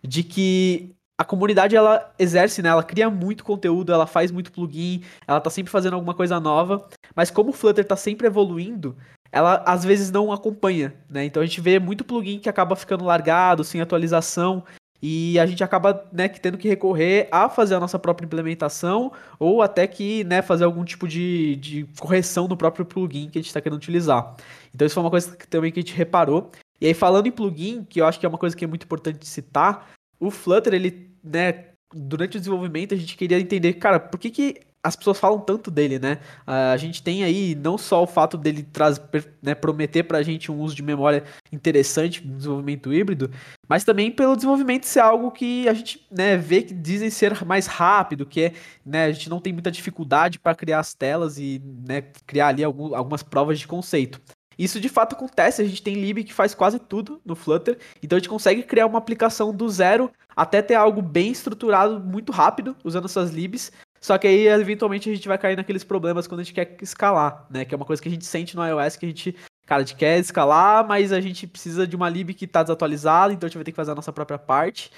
De 0.07 0.23
que 0.23 0.95
a 1.19 1.25
comunidade 1.25 1.75
ela 1.75 2.15
exerce, 2.21 2.63
né? 2.63 2.69
Ela 2.69 2.85
cria 2.85 3.11
muito 3.11 3.43
conteúdo, 3.43 3.93
ela 3.93 4.07
faz 4.07 4.31
muito 4.31 4.53
plugin, 4.53 5.03
ela 5.27 5.41
tá 5.41 5.51
sempre 5.51 5.73
fazendo 5.73 5.95
alguma 5.95 6.15
coisa 6.15 6.39
nova, 6.39 6.89
mas 7.17 7.33
como 7.33 7.51
o 7.51 7.53
Flutter 7.53 7.85
tá 7.85 7.97
sempre 7.97 8.29
evoluindo, 8.29 8.97
ela 9.33 9.63
às 9.67 9.85
vezes 9.85 10.11
não 10.11 10.33
acompanha, 10.33 10.95
né? 11.09 11.25
Então 11.25 11.43
a 11.43 11.47
gente 11.47 11.61
vê 11.61 11.79
muito 11.79 12.05
plugin 12.05 12.39
que 12.39 12.49
acaba 12.49 12.75
ficando 12.75 13.05
largado, 13.05 13.65
sem 13.65 13.81
atualização, 13.81 14.65
e 15.03 15.39
a 15.39 15.47
gente 15.47 15.65
acaba 15.65 16.07
né, 16.13 16.29
tendo 16.29 16.59
que 16.59 16.69
recorrer 16.69 17.29
a 17.33 17.49
fazer 17.49 17.75
a 17.75 17.81
nossa 17.81 17.99
própria 17.99 18.27
implementação 18.27 19.11
ou 19.39 19.63
até 19.63 19.87
que 19.87 20.25
né, 20.25 20.43
fazer 20.43 20.65
algum 20.65 20.85
tipo 20.85 21.09
de, 21.09 21.57
de 21.57 21.87
correção 21.99 22.47
no 22.47 22.57
próprio 22.57 22.85
plugin 22.85 23.31
que 23.31 23.39
a 23.39 23.41
gente 23.41 23.49
está 23.49 23.61
querendo 23.61 23.79
utilizar. 23.79 24.37
Então 24.75 24.87
isso 24.87 24.95
foi 24.95 25.03
uma 25.03 25.11
coisa 25.11 25.35
que, 25.35 25.49
também 25.49 25.73
que 25.73 25.81
a 25.81 25.83
gente 25.83 25.95
reparou. 25.95 26.51
E 26.81 26.87
aí 26.87 26.95
falando 26.95 27.27
em 27.27 27.33
plugin, 27.33 27.85
que 27.85 28.01
eu 28.01 28.07
acho 28.07 28.21
que 28.21 28.27
é 28.27 28.29
uma 28.29 28.39
coisa 28.39 28.55
que 28.55 28.65
é 28.65 28.69
muito 28.69 28.85
importante 28.85 29.27
citar, 29.27 29.91
o 30.19 30.31
Flutter 30.31 30.75
ele 30.75 31.11
né, 31.25 31.69
durante 31.95 32.37
o 32.37 32.41
desenvolvimento 32.41 32.93
a 32.93 32.97
gente 32.97 33.17
queria 33.17 33.41
entender, 33.41 33.75
cara, 33.75 33.99
por 33.99 34.19
que, 34.19 34.31
que 34.31 34.61
as 34.83 34.97
pessoas 34.97 35.19
falam 35.19 35.39
tanto 35.39 35.71
dele, 35.71 35.99
né? 35.99 36.19
A 36.47 36.77
gente 36.77 37.03
tem 37.03 37.23
aí 37.23 37.55
não 37.55 37.77
só 37.77 38.03
o 38.03 38.07
fato 38.07 38.39
dele 38.39 38.63
trazer, 38.63 39.03
né, 39.43 39.55
prometer 39.55 40.05
pra 40.05 40.23
gente 40.23 40.51
um 40.51 40.59
uso 40.61 40.75
de 40.75 40.83
memória 40.83 41.25
interessante 41.53 42.27
no 42.27 42.37
desenvolvimento 42.37 42.93
híbrido, 42.93 43.31
mas 43.69 43.85
também 43.85 44.11
pelo 44.11 44.35
desenvolvimento 44.35 44.87
ser 44.87 45.01
algo 45.01 45.31
que 45.31 45.69
a 45.69 45.75
gente 45.75 46.07
né, 46.11 46.37
vê 46.37 46.63
que 46.63 46.73
dizem 46.73 47.11
ser 47.11 47.45
mais 47.45 47.67
rápido, 47.67 48.25
que 48.25 48.41
é, 48.41 48.53
né, 48.85 49.05
a 49.05 49.13
gente 49.13 49.29
não 49.29 49.41
tem 49.41 49.53
muita 49.53 49.71
dificuldade 49.71 50.39
para 50.39 50.55
criar 50.55 50.81
as 50.81 50.95
telas 50.95 51.39
e 51.39 51.61
né, 51.87 52.03
criar 52.27 52.49
ali 52.49 52.65
algum, 52.65 52.95
algumas 52.95 53.23
provas 53.23 53.59
de 53.59 53.67
conceito. 53.67 54.21
Isso 54.59 54.81
de 54.81 54.89
fato 54.91 55.15
acontece, 55.15 55.63
a 55.63 55.65
gente 55.65 55.83
tem 55.83 55.95
lib 55.95 56.23
que 56.23 56.35
faz 56.35 56.55
quase 56.55 56.79
tudo 56.79 57.21
no 57.25 57.35
Flutter, 57.35 57.79
então 58.03 58.17
a 58.17 58.19
gente 58.19 58.29
consegue 58.29 58.63
criar 58.63 58.87
uma 58.87 58.99
aplicação 58.99 59.55
do 59.55 59.69
zero 59.71 60.11
até 60.37 60.61
ter 60.61 60.75
algo 60.75 61.01
bem 61.01 61.31
estruturado 61.31 61.99
muito 62.01 62.31
rápido 62.31 62.77
usando 62.85 63.07
essas 63.07 63.31
libs. 63.31 63.73
Só 64.03 64.17
que 64.17 64.27
aí 64.27 64.47
eventualmente 64.49 65.11
a 65.11 65.15
gente 65.15 65.29
vai 65.29 65.37
cair 65.37 65.57
naqueles 65.57 65.85
problemas 65.85 66.27
quando 66.27 66.41
a 66.41 66.43
gente 66.43 66.55
quer 66.55 66.77
escalar, 66.81 67.47
né? 67.51 67.65
Que 67.65 67.75
é 67.75 67.77
uma 67.77 67.85
coisa 67.85 68.01
que 68.01 68.09
a 68.09 68.11
gente 68.11 68.25
sente 68.25 68.57
no 68.57 68.67
iOS 68.67 68.97
que 68.97 69.05
a 69.05 69.09
gente, 69.09 69.37
cara, 69.67 69.83
a 69.83 69.85
gente 69.85 69.97
quer 69.97 70.19
escalar, 70.19 70.87
mas 70.87 71.13
a 71.13 71.21
gente 71.21 71.47
precisa 71.47 71.87
de 71.87 71.95
uma 71.95 72.09
lib 72.09 72.33
que 72.33 72.47
está 72.47 72.63
desatualizada, 72.63 73.33
então 73.33 73.47
a 73.47 73.49
gente 73.49 73.59
vai 73.59 73.65
ter 73.65 73.73
que 73.73 73.77
fazer 73.77 73.91
a 73.93 73.95
nossa 73.95 74.13
própria 74.13 74.39
parte. 74.39 74.91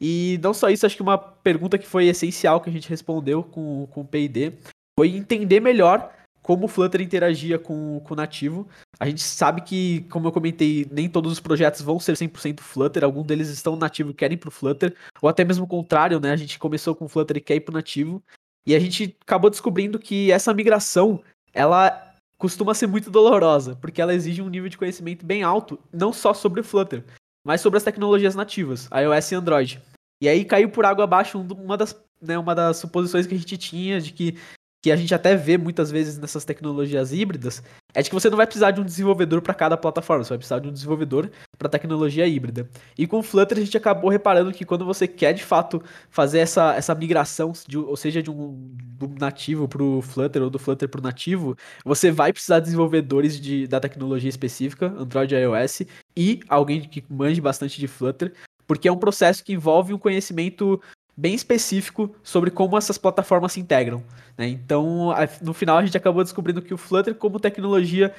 E 0.00 0.38
não 0.42 0.54
só 0.54 0.70
isso, 0.70 0.86
acho 0.86 0.96
que 0.96 1.02
uma 1.02 1.18
pergunta 1.18 1.78
que 1.78 1.86
foi 1.86 2.06
essencial 2.06 2.60
que 2.60 2.70
a 2.70 2.72
gente 2.72 2.88
respondeu 2.88 3.42
com, 3.42 3.86
com 3.86 4.00
o 4.02 4.06
PID 4.06 4.54
foi 4.98 5.14
entender 5.14 5.60
melhor 5.60 6.12
como 6.46 6.66
o 6.66 6.68
Flutter 6.68 7.00
interagia 7.00 7.58
com, 7.58 8.00
com 8.04 8.14
o 8.14 8.16
nativo. 8.16 8.68
A 9.00 9.06
gente 9.06 9.20
sabe 9.20 9.62
que, 9.62 10.02
como 10.02 10.28
eu 10.28 10.32
comentei, 10.32 10.86
nem 10.92 11.08
todos 11.08 11.32
os 11.32 11.40
projetos 11.40 11.80
vão 11.80 11.98
ser 11.98 12.12
100% 12.12 12.60
Flutter, 12.60 13.02
alguns 13.02 13.26
deles 13.26 13.48
estão 13.48 13.74
nativo 13.74 14.10
e 14.10 14.14
querem 14.14 14.38
pro 14.38 14.50
Flutter, 14.50 14.94
ou 15.20 15.28
até 15.28 15.44
mesmo 15.44 15.64
o 15.64 15.68
contrário, 15.68 16.20
né? 16.20 16.30
A 16.30 16.36
gente 16.36 16.56
começou 16.56 16.94
com 16.94 17.08
Flutter 17.08 17.38
e 17.38 17.40
quer 17.40 17.56
ir 17.56 17.60
pro 17.60 17.74
nativo. 17.74 18.22
E 18.66 18.74
a 18.74 18.80
gente 18.80 19.16
acabou 19.22 19.48
descobrindo 19.48 19.98
que 19.98 20.32
essa 20.32 20.52
migração, 20.52 21.22
ela 21.54 22.14
costuma 22.36 22.74
ser 22.74 22.86
muito 22.86 23.10
dolorosa, 23.10 23.76
porque 23.76 24.02
ela 24.02 24.14
exige 24.14 24.42
um 24.42 24.48
nível 24.48 24.68
de 24.68 24.76
conhecimento 24.76 25.24
bem 25.24 25.42
alto, 25.42 25.78
não 25.92 26.12
só 26.12 26.34
sobre 26.34 26.60
o 26.60 26.64
Flutter, 26.64 27.04
mas 27.44 27.60
sobre 27.60 27.76
as 27.78 27.84
tecnologias 27.84 28.34
nativas, 28.34 28.88
iOS 28.92 29.32
e 29.32 29.34
Android. 29.36 29.82
E 30.20 30.28
aí 30.28 30.44
caiu 30.44 30.68
por 30.70 30.84
água 30.84 31.04
abaixo 31.04 31.38
uma 31.38 31.76
das, 31.76 31.98
né, 32.20 32.36
uma 32.38 32.54
das 32.54 32.78
suposições 32.78 33.26
que 33.26 33.34
a 33.34 33.38
gente 33.38 33.56
tinha 33.56 34.00
de 34.00 34.12
que 34.12 34.36
que 34.82 34.92
a 34.92 34.96
gente 34.96 35.14
até 35.14 35.34
vê 35.34 35.58
muitas 35.58 35.90
vezes 35.90 36.18
nessas 36.18 36.44
tecnologias 36.44 37.12
híbridas, 37.12 37.62
é 37.94 38.02
de 38.02 38.08
que 38.08 38.14
você 38.14 38.30
não 38.30 38.36
vai 38.36 38.46
precisar 38.46 38.70
de 38.70 38.80
um 38.80 38.84
desenvolvedor 38.84 39.42
para 39.42 39.54
cada 39.54 39.76
plataforma, 39.76 40.22
você 40.22 40.30
vai 40.30 40.38
precisar 40.38 40.58
de 40.58 40.68
um 40.68 40.72
desenvolvedor 40.72 41.30
para 41.58 41.68
tecnologia 41.68 42.26
híbrida. 42.26 42.68
E 42.96 43.06
com 43.06 43.18
o 43.18 43.22
Flutter 43.22 43.58
a 43.58 43.60
gente 43.60 43.76
acabou 43.76 44.10
reparando 44.10 44.52
que 44.52 44.64
quando 44.64 44.84
você 44.84 45.08
quer 45.08 45.32
de 45.32 45.42
fato 45.42 45.82
fazer 46.10 46.38
essa, 46.38 46.74
essa 46.74 46.94
migração, 46.94 47.52
de, 47.66 47.78
ou 47.78 47.96
seja, 47.96 48.22
de 48.22 48.30
um 48.30 48.74
do 48.76 49.08
nativo 49.18 49.66
para 49.66 49.82
o 49.82 50.00
Flutter 50.00 50.42
ou 50.42 50.50
do 50.50 50.58
Flutter 50.58 50.88
para 50.88 51.00
o 51.00 51.02
nativo, 51.02 51.56
você 51.84 52.10
vai 52.10 52.32
precisar 52.32 52.60
de 52.60 52.66
desenvolvedores 52.66 53.40
de, 53.40 53.66
da 53.66 53.80
tecnologia 53.80 54.30
específica, 54.30 54.86
Android 54.86 55.34
e 55.34 55.38
iOS, 55.38 55.82
e 56.16 56.40
alguém 56.48 56.82
que 56.82 57.04
manje 57.08 57.40
bastante 57.40 57.78
de 57.80 57.88
Flutter, 57.88 58.32
porque 58.66 58.88
é 58.88 58.92
um 58.92 58.98
processo 58.98 59.44
que 59.44 59.52
envolve 59.52 59.94
um 59.94 59.98
conhecimento 59.98 60.80
bem 61.16 61.34
específico 61.34 62.14
sobre 62.22 62.50
como 62.50 62.76
essas 62.76 62.98
plataformas 62.98 63.52
se 63.52 63.60
integram. 63.60 64.02
Né? 64.36 64.48
Então, 64.48 65.14
no 65.40 65.54
final, 65.54 65.78
a 65.78 65.84
gente 65.84 65.96
acabou 65.96 66.22
descobrindo 66.22 66.60
que 66.60 66.74
o 66.74 66.78
Flutter, 66.78 67.14
como 67.14 67.40
tecnologia, 67.40 68.14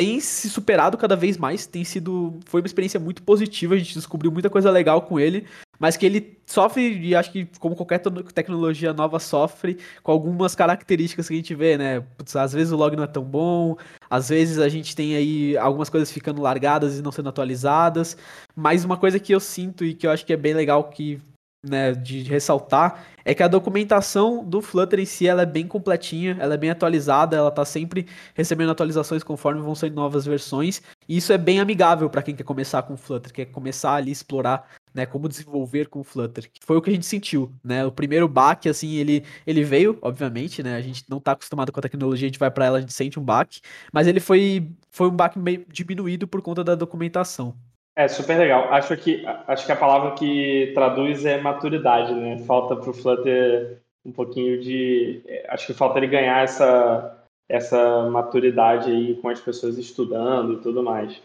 tem 0.00 0.18
se 0.18 0.48
superado 0.48 0.96
cada 0.96 1.14
vez 1.14 1.36
mais, 1.36 1.66
tem 1.66 1.84
sido. 1.84 2.40
Foi 2.46 2.62
uma 2.62 2.66
experiência 2.66 2.98
muito 2.98 3.22
positiva, 3.22 3.74
a 3.74 3.76
gente 3.76 3.92
descobriu 3.92 4.32
muita 4.32 4.48
coisa 4.48 4.70
legal 4.70 5.02
com 5.02 5.20
ele, 5.20 5.46
mas 5.78 5.94
que 5.94 6.06
ele 6.06 6.38
sofre, 6.46 6.98
e 7.00 7.14
acho 7.14 7.30
que 7.30 7.46
como 7.58 7.76
qualquer 7.76 7.98
tecnologia 8.32 8.94
nova 8.94 9.18
sofre, 9.18 9.76
com 10.02 10.10
algumas 10.10 10.54
características 10.54 11.28
que 11.28 11.34
a 11.34 11.36
gente 11.36 11.54
vê, 11.54 11.76
né? 11.76 12.00
Putz, 12.16 12.34
às 12.34 12.54
vezes 12.54 12.72
o 12.72 12.76
log 12.76 12.96
não 12.96 13.04
é 13.04 13.06
tão 13.06 13.22
bom, 13.22 13.76
às 14.08 14.30
vezes 14.30 14.58
a 14.58 14.70
gente 14.70 14.96
tem 14.96 15.14
aí 15.16 15.54
algumas 15.58 15.90
coisas 15.90 16.10
ficando 16.10 16.40
largadas 16.40 16.98
e 16.98 17.02
não 17.02 17.12
sendo 17.12 17.28
atualizadas. 17.28 18.16
Mas 18.56 18.86
uma 18.86 18.96
coisa 18.96 19.20
que 19.20 19.34
eu 19.34 19.40
sinto 19.40 19.84
e 19.84 19.92
que 19.92 20.06
eu 20.06 20.10
acho 20.10 20.24
que 20.24 20.32
é 20.32 20.36
bem 20.36 20.54
legal 20.54 20.84
que 20.84 21.20
né, 21.62 21.92
de 21.92 22.22
ressaltar 22.22 23.04
é 23.24 23.34
que 23.34 23.42
a 23.42 23.48
documentação 23.48 24.42
do 24.42 24.62
Flutter 24.62 24.98
em 24.98 25.04
si 25.04 25.26
ela 25.26 25.42
é 25.42 25.46
bem 25.46 25.66
completinha, 25.66 26.36
ela 26.40 26.54
é 26.54 26.56
bem 26.56 26.70
atualizada, 26.70 27.36
ela 27.36 27.50
está 27.50 27.64
sempre 27.64 28.06
recebendo 28.34 28.70
atualizações 28.70 29.22
conforme 29.22 29.60
vão 29.60 29.74
saindo 29.74 29.94
novas 29.94 30.24
versões, 30.24 30.80
e 31.06 31.18
isso 31.18 31.32
é 31.32 31.38
bem 31.38 31.60
amigável 31.60 32.08
para 32.08 32.22
quem 32.22 32.34
quer 32.34 32.44
começar 32.44 32.82
com 32.82 32.96
Flutter, 32.96 33.32
quer 33.32 33.46
começar 33.46 33.94
ali 33.94 34.10
a 34.10 34.12
explorar 34.12 34.68
né, 34.94 35.04
como 35.06 35.28
desenvolver 35.28 35.88
com 35.88 36.02
Flutter, 36.02 36.50
que 36.50 36.64
foi 36.64 36.76
o 36.76 36.82
que 36.82 36.90
a 36.90 36.92
gente 36.92 37.06
sentiu, 37.06 37.54
né? 37.62 37.84
O 37.84 37.92
primeiro 37.92 38.26
baque 38.26 38.68
assim, 38.68 38.94
ele 38.94 39.24
ele 39.46 39.62
veio, 39.62 39.96
obviamente, 40.02 40.62
né? 40.62 40.74
A 40.74 40.80
gente 40.80 41.04
não 41.08 41.18
está 41.18 41.32
acostumado 41.32 41.70
com 41.70 41.78
a 41.78 41.82
tecnologia, 41.82 42.26
a 42.26 42.28
gente 42.28 42.38
vai 42.38 42.50
para 42.50 42.64
ela, 42.64 42.78
a 42.78 42.80
gente 42.80 42.92
sente 42.92 43.18
um 43.18 43.22
baque, 43.22 43.60
mas 43.92 44.06
ele 44.08 44.18
foi 44.18 44.68
foi 44.90 45.08
um 45.08 45.14
baque 45.14 45.38
meio 45.38 45.64
diminuído 45.68 46.26
por 46.26 46.42
conta 46.42 46.64
da 46.64 46.74
documentação. 46.74 47.56
É 48.00 48.08
super 48.08 48.38
legal. 48.38 48.72
Acho 48.72 48.96
que, 48.96 49.22
acho 49.46 49.66
que 49.66 49.72
a 49.72 49.76
palavra 49.76 50.12
que 50.12 50.72
traduz 50.74 51.26
é 51.26 51.38
maturidade, 51.38 52.14
né? 52.14 52.38
Falta 52.46 52.74
para 52.74 52.88
o 52.88 52.94
Flutter 52.94 53.78
um 54.02 54.10
pouquinho 54.10 54.58
de. 54.58 55.20
Acho 55.50 55.66
que 55.66 55.74
falta 55.74 55.98
ele 55.98 56.06
ganhar 56.06 56.42
essa, 56.42 57.26
essa 57.46 58.08
maturidade 58.08 58.90
aí 58.90 59.16
com 59.16 59.28
as 59.28 59.38
pessoas 59.38 59.76
estudando 59.76 60.54
e 60.54 60.60
tudo 60.62 60.82
mais. 60.82 61.20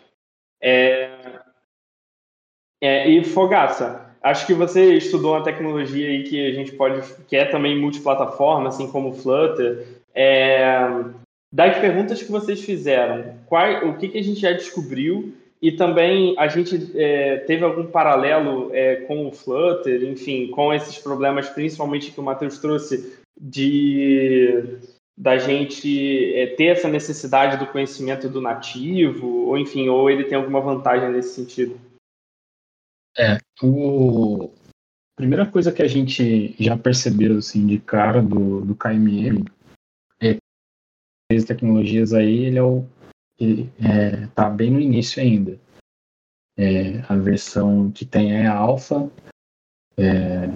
É, 0.62 1.40
é, 2.84 3.10
e 3.10 3.24
Fogaça, 3.24 4.14
acho 4.22 4.46
que 4.46 4.54
você 4.54 4.96
estudou 4.96 5.32
uma 5.32 5.46
tecnologia 5.46 6.10
aí 6.10 6.24
que 6.24 6.46
a 6.46 6.52
gente 6.52 6.74
pode. 6.74 7.02
que 7.24 7.38
é 7.38 7.46
também 7.46 7.80
multiplataforma, 7.80 8.68
assim 8.68 8.92
como 8.92 9.12
o 9.12 9.14
Flutter. 9.14 9.88
É, 10.14 10.78
das 11.54 11.80
perguntas 11.80 12.22
que 12.22 12.30
vocês 12.30 12.62
fizeram, 12.66 13.38
qual, 13.46 13.88
o 13.88 13.98
que, 13.98 14.10
que 14.10 14.18
a 14.18 14.24
gente 14.24 14.42
já 14.42 14.52
descobriu 14.52 15.34
e 15.66 15.72
também 15.72 16.36
a 16.38 16.48
gente 16.48 16.96
é, 16.96 17.38
teve 17.38 17.66
algum 17.66 17.88
paralelo 17.88 18.70
é, 18.72 18.98
com 19.08 19.28
o 19.28 19.32
Flutter, 19.32 20.04
enfim, 20.04 20.52
com 20.52 20.72
esses 20.72 21.00
problemas, 21.00 21.50
principalmente 21.50 22.12
que 22.12 22.20
o 22.20 22.24
Matheus 22.24 22.60
trouxe, 22.60 23.20
de 23.36 24.80
da 25.18 25.40
gente 25.40 26.36
é, 26.36 26.46
ter 26.56 26.66
essa 26.66 26.88
necessidade 26.88 27.58
do 27.58 27.72
conhecimento 27.72 28.30
do 28.30 28.40
nativo, 28.40 29.48
ou 29.48 29.58
enfim, 29.58 29.90
ou 29.90 30.08
ele 30.08 30.26
tem 30.26 30.38
alguma 30.38 30.62
vantagem 30.62 31.10
nesse 31.10 31.34
sentido? 31.34 31.82
É, 33.18 33.40
o... 33.64 34.52
a 35.16 35.16
primeira 35.16 35.48
coisa 35.48 35.72
que 35.72 35.82
a 35.82 35.88
gente 35.88 36.56
já 36.62 36.78
percebeu 36.78 37.40
assim, 37.40 37.66
de 37.66 37.80
cara 37.80 38.22
do, 38.22 38.62
do 38.62 38.76
KMM 38.76 39.44
é 40.22 40.38
as 41.34 41.44
tecnologias 41.44 42.14
aí, 42.14 42.46
ele 42.46 42.60
é 42.60 42.64
o 42.64 42.86
está 43.40 43.90
é, 43.90 44.28
tá 44.28 44.50
bem 44.50 44.72
no 44.72 44.80
início 44.80 45.22
ainda. 45.22 45.60
É, 46.58 47.00
a 47.10 47.16
versão 47.16 47.92
que 47.92 48.06
tem 48.06 48.34
é 48.34 48.48
a 48.48 48.56
alfa. 48.56 49.10
É, 49.98 50.48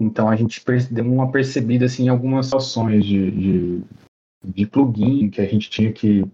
então 0.00 0.28
a 0.28 0.36
gente 0.36 0.62
deu 0.90 1.04
uma 1.04 1.30
percebida 1.30 1.86
assim, 1.86 2.04
em 2.04 2.08
algumas 2.08 2.46
situações 2.46 3.04
de, 3.04 3.30
de, 3.30 3.82
de, 4.44 4.66
plugin 4.66 5.28
que 5.28 5.40
a 5.40 5.46
gente 5.46 5.68
tinha 5.68 5.92
que 5.92 6.24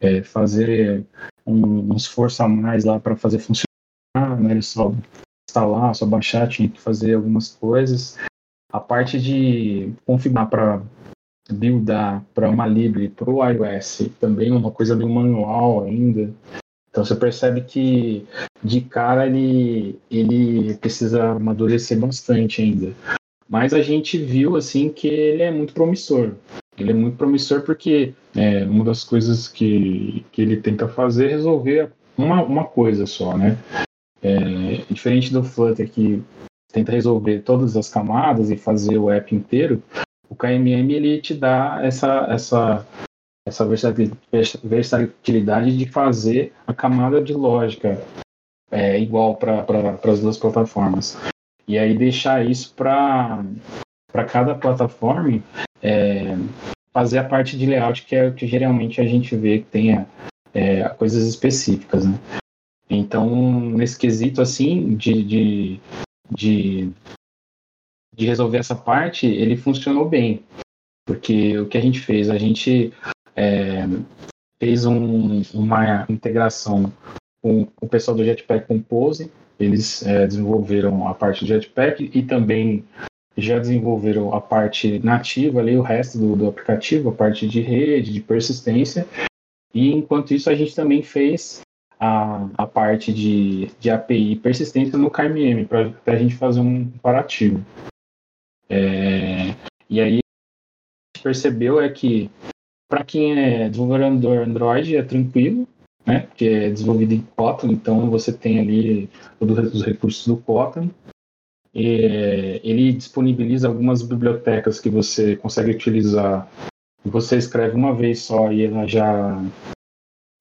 é, 0.00 0.22
fazer 0.22 1.06
um, 1.46 1.92
um, 1.92 1.96
esforço 1.96 2.42
a 2.42 2.48
mais 2.48 2.84
lá 2.84 2.98
para 2.98 3.16
fazer 3.16 3.38
funcionar, 3.38 4.40
não 4.40 4.48
era 4.48 4.62
só 4.62 4.92
instalar, 5.48 5.94
só 5.94 6.06
baixar, 6.06 6.48
tinha 6.48 6.68
que 6.68 6.80
fazer 6.80 7.14
algumas 7.14 7.54
coisas. 7.54 8.16
A 8.72 8.80
parte 8.80 9.20
de 9.20 9.92
configurar 10.06 10.48
para 10.48 10.82
buildar 11.50 12.24
para 12.34 12.48
uma 12.48 12.66
Libre, 12.66 13.08
para 13.08 13.30
o 13.30 13.44
iOS, 13.44 14.10
também 14.20 14.50
uma 14.50 14.70
coisa 14.70 14.94
meio 14.94 15.08
manual 15.08 15.84
ainda. 15.84 16.30
Então 16.90 17.04
você 17.04 17.14
percebe 17.14 17.62
que 17.62 18.26
de 18.62 18.80
cara 18.80 19.26
ele, 19.26 19.98
ele 20.10 20.74
precisa 20.74 21.32
amadurecer 21.32 21.98
bastante 21.98 22.62
ainda. 22.62 22.92
mas 23.48 23.72
a 23.72 23.80
gente 23.80 24.18
viu 24.18 24.56
assim 24.56 24.90
que 24.90 25.08
ele 25.08 25.42
é 25.42 25.50
muito 25.50 25.72
promissor. 25.72 26.32
Ele 26.76 26.90
é 26.90 26.94
muito 26.94 27.16
promissor 27.16 27.62
porque 27.62 28.14
é, 28.36 28.64
uma 28.64 28.84
das 28.84 29.02
coisas 29.02 29.48
que, 29.48 30.24
que 30.30 30.42
ele 30.42 30.58
tenta 30.58 30.86
fazer 30.86 31.26
é 31.26 31.30
resolver 31.30 31.90
uma, 32.16 32.42
uma 32.42 32.64
coisa 32.64 33.06
só, 33.06 33.36
né? 33.36 33.56
É, 34.20 34.82
diferente 34.90 35.32
do 35.32 35.44
Flutter 35.44 35.88
que 35.88 36.22
tenta 36.72 36.92
resolver 36.92 37.40
todas 37.40 37.76
as 37.76 37.88
camadas 37.88 38.50
e 38.50 38.56
fazer 38.56 38.98
o 38.98 39.10
app 39.10 39.34
inteiro, 39.34 39.82
o 40.28 40.34
KMM 40.34 40.92
ele 40.92 41.20
te 41.20 41.34
dá 41.34 41.80
essa, 41.82 42.26
essa, 42.30 42.86
essa 43.46 43.66
versatilidade 44.62 45.76
de 45.76 45.86
fazer 45.86 46.52
a 46.66 46.74
camada 46.74 47.22
de 47.22 47.32
lógica 47.32 48.02
é, 48.70 48.98
igual 48.98 49.36
para 49.36 49.98
as 50.04 50.20
duas 50.20 50.36
plataformas. 50.36 51.16
E 51.66 51.78
aí 51.78 51.96
deixar 51.96 52.44
isso 52.44 52.74
para 52.74 53.44
cada 54.26 54.54
plataforma 54.54 55.42
é, 55.82 56.36
fazer 56.92 57.18
a 57.18 57.24
parte 57.24 57.56
de 57.56 57.66
layout 57.66 58.04
que 58.04 58.16
é 58.16 58.28
o 58.28 58.34
que 58.34 58.46
geralmente 58.46 59.00
a 59.00 59.04
gente 59.04 59.36
vê 59.36 59.58
que 59.58 59.66
tenha 59.66 60.06
é, 60.54 60.88
coisas 60.90 61.26
específicas. 61.26 62.06
Né? 62.06 62.18
Então, 62.90 63.60
nesse 63.60 63.98
quesito 63.98 64.40
assim 64.40 64.96
de, 64.96 65.22
de, 65.22 65.80
de, 66.30 66.90
de 68.18 68.26
resolver 68.26 68.58
essa 68.58 68.74
parte, 68.74 69.26
ele 69.26 69.56
funcionou 69.56 70.08
bem. 70.08 70.42
Porque 71.06 71.56
o 71.56 71.66
que 71.66 71.78
a 71.78 71.80
gente 71.80 72.00
fez? 72.00 72.28
A 72.28 72.36
gente 72.36 72.92
é, 73.36 73.86
fez 74.60 74.84
um, 74.84 75.42
uma 75.54 76.04
integração 76.08 76.92
com 77.40 77.68
o 77.80 77.88
pessoal 77.88 78.16
do 78.16 78.24
Jetpack 78.24 78.66
Compose. 78.66 79.30
Eles 79.58 80.04
é, 80.04 80.26
desenvolveram 80.26 81.06
a 81.06 81.14
parte 81.14 81.44
do 81.44 81.48
Jetpack 81.48 82.10
e 82.12 82.22
também 82.22 82.84
já 83.36 83.56
desenvolveram 83.58 84.34
a 84.34 84.40
parte 84.40 84.98
nativa 84.98 85.60
ali, 85.60 85.76
o 85.76 85.82
resto 85.82 86.18
do, 86.18 86.34
do 86.34 86.48
aplicativo, 86.48 87.10
a 87.10 87.12
parte 87.12 87.46
de 87.46 87.60
rede, 87.60 88.12
de 88.12 88.20
persistência. 88.20 89.06
E 89.72 89.92
enquanto 89.92 90.34
isso, 90.34 90.50
a 90.50 90.54
gente 90.56 90.74
também 90.74 91.02
fez 91.02 91.60
a, 92.00 92.48
a 92.58 92.66
parte 92.66 93.12
de, 93.12 93.70
de 93.78 93.90
API 93.90 94.36
persistência 94.36 94.98
no 94.98 95.08
KMM, 95.08 95.64
para 95.66 95.92
a 96.06 96.16
gente 96.16 96.34
fazer 96.34 96.60
um 96.60 96.84
comparativo. 96.90 97.64
É, 98.68 99.54
e 99.88 100.00
aí 100.00 100.18
a 100.18 101.16
gente 101.16 101.22
percebeu 101.22 101.80
é 101.80 101.88
que 101.88 102.30
para 102.88 103.04
quem 103.04 103.38
é 103.38 103.68
desenvolvedor 103.68 104.42
Android 104.42 104.96
é 104.96 105.02
tranquilo, 105.02 105.68
né? 106.06 106.20
Porque 106.20 106.46
é 106.46 106.70
desenvolvido 106.70 107.12
em 107.12 107.20
Kotlin, 107.36 107.72
então 107.72 108.08
você 108.10 108.32
tem 108.32 108.58
ali 108.58 109.10
todos 109.38 109.74
os 109.74 109.82
recursos 109.84 110.26
do 110.26 110.38
Kotlin. 110.38 110.90
E, 111.74 112.60
ele 112.64 112.92
disponibiliza 112.92 113.68
algumas 113.68 114.02
bibliotecas 114.02 114.80
que 114.80 114.88
você 114.88 115.36
consegue 115.36 115.72
utilizar. 115.72 116.48
Você 117.04 117.36
escreve 117.36 117.76
uma 117.76 117.94
vez 117.94 118.20
só 118.20 118.50
e 118.50 118.64
ela 118.64 118.86
já 118.86 119.38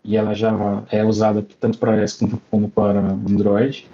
e 0.03 0.15
ela 0.15 0.33
já 0.33 0.85
é 0.89 1.03
usada 1.03 1.45
tanto 1.59 1.77
para 1.77 1.97
iOS 1.97 2.13
como, 2.13 2.41
como 2.49 2.71
para 2.71 2.99
Android. 2.99 3.85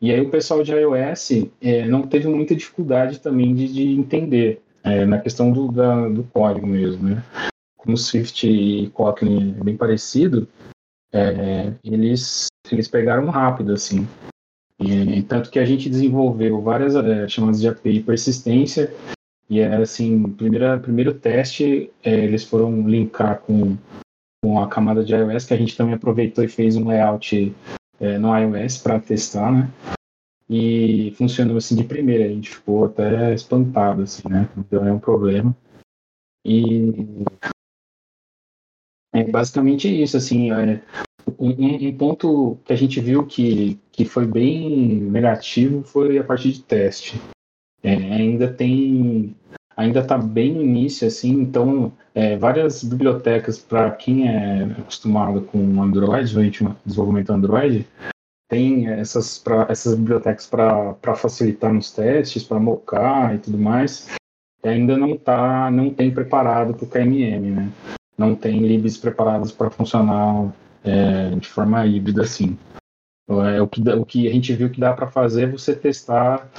E 0.00 0.10
aí 0.10 0.20
o 0.20 0.30
pessoal 0.30 0.62
de 0.62 0.72
iOS 0.72 1.30
é, 1.60 1.86
não 1.86 2.02
teve 2.02 2.26
muita 2.26 2.54
dificuldade 2.54 3.20
também 3.20 3.54
de, 3.54 3.68
de 3.68 3.92
entender 3.92 4.62
é, 4.82 5.04
na 5.04 5.18
questão 5.18 5.52
do, 5.52 5.70
da, 5.70 6.08
do 6.08 6.24
código 6.24 6.66
mesmo, 6.66 7.10
né? 7.10 7.22
Como 7.76 7.96
Swift 7.96 8.48
e 8.48 8.88
Kotlin 8.90 9.56
é 9.58 9.64
bem 9.64 9.76
parecido, 9.76 10.48
é, 11.12 11.72
eles, 11.84 12.46
eles 12.70 12.88
pegaram 12.88 13.26
rápido, 13.28 13.72
assim. 13.72 14.08
E, 14.78 15.22
tanto 15.22 15.50
que 15.50 15.58
a 15.58 15.64
gente 15.66 15.90
desenvolveu 15.90 16.62
várias 16.62 16.94
é, 16.94 17.28
chamadas 17.28 17.60
de 17.60 17.68
API 17.68 18.02
persistência, 18.02 18.94
e 19.50 19.60
era 19.60 19.82
assim, 19.82 20.22
primeira, 20.30 20.78
primeiro 20.78 21.12
teste, 21.12 21.90
é, 22.02 22.24
eles 22.24 22.44
foram 22.44 22.88
linkar 22.88 23.40
com 23.40 23.76
com 24.42 24.58
a 24.58 24.66
camada 24.66 25.04
de 25.04 25.14
iOS, 25.14 25.44
que 25.44 25.52
a 25.52 25.56
gente 25.56 25.76
também 25.76 25.94
aproveitou 25.94 26.42
e 26.42 26.48
fez 26.48 26.74
um 26.74 26.88
layout 26.88 27.54
é, 28.00 28.18
no 28.18 28.36
iOS 28.36 28.78
para 28.78 28.98
testar, 28.98 29.52
né? 29.52 29.70
E 30.48 31.12
funcionou 31.16 31.58
assim 31.58 31.76
de 31.76 31.84
primeira, 31.84 32.24
a 32.24 32.28
gente 32.28 32.50
ficou 32.50 32.86
até 32.86 33.32
espantado, 33.34 34.02
assim, 34.02 34.28
né? 34.28 34.48
Não 34.56 34.64
deu 34.68 34.82
nenhum 34.82 34.98
problema. 34.98 35.56
E 36.44 37.24
é 39.14 39.22
basicamente 39.24 39.88
isso, 39.88 40.16
assim, 40.16 40.50
é, 40.50 40.82
um, 41.38 41.88
um, 41.88 41.96
ponto 41.96 42.58
que 42.64 42.72
a 42.72 42.76
gente 42.76 43.00
viu 43.00 43.26
que, 43.26 43.78
que 43.92 44.04
foi 44.04 44.26
bem 44.26 45.00
negativo 45.02 45.82
foi 45.82 46.18
a 46.18 46.24
parte 46.24 46.50
de 46.50 46.62
teste. 46.62 47.20
É, 47.82 47.94
ainda 47.94 48.52
tem 48.52 49.36
ainda 49.76 50.00
está 50.00 50.18
bem 50.18 50.54
no 50.54 50.62
início, 50.62 51.06
assim, 51.06 51.30
então 51.30 51.92
é, 52.14 52.36
várias 52.36 52.82
bibliotecas 52.84 53.58
para 53.58 53.90
quem 53.92 54.28
é 54.28 54.64
acostumado 54.78 55.42
com 55.42 55.82
Android, 55.82 56.50
desenvolvimento 56.84 57.30
Android, 57.30 57.86
tem 58.48 58.88
essas, 58.88 59.38
pra, 59.38 59.66
essas 59.68 59.94
bibliotecas 59.94 60.46
para 60.46 61.14
facilitar 61.14 61.72
nos 61.72 61.92
testes, 61.92 62.42
para 62.42 62.58
mocar 62.58 63.34
e 63.34 63.38
tudo 63.38 63.56
mais, 63.56 64.08
e 64.62 64.68
ainda 64.68 64.96
não 64.96 65.16
tá, 65.16 65.70
não 65.70 65.90
tem 65.90 66.10
preparado 66.10 66.74
para 66.74 66.84
o 66.84 66.88
KMM, 66.88 67.50
né? 67.50 67.72
Não 68.18 68.34
tem 68.34 68.58
libs 68.60 68.98
preparados 68.98 69.50
para 69.52 69.70
funcionar 69.70 70.52
é, 70.84 71.30
de 71.30 71.48
forma 71.48 71.86
híbrida 71.86 72.22
assim. 72.22 72.58
É, 73.28 73.62
o, 73.62 73.68
que, 73.68 73.80
o 73.88 74.04
que 74.04 74.28
a 74.28 74.32
gente 74.32 74.52
viu 74.54 74.68
que 74.68 74.80
dá 74.80 74.92
para 74.92 75.06
fazer 75.06 75.44
é 75.44 75.46
você 75.46 75.74
testar 75.74 76.50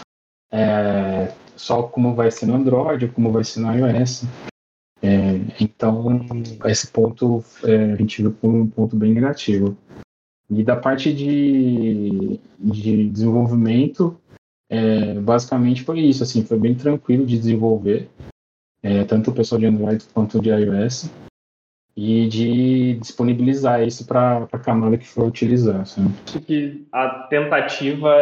é, 0.52 1.32
só 1.62 1.84
como 1.84 2.15
vai 2.15 2.32
ser 2.32 2.47
no 2.47 2.56
Android, 2.56 3.08
como 3.10 3.32
vai 3.32 3.43
ser 3.43 3.60
no 3.60 3.71
iOS. 3.71 4.24
É, 5.00 5.36
então, 5.60 6.28
esse 6.65 6.88
ponto 6.88 7.43
é, 7.63 7.93
a 7.93 7.95
gente 7.95 8.24
viu 8.24 8.36
como 8.41 8.58
um 8.58 8.67
ponto 8.67 8.95
bem 8.95 9.13
negativo. 9.13 9.78
E 10.50 10.63
da 10.63 10.76
parte 10.76 11.13
de, 11.13 12.39
de 12.60 13.10
desenvolvimento, 13.10 14.19
é, 14.69 15.13
basicamente 15.19 15.84
foi 15.84 16.00
isso, 16.00 16.24
assim, 16.24 16.43
foi 16.43 16.58
bem 16.58 16.74
tranquilo 16.74 17.28
de 17.28 17.38
desenvolver, 17.38 18.10
é, 18.82 19.04
tanto 19.04 19.30
o 19.30 19.34
pessoal 19.34 19.60
de 19.60 19.67
Android 19.67 20.04
quanto 20.13 20.41
de 20.41 20.50
iOS, 20.50 21.10
e 21.95 22.28
de 22.28 22.95
disponibilizar 22.95 23.84
isso 23.84 24.06
para 24.08 24.47
a 24.52 24.60
camada 24.60 24.97
que 24.97 25.08
for 25.08 25.28
utilizar. 25.28 25.82
Assim. 25.82 26.08
Acho 26.26 26.41
que 26.41 26.88
a 26.91 27.28
tentativa 27.30 28.15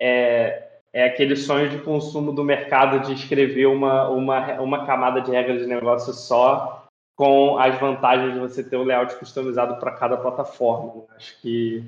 é, 0.00 0.65
é 0.96 1.04
aquele 1.04 1.36
sonho 1.36 1.68
de 1.68 1.76
consumo 1.76 2.32
do 2.32 2.42
mercado 2.42 3.06
de 3.06 3.12
escrever 3.12 3.66
uma, 3.66 4.08
uma, 4.08 4.60
uma 4.62 4.86
camada 4.86 5.20
de 5.20 5.30
regra 5.30 5.58
de 5.58 5.66
negócio 5.66 6.10
só, 6.14 6.86
com 7.14 7.58
as 7.58 7.78
vantagens 7.78 8.32
de 8.32 8.38
você 8.38 8.64
ter 8.64 8.76
o 8.76 8.80
um 8.80 8.84
layout 8.84 9.14
customizado 9.16 9.76
para 9.76 9.90
cada 9.90 10.16
plataforma. 10.16 11.04
Acho 11.14 11.38
que 11.42 11.84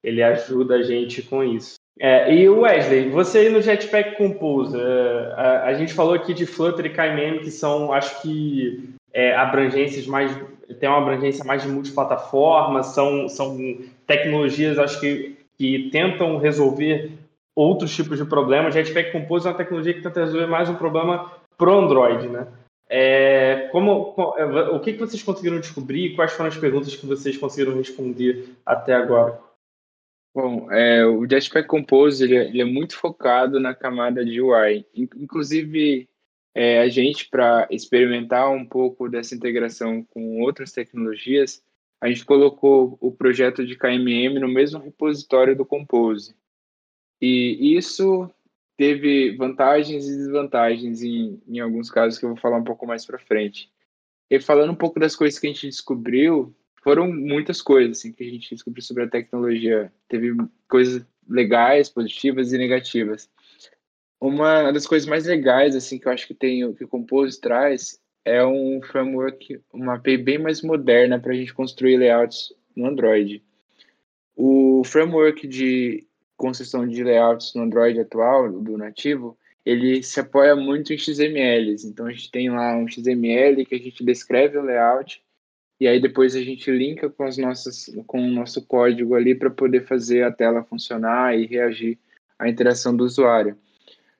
ele 0.00 0.22
ajuda 0.22 0.76
a 0.76 0.82
gente 0.84 1.22
com 1.22 1.42
isso. 1.42 1.74
É, 1.98 2.32
e 2.32 2.48
Wesley, 2.48 3.10
você 3.10 3.38
aí 3.38 3.48
no 3.48 3.60
Jetpack 3.60 4.16
Compose, 4.16 4.78
é, 4.80 5.34
a, 5.36 5.64
a, 5.64 5.74
gente 5.74 5.92
falou 5.92 6.14
aqui 6.14 6.32
de 6.32 6.46
Flutter 6.46 6.86
e 6.86 6.90
KMM, 6.90 7.40
que 7.40 7.50
são, 7.50 7.92
acho 7.92 8.22
que, 8.22 8.90
é, 9.12 9.34
abrangências 9.34 10.06
mais, 10.06 10.32
tem 10.78 10.88
uma 10.88 10.98
abrangência 10.98 11.44
mais 11.44 11.64
de 11.64 11.68
multiplataforma, 11.68 12.84
são, 12.84 13.28
são 13.28 13.58
tecnologias, 14.06 14.78
acho 14.78 15.00
que, 15.00 15.36
que 15.58 15.90
tentam 15.90 16.38
resolver 16.38 17.11
outros 17.54 17.94
tipos 17.94 18.18
de 18.18 18.24
problemas. 18.24 18.74
Jetpack 18.74 19.12
Compose 19.12 19.46
é 19.46 19.50
uma 19.50 19.56
tecnologia 19.56 19.94
que 19.94 20.02
tenta 20.02 20.20
resolver 20.20 20.46
mais 20.46 20.68
um 20.68 20.74
problema 20.74 21.32
pro 21.56 21.78
Android, 21.78 22.28
né? 22.28 22.46
É, 22.88 23.68
como, 23.72 24.14
é, 24.36 24.44
o 24.66 24.78
que, 24.78 24.92
vocês 24.92 25.22
conseguiram 25.22 25.58
descobrir? 25.58 26.14
Quais 26.14 26.32
foram 26.32 26.48
as 26.48 26.56
perguntas 26.58 26.94
que 26.94 27.06
vocês 27.06 27.38
conseguiram 27.38 27.76
responder 27.76 28.50
até 28.66 28.92
agora? 28.92 29.40
Bom, 30.34 30.70
é, 30.70 31.04
o 31.06 31.26
Jetpack 31.28 31.66
Compose 31.66 32.24
ele 32.24 32.36
é, 32.36 32.48
ele 32.48 32.60
é, 32.62 32.64
muito 32.64 32.96
focado 32.96 33.60
na 33.60 33.74
camada 33.74 34.24
de 34.24 34.40
UI. 34.40 34.84
Inclusive, 34.94 36.08
é, 36.54 36.80
a 36.80 36.88
gente, 36.88 37.28
para 37.30 37.66
experimentar 37.70 38.50
um 38.50 38.64
pouco 38.64 39.08
dessa 39.08 39.34
integração 39.34 40.04
com 40.10 40.40
outras 40.40 40.72
tecnologias, 40.72 41.62
a 42.00 42.08
gente 42.08 42.24
colocou 42.24 42.98
o 43.00 43.12
projeto 43.12 43.64
de 43.64 43.76
KMM 43.76 44.38
no 44.38 44.48
mesmo 44.48 44.80
repositório 44.80 45.56
do 45.56 45.64
Compose. 45.64 46.34
E 47.22 47.76
isso 47.76 48.28
teve 48.76 49.36
vantagens 49.36 50.08
e 50.08 50.16
desvantagens 50.16 51.04
em, 51.04 51.40
em 51.46 51.60
alguns 51.60 51.88
casos 51.88 52.18
que 52.18 52.24
eu 52.24 52.30
vou 52.30 52.38
falar 52.38 52.56
um 52.56 52.64
pouco 52.64 52.84
mais 52.84 53.06
para 53.06 53.16
frente. 53.16 53.70
E 54.28 54.40
falando 54.40 54.72
um 54.72 54.76
pouco 54.76 54.98
das 54.98 55.14
coisas 55.14 55.38
que 55.38 55.46
a 55.46 55.50
gente 55.50 55.68
descobriu, 55.68 56.52
foram 56.82 57.06
muitas 57.12 57.62
coisas 57.62 57.98
assim, 57.98 58.12
que 58.12 58.24
a 58.24 58.28
gente 58.28 58.50
descobriu 58.50 58.82
sobre 58.82 59.04
a 59.04 59.08
tecnologia. 59.08 59.92
Teve 60.08 60.34
coisas 60.68 61.06
legais, 61.28 61.88
positivas 61.88 62.52
e 62.52 62.58
negativas. 62.58 63.30
Uma 64.20 64.72
das 64.72 64.84
coisas 64.84 65.08
mais 65.08 65.24
legais 65.24 65.76
assim 65.76 66.00
que 66.00 66.08
eu 66.08 66.12
acho 66.12 66.26
que 66.26 66.34
tem 66.34 66.74
que 66.74 66.82
o 66.82 66.88
Compose 66.88 67.40
traz 67.40 68.00
é 68.24 68.44
um 68.44 68.80
framework, 68.82 69.60
uma 69.72 69.94
API 69.94 70.16
bem 70.16 70.38
mais 70.38 70.60
moderna 70.60 71.20
para 71.20 71.32
a 71.32 71.36
gente 71.36 71.54
construir 71.54 71.98
layouts 71.98 72.52
no 72.74 72.86
Android. 72.86 73.42
O 74.34 74.82
framework 74.84 75.46
de 75.46 76.04
concessão 76.42 76.88
de 76.88 77.04
layouts 77.04 77.54
no 77.54 77.62
Android 77.62 78.00
atual, 78.00 78.50
do 78.50 78.76
nativo, 78.76 79.38
ele 79.64 80.02
se 80.02 80.18
apoia 80.18 80.56
muito 80.56 80.92
em 80.92 80.98
XMLs. 80.98 81.84
Então 81.84 82.06
a 82.06 82.10
gente 82.10 82.32
tem 82.32 82.50
lá 82.50 82.76
um 82.76 82.88
XML 82.88 83.64
que 83.64 83.76
a 83.76 83.78
gente 83.78 84.04
descreve 84.04 84.58
o 84.58 84.62
layout 84.62 85.22
e 85.78 85.86
aí 85.86 86.00
depois 86.00 86.34
a 86.34 86.42
gente 86.42 86.68
linka 86.68 87.08
com 87.08 87.22
as 87.22 87.38
nossas 87.38 87.86
com 88.08 88.20
o 88.20 88.30
nosso 88.30 88.66
código 88.66 89.14
ali 89.14 89.36
para 89.36 89.50
poder 89.50 89.86
fazer 89.86 90.24
a 90.24 90.32
tela 90.32 90.64
funcionar 90.64 91.38
e 91.38 91.46
reagir 91.46 91.96
à 92.36 92.48
interação 92.48 92.96
do 92.96 93.04
usuário. 93.04 93.56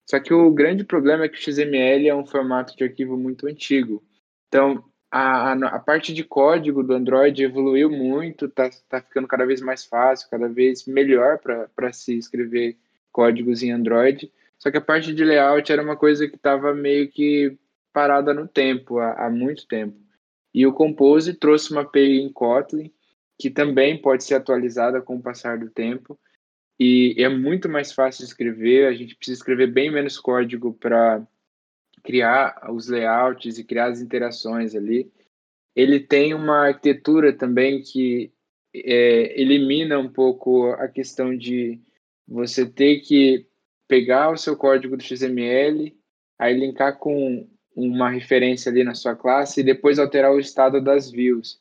Só 0.08 0.20
que 0.20 0.32
o 0.32 0.48
grande 0.52 0.84
problema 0.84 1.24
é 1.24 1.28
que 1.28 1.38
o 1.38 1.42
XML 1.42 2.08
é 2.08 2.14
um 2.14 2.26
formato 2.26 2.76
de 2.76 2.84
arquivo 2.84 3.16
muito 3.16 3.48
antigo. 3.48 4.00
Então, 4.46 4.84
a, 5.12 5.52
a, 5.52 5.78
parte 5.78 6.14
de 6.14 6.24
código 6.24 6.82
do 6.82 6.94
Android 6.94 7.44
evoluiu 7.44 7.90
muito, 7.90 8.46
está 8.46 8.70
tá 8.88 9.02
ficando 9.02 9.28
cada 9.28 9.44
vez 9.44 9.60
mais 9.60 9.84
fácil, 9.84 10.30
cada 10.30 10.48
vez 10.48 10.86
melhor 10.86 11.38
para 11.38 11.92
se 11.92 12.16
escrever 12.16 12.78
códigos 13.12 13.62
em 13.62 13.70
Android. 13.70 14.32
Só 14.58 14.70
que 14.70 14.78
a 14.78 14.80
parte 14.80 15.12
de 15.14 15.22
layout 15.22 15.70
era 15.70 15.82
uma 15.82 15.96
coisa 15.96 16.26
que 16.26 16.36
estava 16.36 16.74
meio 16.74 17.10
que 17.10 17.58
parada 17.92 18.32
no 18.32 18.48
tempo, 18.48 19.00
há, 19.00 19.26
há, 19.26 19.30
muito 19.30 19.66
tempo. 19.68 19.98
E 20.54 20.66
o 20.66 20.72
Compose 20.72 21.34
trouxe 21.34 21.72
uma 21.72 21.82
API 21.82 22.22
em 22.22 22.32
Kotlin, 22.32 22.90
que 23.38 23.50
também 23.50 24.00
pode 24.00 24.24
ser 24.24 24.36
atualizada 24.36 25.02
com 25.02 25.16
o 25.16 25.22
passar 25.22 25.58
do 25.58 25.68
tempo. 25.68 26.18
E 26.80 27.14
é 27.18 27.28
muito 27.28 27.68
mais 27.68 27.92
fácil 27.92 28.24
escrever, 28.24 28.86
a 28.86 28.94
gente 28.94 29.14
precisa 29.14 29.36
escrever 29.36 29.66
bem 29.66 29.90
menos 29.90 30.18
código 30.18 30.72
para 30.72 31.22
criar 32.02 32.70
os 32.70 32.88
layouts 32.88 33.58
e 33.58 33.64
criar 33.64 33.86
as 33.86 34.00
interações 34.00 34.74
ali. 34.74 35.10
Ele 35.74 36.00
tem 36.00 36.34
uma 36.34 36.66
arquitetura 36.66 37.32
também 37.32 37.80
que 37.80 38.32
é, 38.74 39.40
elimina 39.40 39.98
um 39.98 40.08
pouco 40.08 40.70
a 40.72 40.88
questão 40.88 41.36
de 41.36 41.80
você 42.26 42.66
ter 42.66 43.00
que 43.00 43.46
pegar 43.86 44.30
o 44.30 44.36
seu 44.36 44.56
código 44.56 44.96
do 44.96 45.02
XML, 45.02 45.94
aí 46.38 46.58
linkar 46.58 46.98
com 46.98 47.46
uma 47.74 48.10
referência 48.10 48.70
ali 48.70 48.84
na 48.84 48.94
sua 48.94 49.14
classe 49.14 49.60
e 49.60 49.64
depois 49.64 49.98
alterar 49.98 50.32
o 50.32 50.40
estado 50.40 50.80
das 50.80 51.10
views. 51.10 51.60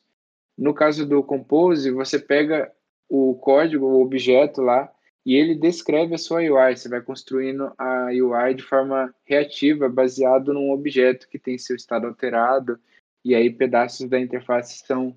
No 0.56 0.74
caso 0.74 1.06
do 1.06 1.22
Compose, 1.22 1.90
você 1.90 2.18
pega 2.18 2.70
o 3.08 3.34
código, 3.34 3.86
o 3.86 4.02
objeto 4.02 4.60
lá, 4.60 4.92
e 5.24 5.34
ele 5.36 5.54
descreve 5.54 6.14
a 6.14 6.18
sua 6.18 6.40
UI. 6.40 6.76
Você 6.76 6.88
vai 6.88 7.00
construindo 7.00 7.72
a 7.78 8.06
UI 8.06 8.54
de 8.54 8.62
forma 8.62 9.14
reativa, 9.24 9.88
baseado 9.88 10.52
num 10.52 10.70
objeto 10.70 11.28
que 11.28 11.38
tem 11.38 11.58
seu 11.58 11.76
estado 11.76 12.06
alterado, 12.06 12.78
e 13.24 13.34
aí 13.34 13.50
pedaços 13.50 14.08
da 14.08 14.18
interface 14.18 14.84
são 14.84 15.16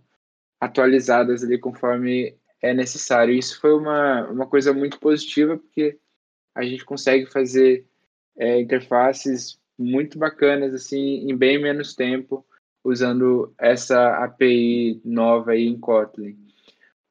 atualizadas 0.60 1.44
ali 1.44 1.58
conforme 1.58 2.36
é 2.62 2.74
necessário. 2.74 3.34
Isso 3.34 3.60
foi 3.60 3.74
uma, 3.74 4.28
uma 4.30 4.48
coisa 4.48 4.74
muito 4.74 5.00
positiva, 5.00 5.58
porque 5.58 5.98
a 6.54 6.64
gente 6.64 6.86
consegue 6.86 7.26
fazer 7.26 7.86
é, 8.38 8.60
interfaces 8.60 9.60
muito 9.78 10.18
bacanas 10.18 10.74
assim 10.74 11.30
em 11.30 11.36
bem 11.36 11.62
menos 11.62 11.94
tempo 11.96 12.46
usando 12.84 13.54
essa 13.58 14.24
API 14.24 15.02
nova 15.04 15.52
aí 15.52 15.66
em 15.66 15.78
Kotlin. 15.78 16.38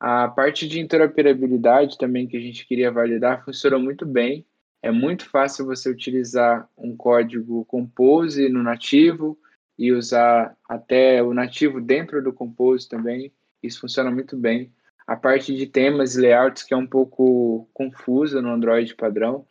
A 0.07 0.29
parte 0.29 0.69
de 0.69 0.81
interoperabilidade 0.81 1.97
também 1.97 2.27
que 2.27 2.37
a 2.37 2.41
gente 2.41 2.67
queria 2.67 2.91
validar 2.91 3.43
funcionou 3.43 3.81
muito 3.81 4.05
bem. 4.05 4.45
É 4.83 4.91
muito 4.91 5.27
fácil 5.31 5.65
você 5.65 5.89
utilizar 5.89 6.69
um 6.77 6.95
código 6.95 7.65
Compose 7.65 8.51
no 8.51 8.63
nativo 8.63 9.39
e 9.79 9.93
usar 9.93 10.55
até 10.69 11.23
o 11.23 11.33
nativo 11.33 11.81
dentro 11.81 12.23
do 12.23 12.35
Compose 12.35 12.87
também. 12.87 13.33
Isso 13.63 13.81
funciona 13.81 14.11
muito 14.11 14.37
bem. 14.37 14.71
A 15.07 15.17
parte 15.17 15.57
de 15.57 15.67
temas 15.67 16.17
e 16.17 16.21
layouts, 16.21 16.65
que 16.65 16.75
é 16.75 16.77
um 16.77 16.87
pouco 16.87 17.67
confusa 17.73 18.43
no 18.43 18.51
Android 18.51 18.95
padrão, 18.95 19.47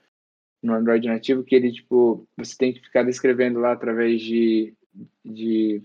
no 0.62 0.76
Android 0.76 1.08
nativo, 1.08 1.44
que 1.44 1.56
ele, 1.56 1.72
tipo, 1.72 2.28
você 2.38 2.56
tem 2.56 2.74
que 2.74 2.80
ficar 2.80 3.02
descrevendo 3.02 3.60
lá 3.60 3.72
através 3.72 4.22
de, 4.22 4.76
de 5.26 5.82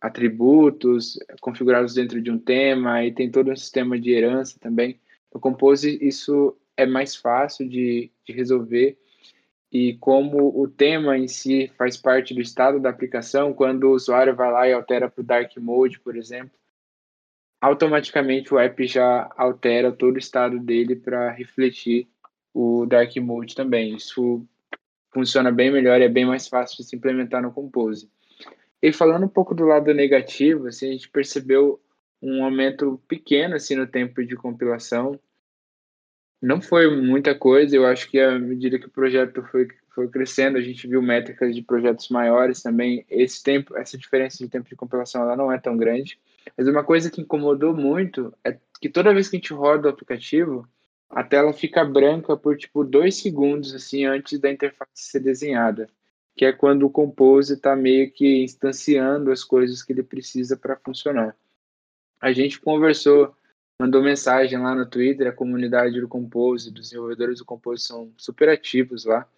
atributos 0.00 1.18
configurados 1.40 1.94
dentro 1.94 2.20
de 2.20 2.30
um 2.30 2.38
tema, 2.38 3.04
e 3.04 3.12
tem 3.12 3.30
todo 3.30 3.50
um 3.50 3.56
sistema 3.56 3.98
de 3.98 4.12
herança 4.12 4.58
também. 4.60 5.00
No 5.32 5.40
Compose, 5.40 5.98
isso 6.00 6.56
é 6.76 6.86
mais 6.86 7.16
fácil 7.16 7.68
de, 7.68 8.10
de 8.24 8.32
resolver. 8.32 8.96
E 9.70 9.94
como 9.98 10.58
o 10.58 10.66
tema 10.66 11.18
em 11.18 11.28
si 11.28 11.70
faz 11.76 11.96
parte 11.96 12.32
do 12.32 12.40
estado 12.40 12.80
da 12.80 12.88
aplicação, 12.88 13.52
quando 13.52 13.84
o 13.84 13.94
usuário 13.94 14.34
vai 14.34 14.50
lá 14.50 14.68
e 14.68 14.72
altera 14.72 15.10
para 15.10 15.20
o 15.20 15.24
Dark 15.24 15.54
Mode, 15.58 16.00
por 16.00 16.16
exemplo, 16.16 16.56
automaticamente 17.60 18.54
o 18.54 18.58
app 18.58 18.86
já 18.86 19.30
altera 19.36 19.92
todo 19.92 20.14
o 20.14 20.18
estado 20.18 20.58
dele 20.58 20.96
para 20.96 21.30
refletir 21.30 22.08
o 22.54 22.86
Dark 22.86 23.14
Mode 23.16 23.54
também. 23.54 23.94
Isso 23.94 24.46
funciona 25.10 25.52
bem 25.52 25.70
melhor 25.70 26.00
e 26.00 26.04
é 26.04 26.08
bem 26.08 26.24
mais 26.24 26.48
fácil 26.48 26.78
de 26.78 26.84
se 26.84 26.96
implementar 26.96 27.42
no 27.42 27.52
Compose. 27.52 28.08
E 28.82 28.92
falando 28.92 29.24
um 29.24 29.28
pouco 29.28 29.54
do 29.54 29.64
lado 29.64 29.92
negativo, 29.92 30.68
assim, 30.68 30.88
a 30.88 30.92
gente 30.92 31.08
percebeu 31.08 31.80
um 32.22 32.44
aumento 32.44 33.00
pequeno 33.08 33.54
assim 33.54 33.74
no 33.74 33.86
tempo 33.86 34.24
de 34.24 34.36
compilação. 34.36 35.18
Não 36.40 36.60
foi 36.60 36.88
muita 37.00 37.34
coisa, 37.34 37.74
eu 37.74 37.84
acho 37.84 38.08
que 38.08 38.20
à 38.20 38.38
medida 38.38 38.78
que 38.78 38.86
o 38.86 38.90
projeto 38.90 39.42
foi, 39.50 39.68
foi 39.92 40.08
crescendo, 40.08 40.56
a 40.56 40.60
gente 40.60 40.86
viu 40.86 41.02
métricas 41.02 41.54
de 41.54 41.62
projetos 41.62 42.08
maiores 42.08 42.62
também. 42.62 43.04
Esse 43.08 43.42
tempo, 43.42 43.76
essa 43.76 43.98
diferença 43.98 44.38
de 44.38 44.48
tempo 44.48 44.68
de 44.68 44.76
compilação 44.76 45.22
ela 45.22 45.36
não 45.36 45.50
é 45.50 45.58
tão 45.58 45.76
grande. 45.76 46.18
Mas 46.56 46.68
uma 46.68 46.84
coisa 46.84 47.10
que 47.10 47.20
incomodou 47.20 47.74
muito 47.74 48.32
é 48.44 48.56
que 48.80 48.88
toda 48.88 49.12
vez 49.12 49.28
que 49.28 49.36
a 49.36 49.38
gente 49.38 49.52
roda 49.52 49.88
o 49.88 49.90
aplicativo, 49.90 50.68
a 51.10 51.24
tela 51.24 51.52
fica 51.52 51.84
branca 51.84 52.36
por 52.36 52.56
tipo 52.56 52.84
dois 52.84 53.16
segundos 53.16 53.74
assim 53.74 54.04
antes 54.04 54.38
da 54.38 54.50
interface 54.50 54.90
ser 54.94 55.20
desenhada, 55.20 55.88
que 56.38 56.44
é 56.44 56.52
quando 56.52 56.84
o 56.86 56.90
Compose 56.90 57.54
está 57.54 57.74
meio 57.74 58.08
que 58.12 58.44
instanciando 58.44 59.32
as 59.32 59.42
coisas 59.42 59.82
que 59.82 59.92
ele 59.92 60.04
precisa 60.04 60.56
para 60.56 60.76
funcionar. 60.76 61.36
A 62.20 62.32
gente 62.32 62.60
conversou, 62.60 63.34
mandou 63.82 64.00
mensagem 64.00 64.56
lá 64.56 64.72
no 64.72 64.86
Twitter, 64.86 65.26
a 65.26 65.32
comunidade 65.32 66.00
do 66.00 66.06
Compose, 66.06 66.70
dos 66.70 66.90
desenvolvedores 66.90 67.40
do 67.40 67.44
Compose 67.44 67.82
são 67.82 68.12
super 68.16 68.48
ativos 68.48 69.04
lá. 69.04 69.28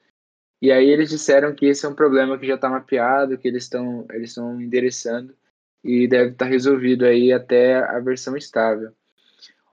E 0.61 0.71
aí 0.71 0.91
eles 0.91 1.09
disseram 1.09 1.55
que 1.55 1.65
esse 1.65 1.87
é 1.87 1.89
um 1.89 1.95
problema 1.95 2.39
que 2.39 2.47
já 2.47 2.57
está 2.57 2.69
mapeado, 2.69 3.39
que 3.39 3.49
eles 3.49 3.63
estão 3.63 4.07
eles 4.11 4.29
estão 4.33 4.61
endereçando 4.61 5.35
e 5.83 6.07
deve 6.07 6.33
estar 6.33 6.45
tá 6.45 6.51
resolvido 6.51 7.07
aí 7.07 7.33
até 7.33 7.77
a 7.77 7.99
versão 7.99 8.37
estável. 8.37 8.93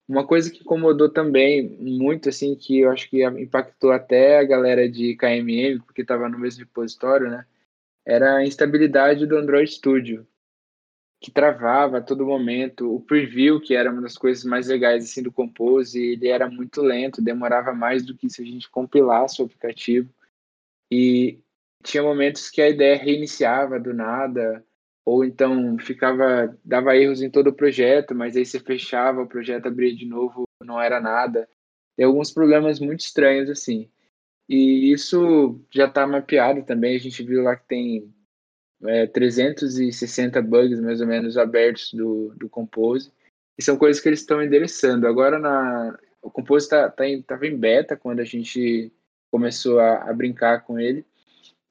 Uma 0.07 0.25
coisa 0.25 0.49
que 0.49 0.61
incomodou 0.61 1.09
também 1.09 1.67
muito, 1.79 2.29
assim, 2.29 2.55
que 2.55 2.79
eu 2.79 2.91
acho 2.91 3.09
que 3.09 3.25
impactou 3.25 3.91
até 3.91 4.39
a 4.39 4.43
galera 4.43 4.89
de 4.89 5.15
KMM, 5.17 5.81
porque 5.81 6.01
estava 6.01 6.29
no 6.29 6.39
mesmo 6.39 6.63
repositório, 6.63 7.29
né? 7.29 7.45
Era 8.05 8.37
a 8.37 8.45
instabilidade 8.45 9.25
do 9.25 9.37
Android 9.37 9.69
Studio, 9.69 10.25
que 11.19 11.29
travava 11.29 11.97
a 11.97 12.01
todo 12.01 12.25
momento. 12.25 12.95
O 12.95 13.01
preview, 13.01 13.59
que 13.59 13.75
era 13.75 13.91
uma 13.91 14.01
das 14.01 14.17
coisas 14.17 14.45
mais 14.45 14.67
legais 14.67 15.03
assim, 15.03 15.21
do 15.21 15.31
Compose, 15.31 16.01
ele 16.01 16.29
era 16.29 16.49
muito 16.49 16.81
lento, 16.81 17.21
demorava 17.21 17.73
mais 17.73 18.05
do 18.05 18.15
que 18.15 18.29
se 18.29 18.41
a 18.41 18.45
gente 18.45 18.69
compilasse 18.69 19.41
o 19.41 19.45
aplicativo. 19.45 20.09
E 20.89 21.39
tinha 21.83 22.01
momentos 22.01 22.49
que 22.49 22.61
a 22.61 22.69
ideia 22.69 22.95
reiniciava 22.95 23.77
do 23.77 23.93
nada, 23.93 24.63
ou 25.07 25.23
então 25.23 25.79
ficava 25.79 26.53
dava 26.65 26.97
erros 26.97 27.21
em 27.21 27.29
todo 27.29 27.47
o 27.47 27.53
projeto, 27.53 28.13
mas 28.13 28.35
aí 28.35 28.45
você 28.45 28.59
fechava 28.59 29.21
o 29.21 29.27
projeto, 29.27 29.67
abria 29.67 29.95
de 29.95 30.05
novo, 30.05 30.43
não 30.61 30.81
era 30.81 30.99
nada. 30.99 31.47
Tem 31.95 32.05
alguns 32.05 32.29
problemas 32.33 32.77
muito 32.81 32.99
estranhos 32.99 33.49
assim. 33.49 33.89
E 34.49 34.91
isso 34.91 35.61
já 35.71 35.85
está 35.85 36.05
mapeado 36.05 36.61
também, 36.63 36.97
a 36.97 36.99
gente 36.99 37.23
viu 37.23 37.41
lá 37.41 37.55
que 37.55 37.65
tem 37.69 38.13
é, 38.83 39.07
360 39.07 40.41
bugs 40.41 40.81
mais 40.81 40.99
ou 40.99 41.07
menos 41.07 41.37
abertos 41.37 41.93
do, 41.93 42.33
do 42.35 42.49
Compose. 42.49 43.09
E 43.57 43.63
são 43.63 43.77
coisas 43.77 44.03
que 44.03 44.09
eles 44.09 44.19
estão 44.19 44.43
endereçando. 44.43 45.07
Agora 45.07 45.39
na 45.39 45.97
o 46.21 46.29
Compose 46.29 46.65
estava 46.65 46.91
tá, 46.91 47.05
tá 47.25 47.47
em 47.47 47.57
beta 47.57 47.95
quando 47.95 48.19
a 48.19 48.25
gente 48.25 48.91
começou 49.31 49.79
a, 49.79 50.09
a 50.09 50.13
brincar 50.13 50.65
com 50.65 50.77
ele 50.77 51.05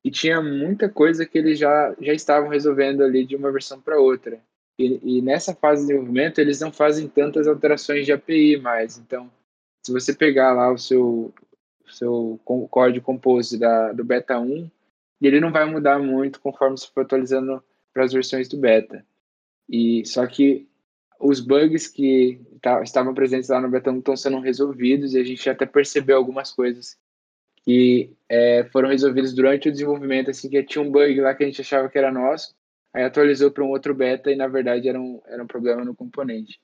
e 0.06 0.10
tinha 0.10 0.40
muita 0.40 0.88
coisa 0.88 1.26
que 1.26 1.36
eles 1.36 1.58
já, 1.58 1.92
já 2.00 2.12
estavam 2.12 2.48
resolvendo 2.48 3.02
ali 3.02 3.26
de 3.26 3.34
uma 3.34 3.50
versão 3.50 3.80
para 3.80 3.98
outra. 3.98 4.40
E, 4.78 5.00
e, 5.02 5.20
nessa 5.20 5.52
fase 5.52 5.80
de 5.80 5.88
desenvolvimento, 5.88 6.38
eles 6.38 6.60
não 6.60 6.70
fazem 6.70 7.08
tantas 7.08 7.48
alterações 7.48 8.06
de 8.06 8.12
API 8.12 8.56
mais. 8.56 8.98
Então, 8.98 9.28
se 9.84 9.90
você 9.90 10.14
pegar 10.14 10.52
lá 10.52 10.72
o 10.72 10.78
seu, 10.78 11.34
seu 11.88 12.38
código 12.70 13.04
compose 13.04 13.58
da, 13.58 13.92
do 13.92 14.04
beta 14.04 14.38
1, 14.38 14.70
ele 15.20 15.40
não 15.40 15.50
vai 15.50 15.64
mudar 15.64 15.98
muito 15.98 16.40
conforme 16.40 16.78
você 16.78 16.86
for 16.86 17.00
atualizando 17.00 17.60
para 17.92 18.04
as 18.04 18.12
versões 18.12 18.46
do 18.46 18.56
beta. 18.56 19.04
E 19.68 20.06
só 20.06 20.24
que 20.24 20.68
os 21.18 21.40
bugs 21.40 21.88
que 21.88 22.40
tá, 22.62 22.80
estavam 22.80 23.12
presentes 23.12 23.48
lá 23.48 23.60
no 23.60 23.68
beta 23.68 23.90
1 23.90 23.98
estão 23.98 24.16
sendo 24.16 24.38
resolvidos 24.38 25.14
e 25.14 25.18
a 25.18 25.24
gente 25.24 25.50
até 25.50 25.66
percebeu 25.66 26.16
algumas 26.16 26.52
coisas 26.52 26.96
que 27.66 28.12
é, 28.28 28.64
foram 28.72 28.88
resolvidos 28.88 29.34
durante 29.34 29.68
o 29.68 29.72
desenvolvimento, 29.72 30.30
assim, 30.30 30.48
que 30.48 30.62
tinha 30.62 30.82
um 30.82 30.90
bug 30.90 31.20
lá 31.20 31.34
que 31.34 31.42
a 31.42 31.46
gente 31.46 31.60
achava 31.60 31.88
que 31.88 31.98
era 31.98 32.12
nosso, 32.12 32.54
aí 32.94 33.02
atualizou 33.02 33.50
para 33.50 33.64
um 33.64 33.70
outro 33.70 33.92
beta 33.92 34.30
e 34.30 34.36
na 34.36 34.46
verdade 34.46 34.88
era 34.88 35.00
um, 35.00 35.20
era 35.26 35.42
um 35.42 35.46
problema 35.48 35.84
no 35.84 35.94
componente. 35.94 36.60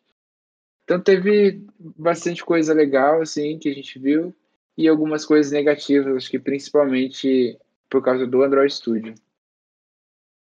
Então 0.85 1.01
teve 1.01 1.67
bastante 1.79 2.45
coisa 2.45 2.73
legal, 2.73 3.21
assim, 3.21 3.59
que 3.59 3.69
a 3.69 3.75
gente 3.75 3.99
viu, 3.99 4.33
e 4.79 4.89
algumas 4.89 5.27
coisas 5.27 5.51
negativas, 5.51 6.17
acho 6.17 6.31
que 6.31 6.39
principalmente 6.39 7.59
por 7.91 8.03
causa 8.03 8.25
do 8.25 8.43
Android 8.43 8.73
Studio. 8.73 9.15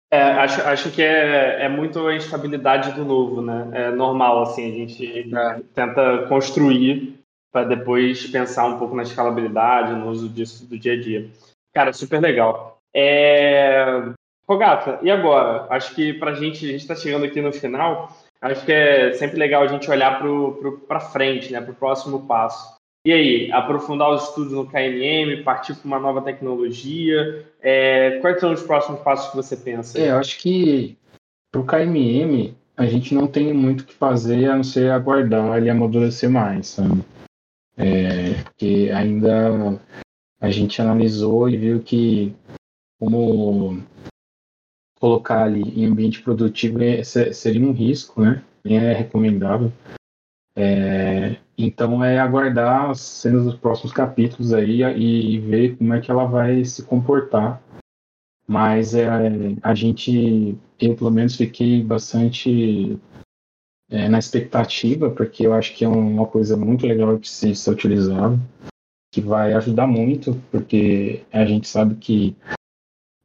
É, 0.10 0.22
acho, 0.22 0.62
acho 0.62 0.92
que 0.92 1.02
é, 1.02 1.66
é 1.66 1.70
muito 1.70 2.06
a 2.08 2.16
instabilidade 2.16 2.94
do 2.94 3.06
novo, 3.06 3.42
né? 3.42 3.70
É 3.74 3.92
normal, 3.92 4.42
assim, 4.42 4.72
a 4.72 4.74
gente 4.74 5.36
é. 5.36 5.62
tenta 5.74 6.26
construir 6.28 7.17
para 7.58 7.64
depois 7.64 8.28
pensar 8.28 8.68
um 8.68 8.78
pouco 8.78 8.96
na 8.96 9.02
escalabilidade, 9.02 9.96
no 9.96 10.10
uso 10.10 10.30
disso 10.30 10.68
do 10.68 10.78
dia 10.78 10.94
a 10.94 11.02
dia. 11.02 11.28
Cara, 11.74 11.92
super 11.92 12.22
legal. 12.22 12.78
É... 12.94 14.04
Rogata, 14.48 15.00
e 15.02 15.10
agora? 15.10 15.66
Acho 15.72 15.96
que 15.96 16.14
para 16.14 16.32
a 16.32 16.36
gente, 16.36 16.64
a 16.66 16.72
gente 16.72 16.82
está 16.82 16.96
chegando 16.96 17.26
aqui 17.26 17.42
no 17.42 17.52
final, 17.52 18.16
acho 18.40 18.64
que 18.64 18.72
é 18.72 19.12
sempre 19.14 19.40
legal 19.40 19.64
a 19.64 19.68
gente 19.68 19.90
olhar 19.90 20.22
para 20.88 21.00
frente, 21.00 21.52
né, 21.52 21.60
para 21.60 21.72
o 21.72 21.76
próximo 21.76 22.28
passo. 22.28 22.78
E 23.04 23.12
aí, 23.12 23.52
aprofundar 23.52 24.12
os 24.12 24.30
estudos 24.30 24.54
no 24.54 24.68
KMM, 24.68 25.44
partir 25.44 25.74
para 25.76 25.88
uma 25.88 26.00
nova 26.00 26.22
tecnologia? 26.22 27.44
É, 27.60 28.20
quais 28.22 28.40
são 28.40 28.54
os 28.54 28.62
próximos 28.62 29.00
passos 29.02 29.32
que 29.32 29.36
você 29.36 29.58
pensa? 29.58 30.00
É, 30.00 30.12
eu 30.12 30.18
acho 30.18 30.38
que 30.38 30.96
para 31.52 31.62
o 31.62 31.66
KMM 31.66 32.54
a 32.78 32.86
gente 32.86 33.16
não 33.16 33.26
tem 33.26 33.52
muito 33.52 33.82
o 33.82 33.86
que 33.86 33.94
fazer 33.96 34.46
a 34.46 34.56
não 34.56 34.64
ser 34.64 34.92
aguardar 34.92 35.58
ele 35.58 35.72
amadurecer 35.72 36.30
mais, 36.30 36.68
sabe? 36.68 37.04
É, 37.78 38.44
porque 38.44 38.92
ainda 38.94 39.80
a 40.42 40.50
gente 40.50 40.82
analisou 40.82 41.48
e 41.48 41.58
viu 41.58 41.82
que 41.82 42.36
como 43.00 43.84
colocar 45.00 45.44
ali 45.44 45.62
em 45.62 45.86
ambiente 45.86 46.22
produtivo 46.24 46.82
é, 46.82 47.04
seria 47.04 47.66
um 47.66 47.72
risco, 47.72 48.22
né? 48.22 48.44
Nem 48.64 48.78
é 48.78 48.94
recomendável. 48.94 49.72
É, 50.56 51.38
então 51.56 52.04
é 52.04 52.20
aguardar 52.20 52.90
as 52.90 53.00
cenas 53.00 53.46
dos 53.46 53.56
próximos 53.56 53.94
capítulos 53.94 54.54
aí 54.54 54.82
e, 54.84 55.36
e, 55.36 55.40
ver 55.40 55.78
como 55.78 55.94
é 55.94 56.02
que 56.02 56.10
ela 56.10 56.26
vai 56.26 56.66
se 56.66 56.84
comportar. 56.84 57.62
Mas 58.48 58.96
é, 58.96 59.08
a 59.62 59.76
gente, 59.76 60.58
eu 60.80 60.96
pelo 60.96 61.12
menos 61.12 61.36
fiquei 61.36 61.84
bastante 61.84 62.98
é, 63.90 64.10
na 64.10 64.20
expectativa, 64.20 65.10
porque 65.10 65.46
eu 65.46 65.54
acho 65.54 65.74
que 65.76 65.86
é 65.86 65.88
uma 65.88 66.26
coisa 66.26 66.58
muito 66.58 66.86
legal 66.86 67.18
de 67.18 67.28
se 67.28 67.56
ser 67.56 67.72
utilizado, 67.72 68.40
que 69.14 69.22
vai 69.22 69.54
ajudar 69.54 69.88
muito, 69.88 70.42
porque 70.52 71.24
a 71.32 71.46
gente 71.46 71.68
sabe 71.68 71.96
que 71.96 72.36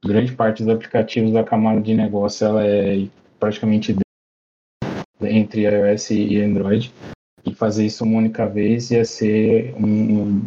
grande 0.05 0.35
parte 0.35 0.63
dos 0.63 0.75
aplicativos 0.75 1.33
da 1.33 1.45
camada 1.45 1.81
de 1.81 1.95
negócio 1.95 2.47
ela 2.47 2.67
é 2.67 3.09
praticamente 3.39 3.97
entre 5.21 5.63
iOS 5.63 6.11
e 6.11 6.41
Android 6.41 6.93
e 7.45 7.55
fazer 7.55 7.87
isso 7.87 8.05
uma 8.05 8.19
única 8.19 8.47
vez 8.47 8.91
ia 8.91 9.05
ser 9.05 9.75
um, 9.75 10.43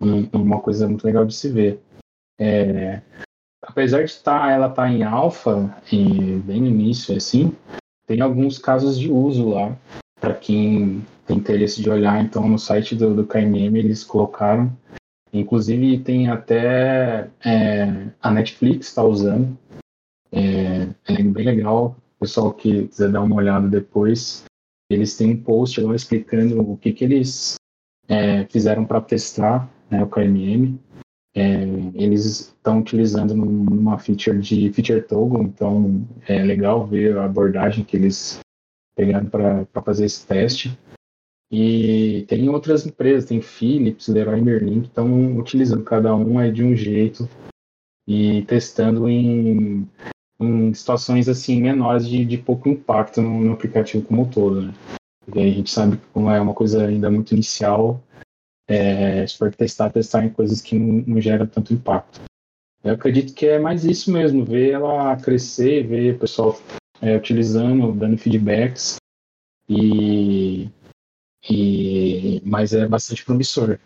um, 0.00 0.28
uma 0.32 0.60
coisa 0.60 0.88
muito 0.88 1.04
legal 1.04 1.24
de 1.24 1.34
se 1.34 1.48
ver. 1.50 1.80
É, 2.38 3.02
apesar 3.62 4.04
de 4.04 4.10
estar, 4.10 4.40
tá, 4.40 4.50
ela 4.50 4.68
estar 4.68 4.82
tá 4.82 4.90
em 4.90 5.02
alfa, 5.02 5.74
bem 6.44 6.60
no 6.60 6.66
início, 6.66 7.16
assim, 7.16 7.54
tem 8.06 8.20
alguns 8.20 8.58
casos 8.58 8.98
de 8.98 9.10
uso 9.10 9.48
lá, 9.48 9.76
para 10.20 10.34
quem 10.34 11.04
tem 11.26 11.36
interesse 11.36 11.82
de 11.82 11.90
olhar, 11.90 12.22
então 12.22 12.48
no 12.48 12.58
site 12.58 12.94
do, 12.94 13.14
do 13.14 13.26
KMM 13.26 13.76
eles 13.76 14.04
colocaram, 14.04 14.72
inclusive 15.32 15.98
tem 15.98 16.28
até 16.28 17.28
é, 17.44 18.08
a 18.22 18.30
Netflix 18.30 18.88
está 18.88 19.02
usando, 19.02 19.58
é, 20.32 20.88
é 21.08 21.22
bem 21.22 21.44
legal, 21.44 21.96
o 22.16 22.20
pessoal 22.20 22.52
que 22.52 22.86
quiser 22.88 23.10
dar 23.10 23.22
uma 23.22 23.36
olhada 23.36 23.68
depois, 23.68 24.44
eles 24.88 25.16
têm 25.16 25.32
um 25.32 25.42
post 25.42 25.80
lá 25.80 25.94
explicando 25.94 26.60
o 26.60 26.76
que, 26.76 26.92
que 26.92 27.04
eles 27.04 27.56
é, 28.08 28.44
fizeram 28.46 28.84
para 28.84 29.00
testar 29.00 29.68
né, 29.90 30.02
o 30.02 30.06
KMM. 30.06 30.78
É, 31.36 31.64
eles 31.94 32.24
estão 32.24 32.80
utilizando 32.80 33.32
uma 33.34 33.98
feature 33.98 34.40
de 34.40 34.72
feature 34.72 35.02
toggle, 35.02 35.42
então 35.42 36.02
é 36.26 36.42
legal 36.42 36.86
ver 36.86 37.18
a 37.18 37.26
abordagem 37.26 37.84
que 37.84 37.94
eles 37.94 38.40
pegaram 38.96 39.26
para 39.26 39.82
fazer 39.84 40.06
esse 40.06 40.26
teste. 40.26 40.78
E 41.52 42.24
tem 42.26 42.48
outras 42.48 42.86
empresas, 42.86 43.28
tem 43.28 43.42
Philips, 43.42 44.08
Leroy 44.08 44.40
Merlin, 44.40 44.80
que 44.80 44.88
estão 44.88 45.36
utilizando 45.36 45.84
cada 45.84 46.16
um 46.16 46.38
aí 46.38 46.50
de 46.50 46.64
um 46.64 46.74
jeito 46.74 47.28
e 48.08 48.42
testando 48.46 49.06
em 49.08 49.86
em 50.38 50.72
situações 50.74 51.28
assim 51.28 51.62
menores 51.62 52.06
de, 52.06 52.24
de 52.24 52.38
pouco 52.38 52.68
impacto 52.68 53.22
no, 53.22 53.40
no, 53.40 53.52
aplicativo 53.52 54.04
como 54.04 54.22
um 54.22 54.28
todo. 54.28 54.62
Né? 54.62 54.74
a 55.34 55.38
gente 55.38 55.70
sabe 55.70 55.96
que 55.96 56.06
como 56.12 56.30
é 56.30 56.40
uma 56.40 56.54
coisa 56.54 56.86
ainda 56.86 57.10
muito 57.10 57.34
inicial, 57.34 58.02
é, 58.68 59.26
se 59.26 59.36
for 59.36 59.54
testar, 59.54 59.90
testar 59.90 60.24
em 60.24 60.30
coisas 60.30 60.60
que 60.60 60.78
não, 60.78 61.04
não 61.06 61.20
geram 61.20 61.46
tanto 61.46 61.72
impacto. 61.72 62.20
Eu 62.82 62.94
acredito 62.94 63.34
que 63.34 63.46
é 63.46 63.58
mais 63.58 63.84
isso 63.84 64.12
mesmo, 64.12 64.44
ver 64.44 64.72
ela 64.72 65.16
crescer, 65.16 65.86
ver 65.86 66.14
o 66.14 66.18
pessoal 66.18 66.58
é, 67.00 67.16
utilizando, 67.16 67.92
dando 67.92 68.18
feedbacks, 68.18 68.96
e, 69.68 70.70
e, 71.48 72.40
mas 72.44 72.72
é 72.72 72.86
bastante 72.86 73.24
promissor. 73.24 73.78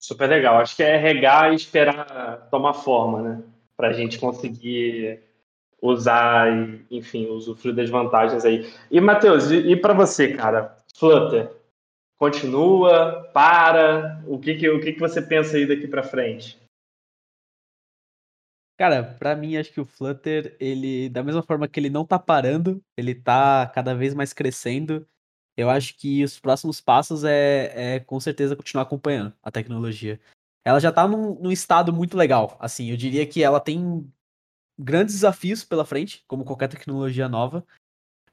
Super 0.00 0.28
legal. 0.28 0.58
Acho 0.58 0.74
que 0.74 0.82
é 0.82 0.96
regar 0.96 1.52
e 1.52 1.56
esperar 1.56 2.48
tomar 2.50 2.74
forma, 2.74 3.22
né? 3.22 3.42
para 3.82 3.88
a 3.88 3.92
gente 3.92 4.16
conseguir 4.16 5.20
usar 5.80 6.48
e, 6.56 6.86
enfim, 6.88 7.26
usufruir 7.26 7.74
das 7.74 7.90
vantagens 7.90 8.44
aí. 8.44 8.72
E, 8.88 9.00
Matheus, 9.00 9.50
e, 9.50 9.56
e 9.72 9.76
para 9.76 9.92
você, 9.92 10.34
cara? 10.34 10.76
Flutter, 10.96 11.50
continua, 12.22 13.28
para? 13.34 14.22
O 14.28 14.38
que, 14.38 14.54
que, 14.54 14.68
o 14.70 14.80
que, 14.80 14.92
que 14.92 15.00
você 15.00 15.20
pensa 15.20 15.56
aí 15.56 15.66
daqui 15.66 15.88
para 15.88 16.04
frente? 16.04 16.56
Cara, 18.78 19.02
para 19.02 19.34
mim, 19.34 19.56
acho 19.56 19.72
que 19.72 19.80
o 19.80 19.84
Flutter, 19.84 20.56
ele, 20.60 21.08
da 21.08 21.24
mesma 21.24 21.42
forma 21.42 21.66
que 21.66 21.80
ele 21.80 21.90
não 21.90 22.06
tá 22.06 22.20
parando, 22.20 22.80
ele 22.96 23.12
tá 23.12 23.66
cada 23.74 23.92
vez 23.92 24.14
mais 24.14 24.32
crescendo. 24.32 25.04
Eu 25.56 25.68
acho 25.68 25.96
que 25.96 26.22
os 26.22 26.38
próximos 26.38 26.80
passos 26.80 27.24
é, 27.24 27.96
é 27.96 28.00
com 28.00 28.20
certeza 28.20 28.54
continuar 28.54 28.84
acompanhando 28.84 29.34
a 29.42 29.50
tecnologia 29.50 30.20
ela 30.64 30.78
já 30.78 30.92
tá 30.92 31.08
num, 31.08 31.34
num, 31.34 31.50
estado 31.50 31.92
muito 31.92 32.16
legal. 32.16 32.56
Assim, 32.60 32.88
eu 32.88 32.96
diria 32.96 33.26
que 33.26 33.42
ela 33.42 33.58
tem 33.58 34.08
grandes 34.78 35.16
desafios 35.16 35.64
pela 35.64 35.84
frente, 35.84 36.24
como 36.28 36.44
qualquer 36.44 36.68
tecnologia 36.68 37.28
nova, 37.28 37.66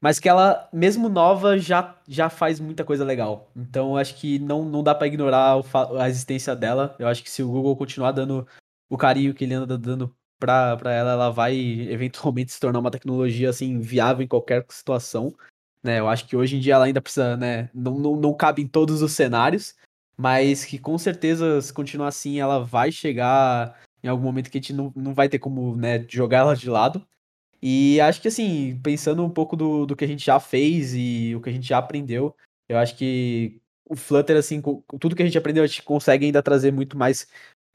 mas 0.00 0.18
que 0.18 0.28
ela, 0.28 0.68
mesmo 0.72 1.08
nova, 1.08 1.58
já, 1.58 1.96
já 2.08 2.30
faz 2.30 2.58
muita 2.58 2.84
coisa 2.84 3.04
legal. 3.04 3.50
Então, 3.54 3.90
eu 3.90 3.96
acho 3.98 4.16
que 4.16 4.38
não, 4.38 4.64
não 4.64 4.82
dá 4.82 4.94
para 4.94 5.06
ignorar 5.06 5.60
a 5.98 6.08
existência 6.08 6.56
dela. 6.56 6.96
Eu 6.98 7.06
acho 7.06 7.22
que 7.22 7.30
se 7.30 7.42
o 7.42 7.50
Google 7.50 7.76
continuar 7.76 8.12
dando 8.12 8.46
o 8.88 8.96
carinho 8.96 9.34
que 9.34 9.44
ele 9.44 9.54
anda 9.54 9.76
dando 9.76 10.14
pra 10.38 10.78
ela, 10.84 11.12
ela 11.12 11.30
vai 11.30 11.54
eventualmente 11.90 12.52
se 12.52 12.60
tornar 12.60 12.78
uma 12.78 12.90
tecnologia 12.90 13.50
assim 13.50 13.78
viável 13.78 14.24
em 14.24 14.28
qualquer 14.28 14.64
situação. 14.70 15.34
Né, 15.82 15.98
eu 15.98 16.08
acho 16.08 16.26
que 16.26 16.36
hoje 16.36 16.56
em 16.56 16.60
dia 16.60 16.74
ela 16.74 16.84
ainda 16.84 17.00
precisa, 17.00 17.36
né? 17.38 17.70
Não, 17.74 17.98
não, 17.98 18.16
não 18.16 18.34
cabe 18.34 18.60
em 18.60 18.68
todos 18.68 19.00
os 19.00 19.12
cenários, 19.12 19.74
mas 20.16 20.64
que 20.64 20.78
com 20.78 20.98
certeza, 20.98 21.60
se 21.62 21.72
continuar 21.72 22.08
assim, 22.08 22.38
ela 22.38 22.62
vai 22.62 22.92
chegar 22.92 23.78
em 24.02 24.08
algum 24.08 24.22
momento 24.22 24.50
que 24.50 24.58
a 24.58 24.60
gente 24.60 24.74
não, 24.74 24.92
não 24.94 25.14
vai 25.14 25.28
ter 25.28 25.38
como 25.38 25.74
né, 25.76 26.04
jogar 26.08 26.38
ela 26.38 26.56
de 26.56 26.68
lado. 26.68 27.06
E 27.62 28.00
acho 28.00 28.20
que 28.22 28.28
assim, 28.28 28.80
pensando 28.82 29.24
um 29.24 29.30
pouco 29.30 29.56
do, 29.56 29.86
do 29.86 29.96
que 29.96 30.04
a 30.04 30.08
gente 30.08 30.24
já 30.24 30.40
fez 30.40 30.94
e 30.94 31.34
o 31.36 31.40
que 31.40 31.50
a 31.50 31.52
gente 31.52 31.66
já 31.66 31.78
aprendeu, 31.78 32.34
eu 32.68 32.78
acho 32.78 32.96
que 32.96 33.60
o 33.88 33.96
Flutter, 33.96 34.36
assim, 34.36 34.60
com, 34.60 34.82
tudo 34.98 35.16
que 35.16 35.22
a 35.22 35.26
gente 35.26 35.36
aprendeu, 35.36 35.64
a 35.64 35.66
gente 35.66 35.82
consegue 35.82 36.26
ainda 36.26 36.42
trazer 36.42 36.72
muito 36.72 36.96
mais 36.96 37.26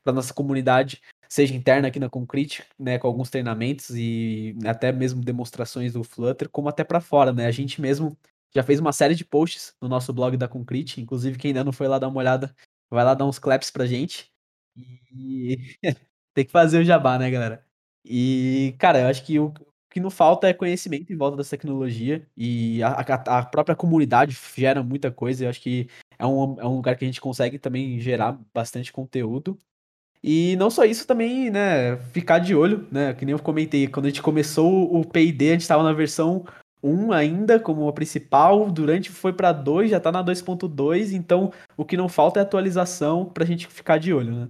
para 0.04 0.14
nossa 0.14 0.34
comunidade, 0.34 1.02
seja 1.28 1.54
interna 1.56 1.88
aqui 1.88 2.00
na 2.00 2.10
Concrete, 2.10 2.64
né, 2.80 2.98
com 2.98 3.08
alguns 3.08 3.30
treinamentos 3.30 3.90
e 3.92 4.56
até 4.66 4.92
mesmo 4.92 5.22
demonstrações 5.22 5.94
do 5.94 6.04
Flutter, 6.04 6.50
como 6.50 6.70
até 6.70 6.84
para 6.84 7.02
fora, 7.02 7.34
né? 7.34 7.48
A 7.48 7.52
gente 7.52 7.82
mesmo 7.82 8.18
já 8.56 8.64
fez 8.64 8.80
uma 8.80 8.94
série 8.94 9.16
de 9.16 9.26
posts 9.26 9.76
no 9.82 9.90
nosso 9.90 10.14
blog 10.14 10.38
da 10.38 10.48
Concrete. 10.48 11.02
Inclusive, 11.02 11.38
quem 11.38 11.50
ainda 11.50 11.64
não 11.64 11.74
foi 11.74 11.88
lá 11.88 12.00
dar 12.00 12.08
uma 12.08 12.20
olhada, 12.20 12.56
vai 12.90 13.04
lá 13.04 13.14
dar 13.14 13.26
uns 13.26 13.38
claps 13.38 13.70
pra 13.70 13.86
gente. 13.86 14.32
E 14.78 15.58
tem 16.34 16.46
que 16.46 16.52
fazer 16.52 16.80
o 16.80 16.84
jabá, 16.84 17.20
né, 17.20 17.30
galera? 17.30 17.66
E, 18.06 18.76
cara, 18.80 19.02
eu 19.02 19.08
acho 19.08 19.26
que 19.26 19.40
o 19.40 19.54
que 19.96 20.00
não 20.02 20.10
falta 20.10 20.50
é 20.50 20.54
conhecimento 20.54 21.14
em 21.14 21.16
volta 21.16 21.38
dessa 21.38 21.52
tecnologia. 21.52 22.28
E 22.36 22.84
a, 22.84 22.90
a, 22.90 23.40
a 23.40 23.46
própria 23.46 23.78
comunidade 23.78 24.38
gera 24.54 24.84
muita 24.84 25.10
coisa. 25.10 25.46
Eu 25.46 25.50
acho 25.50 25.62
que 25.62 25.88
é 26.20 26.26
um, 26.26 26.60
é 26.60 26.66
um 26.66 26.76
lugar 26.76 26.98
que 26.98 27.06
a 27.06 27.08
gente 27.08 27.22
consegue 27.22 27.58
também 27.58 27.98
gerar 27.98 28.38
bastante 28.54 28.92
conteúdo. 28.92 29.58
E 30.22 30.58
não 30.58 30.70
só 30.70 30.84
isso, 30.84 31.08
também, 31.08 31.50
né, 31.50 31.96
ficar 32.12 32.40
de 32.40 32.54
olho, 32.54 32.86
né, 32.92 33.14
que 33.14 33.24
nem 33.24 33.32
eu 33.32 33.40
comentei, 33.40 33.88
quando 33.88 34.08
a 34.08 34.10
gente 34.10 34.22
começou 34.22 34.94
o 34.94 35.06
P&D, 35.06 35.50
a 35.50 35.52
gente 35.54 35.62
estava 35.62 35.84
na 35.84 35.94
versão 35.94 36.44
1 36.84 37.14
ainda 37.14 37.58
como 37.58 37.88
a 37.88 37.94
principal, 37.94 38.70
durante 38.70 39.10
foi 39.10 39.32
para 39.32 39.54
2, 39.54 39.92
já 39.92 40.00
tá 40.00 40.12
na 40.12 40.24
2.2, 40.24 41.14
então 41.14 41.54
o 41.78 41.86
que 41.86 41.96
não 41.96 42.10
falta 42.10 42.40
é 42.40 42.44
atualização 42.44 43.24
para 43.24 43.44
a 43.46 43.48
gente 43.48 43.68
ficar 43.68 43.98
de 43.98 44.12
olho, 44.14 44.34
né? 44.34 44.50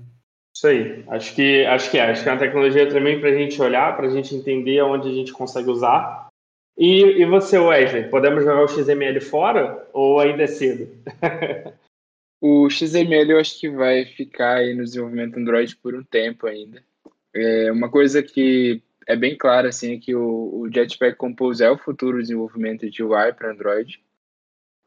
Isso 0.55 0.67
aí, 0.67 1.03
acho 1.09 1.35
que 1.35 1.65
acho 1.65 1.91
que 1.91 1.97
é, 1.97 2.09
acho 2.09 2.23
que 2.23 2.29
é 2.29 2.31
uma 2.31 2.39
tecnologia 2.39 2.87
também 2.87 3.19
para 3.19 3.29
a 3.29 3.33
gente 3.33 3.61
olhar, 3.61 3.95
para 3.95 4.07
a 4.07 4.09
gente 4.09 4.33
entender 4.33 4.81
onde 4.81 5.09
a 5.09 5.13
gente 5.13 5.33
consegue 5.33 5.69
usar. 5.69 6.29
E, 6.77 7.21
e 7.21 7.25
você, 7.25 7.57
Wesley, 7.57 8.09
podemos 8.09 8.43
jogar 8.43 8.63
o 8.63 8.67
XML 8.67 9.19
fora 9.21 9.87
ou 9.93 10.19
ainda 10.19 10.43
é 10.43 10.47
cedo? 10.47 10.89
O 12.47 12.69
XML 12.69 13.31
eu 13.31 13.39
acho 13.39 13.59
que 13.59 13.67
vai 13.67 14.05
ficar 14.05 14.57
aí 14.57 14.75
no 14.75 14.83
desenvolvimento 14.83 15.37
Android 15.37 15.75
por 15.77 15.95
um 15.95 16.03
tempo 16.03 16.45
ainda. 16.45 16.83
É 17.33 17.71
uma 17.71 17.89
coisa 17.89 18.21
que 18.21 18.83
é 19.07 19.15
bem 19.15 19.35
clara 19.35 19.69
assim 19.69 19.95
é 19.95 19.99
que 19.99 20.13
o, 20.13 20.59
o 20.59 20.71
Jetpack 20.71 21.17
Compose 21.17 21.63
é 21.63 21.71
o 21.71 21.77
futuro 21.77 22.21
desenvolvimento 22.21 22.87
de 22.87 23.01
UI 23.01 23.33
para 23.33 23.51
Android. 23.51 23.99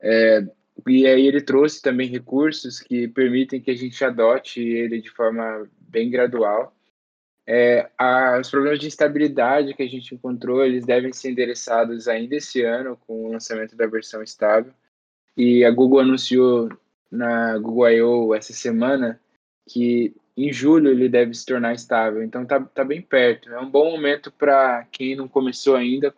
É, 0.01 0.47
e 0.87 1.07
aí 1.07 1.27
ele 1.27 1.41
trouxe 1.41 1.83
também 1.83 2.09
recursos 2.09 2.81
que 2.81 3.09
permitem 3.09 3.61
que 3.61 3.71
a 3.71 3.77
gente 3.77 4.03
adote 4.05 4.61
ele 4.61 5.01
de 5.01 5.11
forma 5.11 5.69
bem 5.81 6.11
gradual. 6.11 6.75
É, 7.47 7.91
a, 7.97 8.39
os 8.39 8.51
problemas 8.51 8.79
de 8.79 8.87
instabilidade 8.87 9.75
que 9.75 9.83
a 9.83 9.89
gente 9.89 10.15
encontrou, 10.15 10.65
eles 10.65 10.85
devem 10.85 11.13
ser 11.13 11.31
endereçados 11.31 12.07
ainda 12.07 12.37
esse 12.37 12.63
ano 12.63 12.99
com 13.07 13.27
o 13.27 13.33
lançamento 13.33 13.75
da 13.75 13.87
versão 13.87 14.23
estável. 14.23 14.73
E 15.37 15.65
a 15.65 15.71
Google 15.71 16.01
anunciou 16.01 16.69
na 17.11 17.57
Google 17.59 17.89
I.O. 17.91 18.35
essa 18.35 18.53
semana 18.53 19.19
que 19.67 20.15
em 20.37 20.53
julho 20.53 20.91
ele 20.91 21.09
deve 21.09 21.35
se 21.35 21.47
tornar 21.47 21.75
estável. 21.75 22.23
Então 22.23 22.45
tá, 22.45 22.61
tá 22.61 22.85
bem 22.85 23.01
perto. 23.01 23.51
É 23.51 23.59
um 23.59 23.71
bom 23.71 23.91
momento 23.91 24.31
para 24.31 24.87
quem 24.93 25.17
não 25.17 25.27
começou 25.27 25.75
ainda 25.75 26.15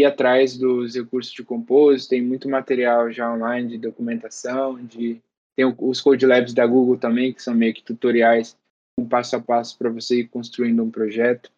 ir 0.00 0.04
atrás 0.04 0.56
dos 0.56 0.94
recursos 0.94 1.32
de 1.32 1.42
Compose. 1.42 2.08
Tem 2.08 2.22
muito 2.22 2.48
material 2.48 3.10
já 3.10 3.32
online 3.32 3.68
de 3.68 3.78
documentação, 3.78 4.82
de 4.82 5.20
tem 5.56 5.64
os 5.78 6.00
Code 6.00 6.24
Labs 6.24 6.54
da 6.54 6.66
Google 6.66 6.96
também, 6.96 7.32
que 7.32 7.42
são 7.42 7.54
meio 7.54 7.74
que 7.74 7.82
tutoriais 7.82 8.56
um 8.98 9.06
passo 9.06 9.36
a 9.36 9.40
passo 9.40 9.76
para 9.76 9.90
você 9.90 10.20
ir 10.20 10.28
construindo 10.28 10.82
um 10.82 10.90
projeto 10.90 11.50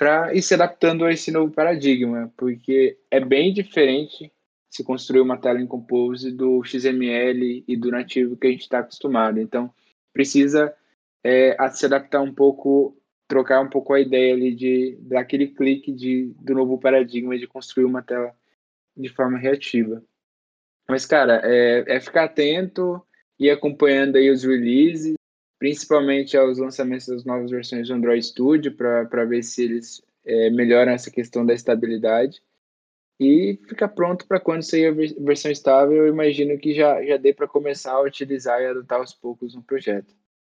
para 0.00 0.34
ir 0.34 0.40
se 0.40 0.54
adaptando 0.54 1.04
a 1.04 1.12
esse 1.12 1.30
novo 1.30 1.52
paradigma, 1.52 2.32
porque 2.34 2.96
é 3.10 3.20
bem 3.20 3.52
diferente 3.52 4.32
se 4.70 4.82
construir 4.82 5.20
uma 5.20 5.36
tela 5.36 5.60
em 5.60 5.66
Compose 5.66 6.32
do 6.32 6.64
XML 6.64 7.62
e 7.68 7.76
do 7.76 7.90
nativo 7.90 8.34
que 8.34 8.46
a 8.46 8.50
gente 8.50 8.62
está 8.62 8.78
acostumado. 8.78 9.38
Então, 9.38 9.70
precisa 10.10 10.74
é, 11.22 11.54
se 11.70 11.84
adaptar 11.84 12.22
um 12.22 12.32
pouco, 12.32 12.96
trocar 13.30 13.60
um 13.60 13.70
pouco 13.70 13.94
a 13.94 14.00
ideia 14.00 14.34
ali 14.34 14.52
de 14.52 14.98
daquele 15.02 15.46
clique 15.46 15.92
de, 15.92 16.34
do 16.40 16.52
novo 16.52 16.78
paradigma 16.78 17.38
de 17.38 17.46
construir 17.46 17.84
uma 17.84 18.02
tela 18.02 18.34
de 18.96 19.08
forma 19.08 19.38
reativa. 19.38 20.02
Mas, 20.88 21.06
cara, 21.06 21.40
é, 21.44 21.84
é 21.86 22.00
ficar 22.00 22.24
atento 22.24 23.00
e 23.38 23.48
acompanhando 23.48 24.16
aí 24.16 24.28
os 24.28 24.42
releases, 24.42 25.14
principalmente 25.60 26.36
aos 26.36 26.58
lançamentos 26.58 27.06
das 27.06 27.24
novas 27.24 27.52
versões 27.52 27.86
do 27.86 27.94
Android 27.94 28.26
Studio, 28.26 28.74
para 28.74 29.24
ver 29.24 29.44
se 29.44 29.62
eles 29.62 30.02
é, 30.24 30.50
melhoram 30.50 30.90
essa 30.90 31.10
questão 31.10 31.46
da 31.46 31.54
estabilidade. 31.54 32.42
E 33.20 33.60
ficar 33.68 33.88
pronto 33.88 34.26
para 34.26 34.40
quando 34.40 34.62
sair 34.62 34.86
a 34.86 35.22
versão 35.22 35.50
estável, 35.50 35.98
eu 35.98 36.08
imagino 36.08 36.58
que 36.58 36.74
já, 36.74 37.04
já 37.04 37.16
dê 37.16 37.32
para 37.32 37.46
começar 37.46 37.92
a 37.92 38.02
utilizar 38.02 38.60
e 38.60 38.66
adotar 38.66 38.98
aos 38.98 39.14
poucos 39.14 39.54
no 39.54 39.62
projeto. 39.62 40.12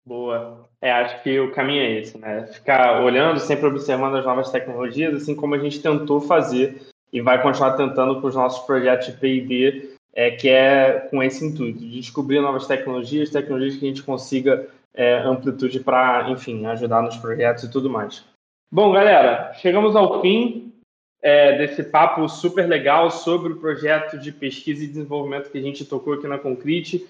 Boa. 0.06 0.68
É, 0.82 0.92
acho 0.92 1.22
que 1.22 1.40
o 1.40 1.50
caminho 1.52 1.82
é 1.82 2.00
esse, 2.00 2.18
né? 2.18 2.46
Ficar 2.46 3.02
olhando, 3.02 3.40
sempre 3.40 3.66
observando 3.66 4.16
as 4.16 4.24
novas 4.24 4.50
tecnologias, 4.50 5.14
assim 5.14 5.34
como 5.34 5.54
a 5.54 5.58
gente 5.58 5.80
tentou 5.80 6.20
fazer 6.20 6.82
e 7.10 7.20
vai 7.22 7.40
continuar 7.40 7.72
tentando 7.72 8.20
com 8.20 8.26
os 8.26 8.34
nossos 8.34 8.66
projetos 8.66 9.06
de 9.06 9.12
P&D, 9.14 9.94
é, 10.12 10.32
que 10.32 10.48
é 10.48 11.08
com 11.10 11.22
esse 11.22 11.44
intuito, 11.44 11.78
de 11.78 12.00
descobrir 12.00 12.40
novas 12.40 12.66
tecnologias, 12.66 13.30
tecnologias 13.30 13.76
que 13.76 13.84
a 13.86 13.88
gente 13.88 14.02
consiga 14.02 14.68
é, 14.92 15.18
amplitude 15.18 15.80
para, 15.80 16.30
enfim, 16.30 16.66
ajudar 16.66 17.02
nos 17.02 17.16
projetos 17.16 17.64
e 17.64 17.70
tudo 17.70 17.88
mais. 17.88 18.24
Bom, 18.70 18.92
galera, 18.92 19.54
chegamos 19.54 19.96
ao 19.96 20.20
fim 20.20 20.72
é, 21.22 21.56
desse 21.56 21.82
papo 21.82 22.28
super 22.28 22.68
legal 22.68 23.10
sobre 23.10 23.52
o 23.52 23.58
projeto 23.58 24.18
de 24.18 24.30
pesquisa 24.30 24.84
e 24.84 24.88
desenvolvimento 24.88 25.50
que 25.50 25.58
a 25.58 25.62
gente 25.62 25.84
tocou 25.84 26.14
aqui 26.14 26.26
na 26.26 26.38
Concrete, 26.38 27.06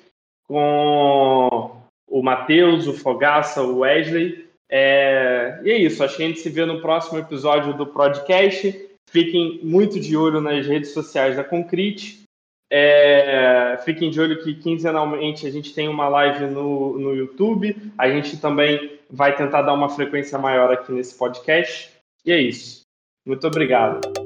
com 0.47 1.83
o 2.09 2.23
Matheus, 2.23 2.87
o 2.87 2.93
Fogaça, 2.93 3.63
o 3.63 3.81
Wesley. 3.81 4.49
É, 4.71 5.61
e 5.63 5.71
é 5.71 5.79
isso, 5.79 6.03
acho 6.03 6.17
que 6.17 6.23
a 6.23 6.27
gente 6.27 6.41
se 6.41 6.51
vê 6.51 6.65
no 6.65 6.81
próximo 6.81 7.19
episódio 7.19 7.75
do 7.75 7.87
podcast. 7.87 8.89
Fiquem 9.11 9.61
muito 9.63 10.01
de 10.01 10.17
olho 10.17 10.41
nas 10.41 10.67
redes 10.67 10.91
sociais 10.91 11.37
da 11.37 11.45
Concrete. 11.45 12.25
É, 12.71 13.79
fiquem 13.85 14.11
de 14.11 14.21
olho 14.21 14.43
que 14.43 14.55
quinzenalmente 14.55 15.47
a 15.47 15.51
gente 15.51 15.73
tem 15.73 15.89
uma 15.89 16.09
live 16.09 16.47
no, 16.47 16.99
no 16.99 17.15
YouTube. 17.15 17.77
A 17.97 18.09
gente 18.09 18.41
também 18.41 18.99
vai 19.09 19.37
tentar 19.37 19.63
dar 19.63 19.75
uma 19.75 19.89
frequência 19.89 20.39
maior 20.39 20.73
aqui 20.73 20.91
nesse 20.91 21.17
podcast. 21.17 21.93
E 22.25 22.33
é 22.33 22.41
isso. 22.41 22.81
Muito 23.27 23.47
obrigado. 23.47 24.24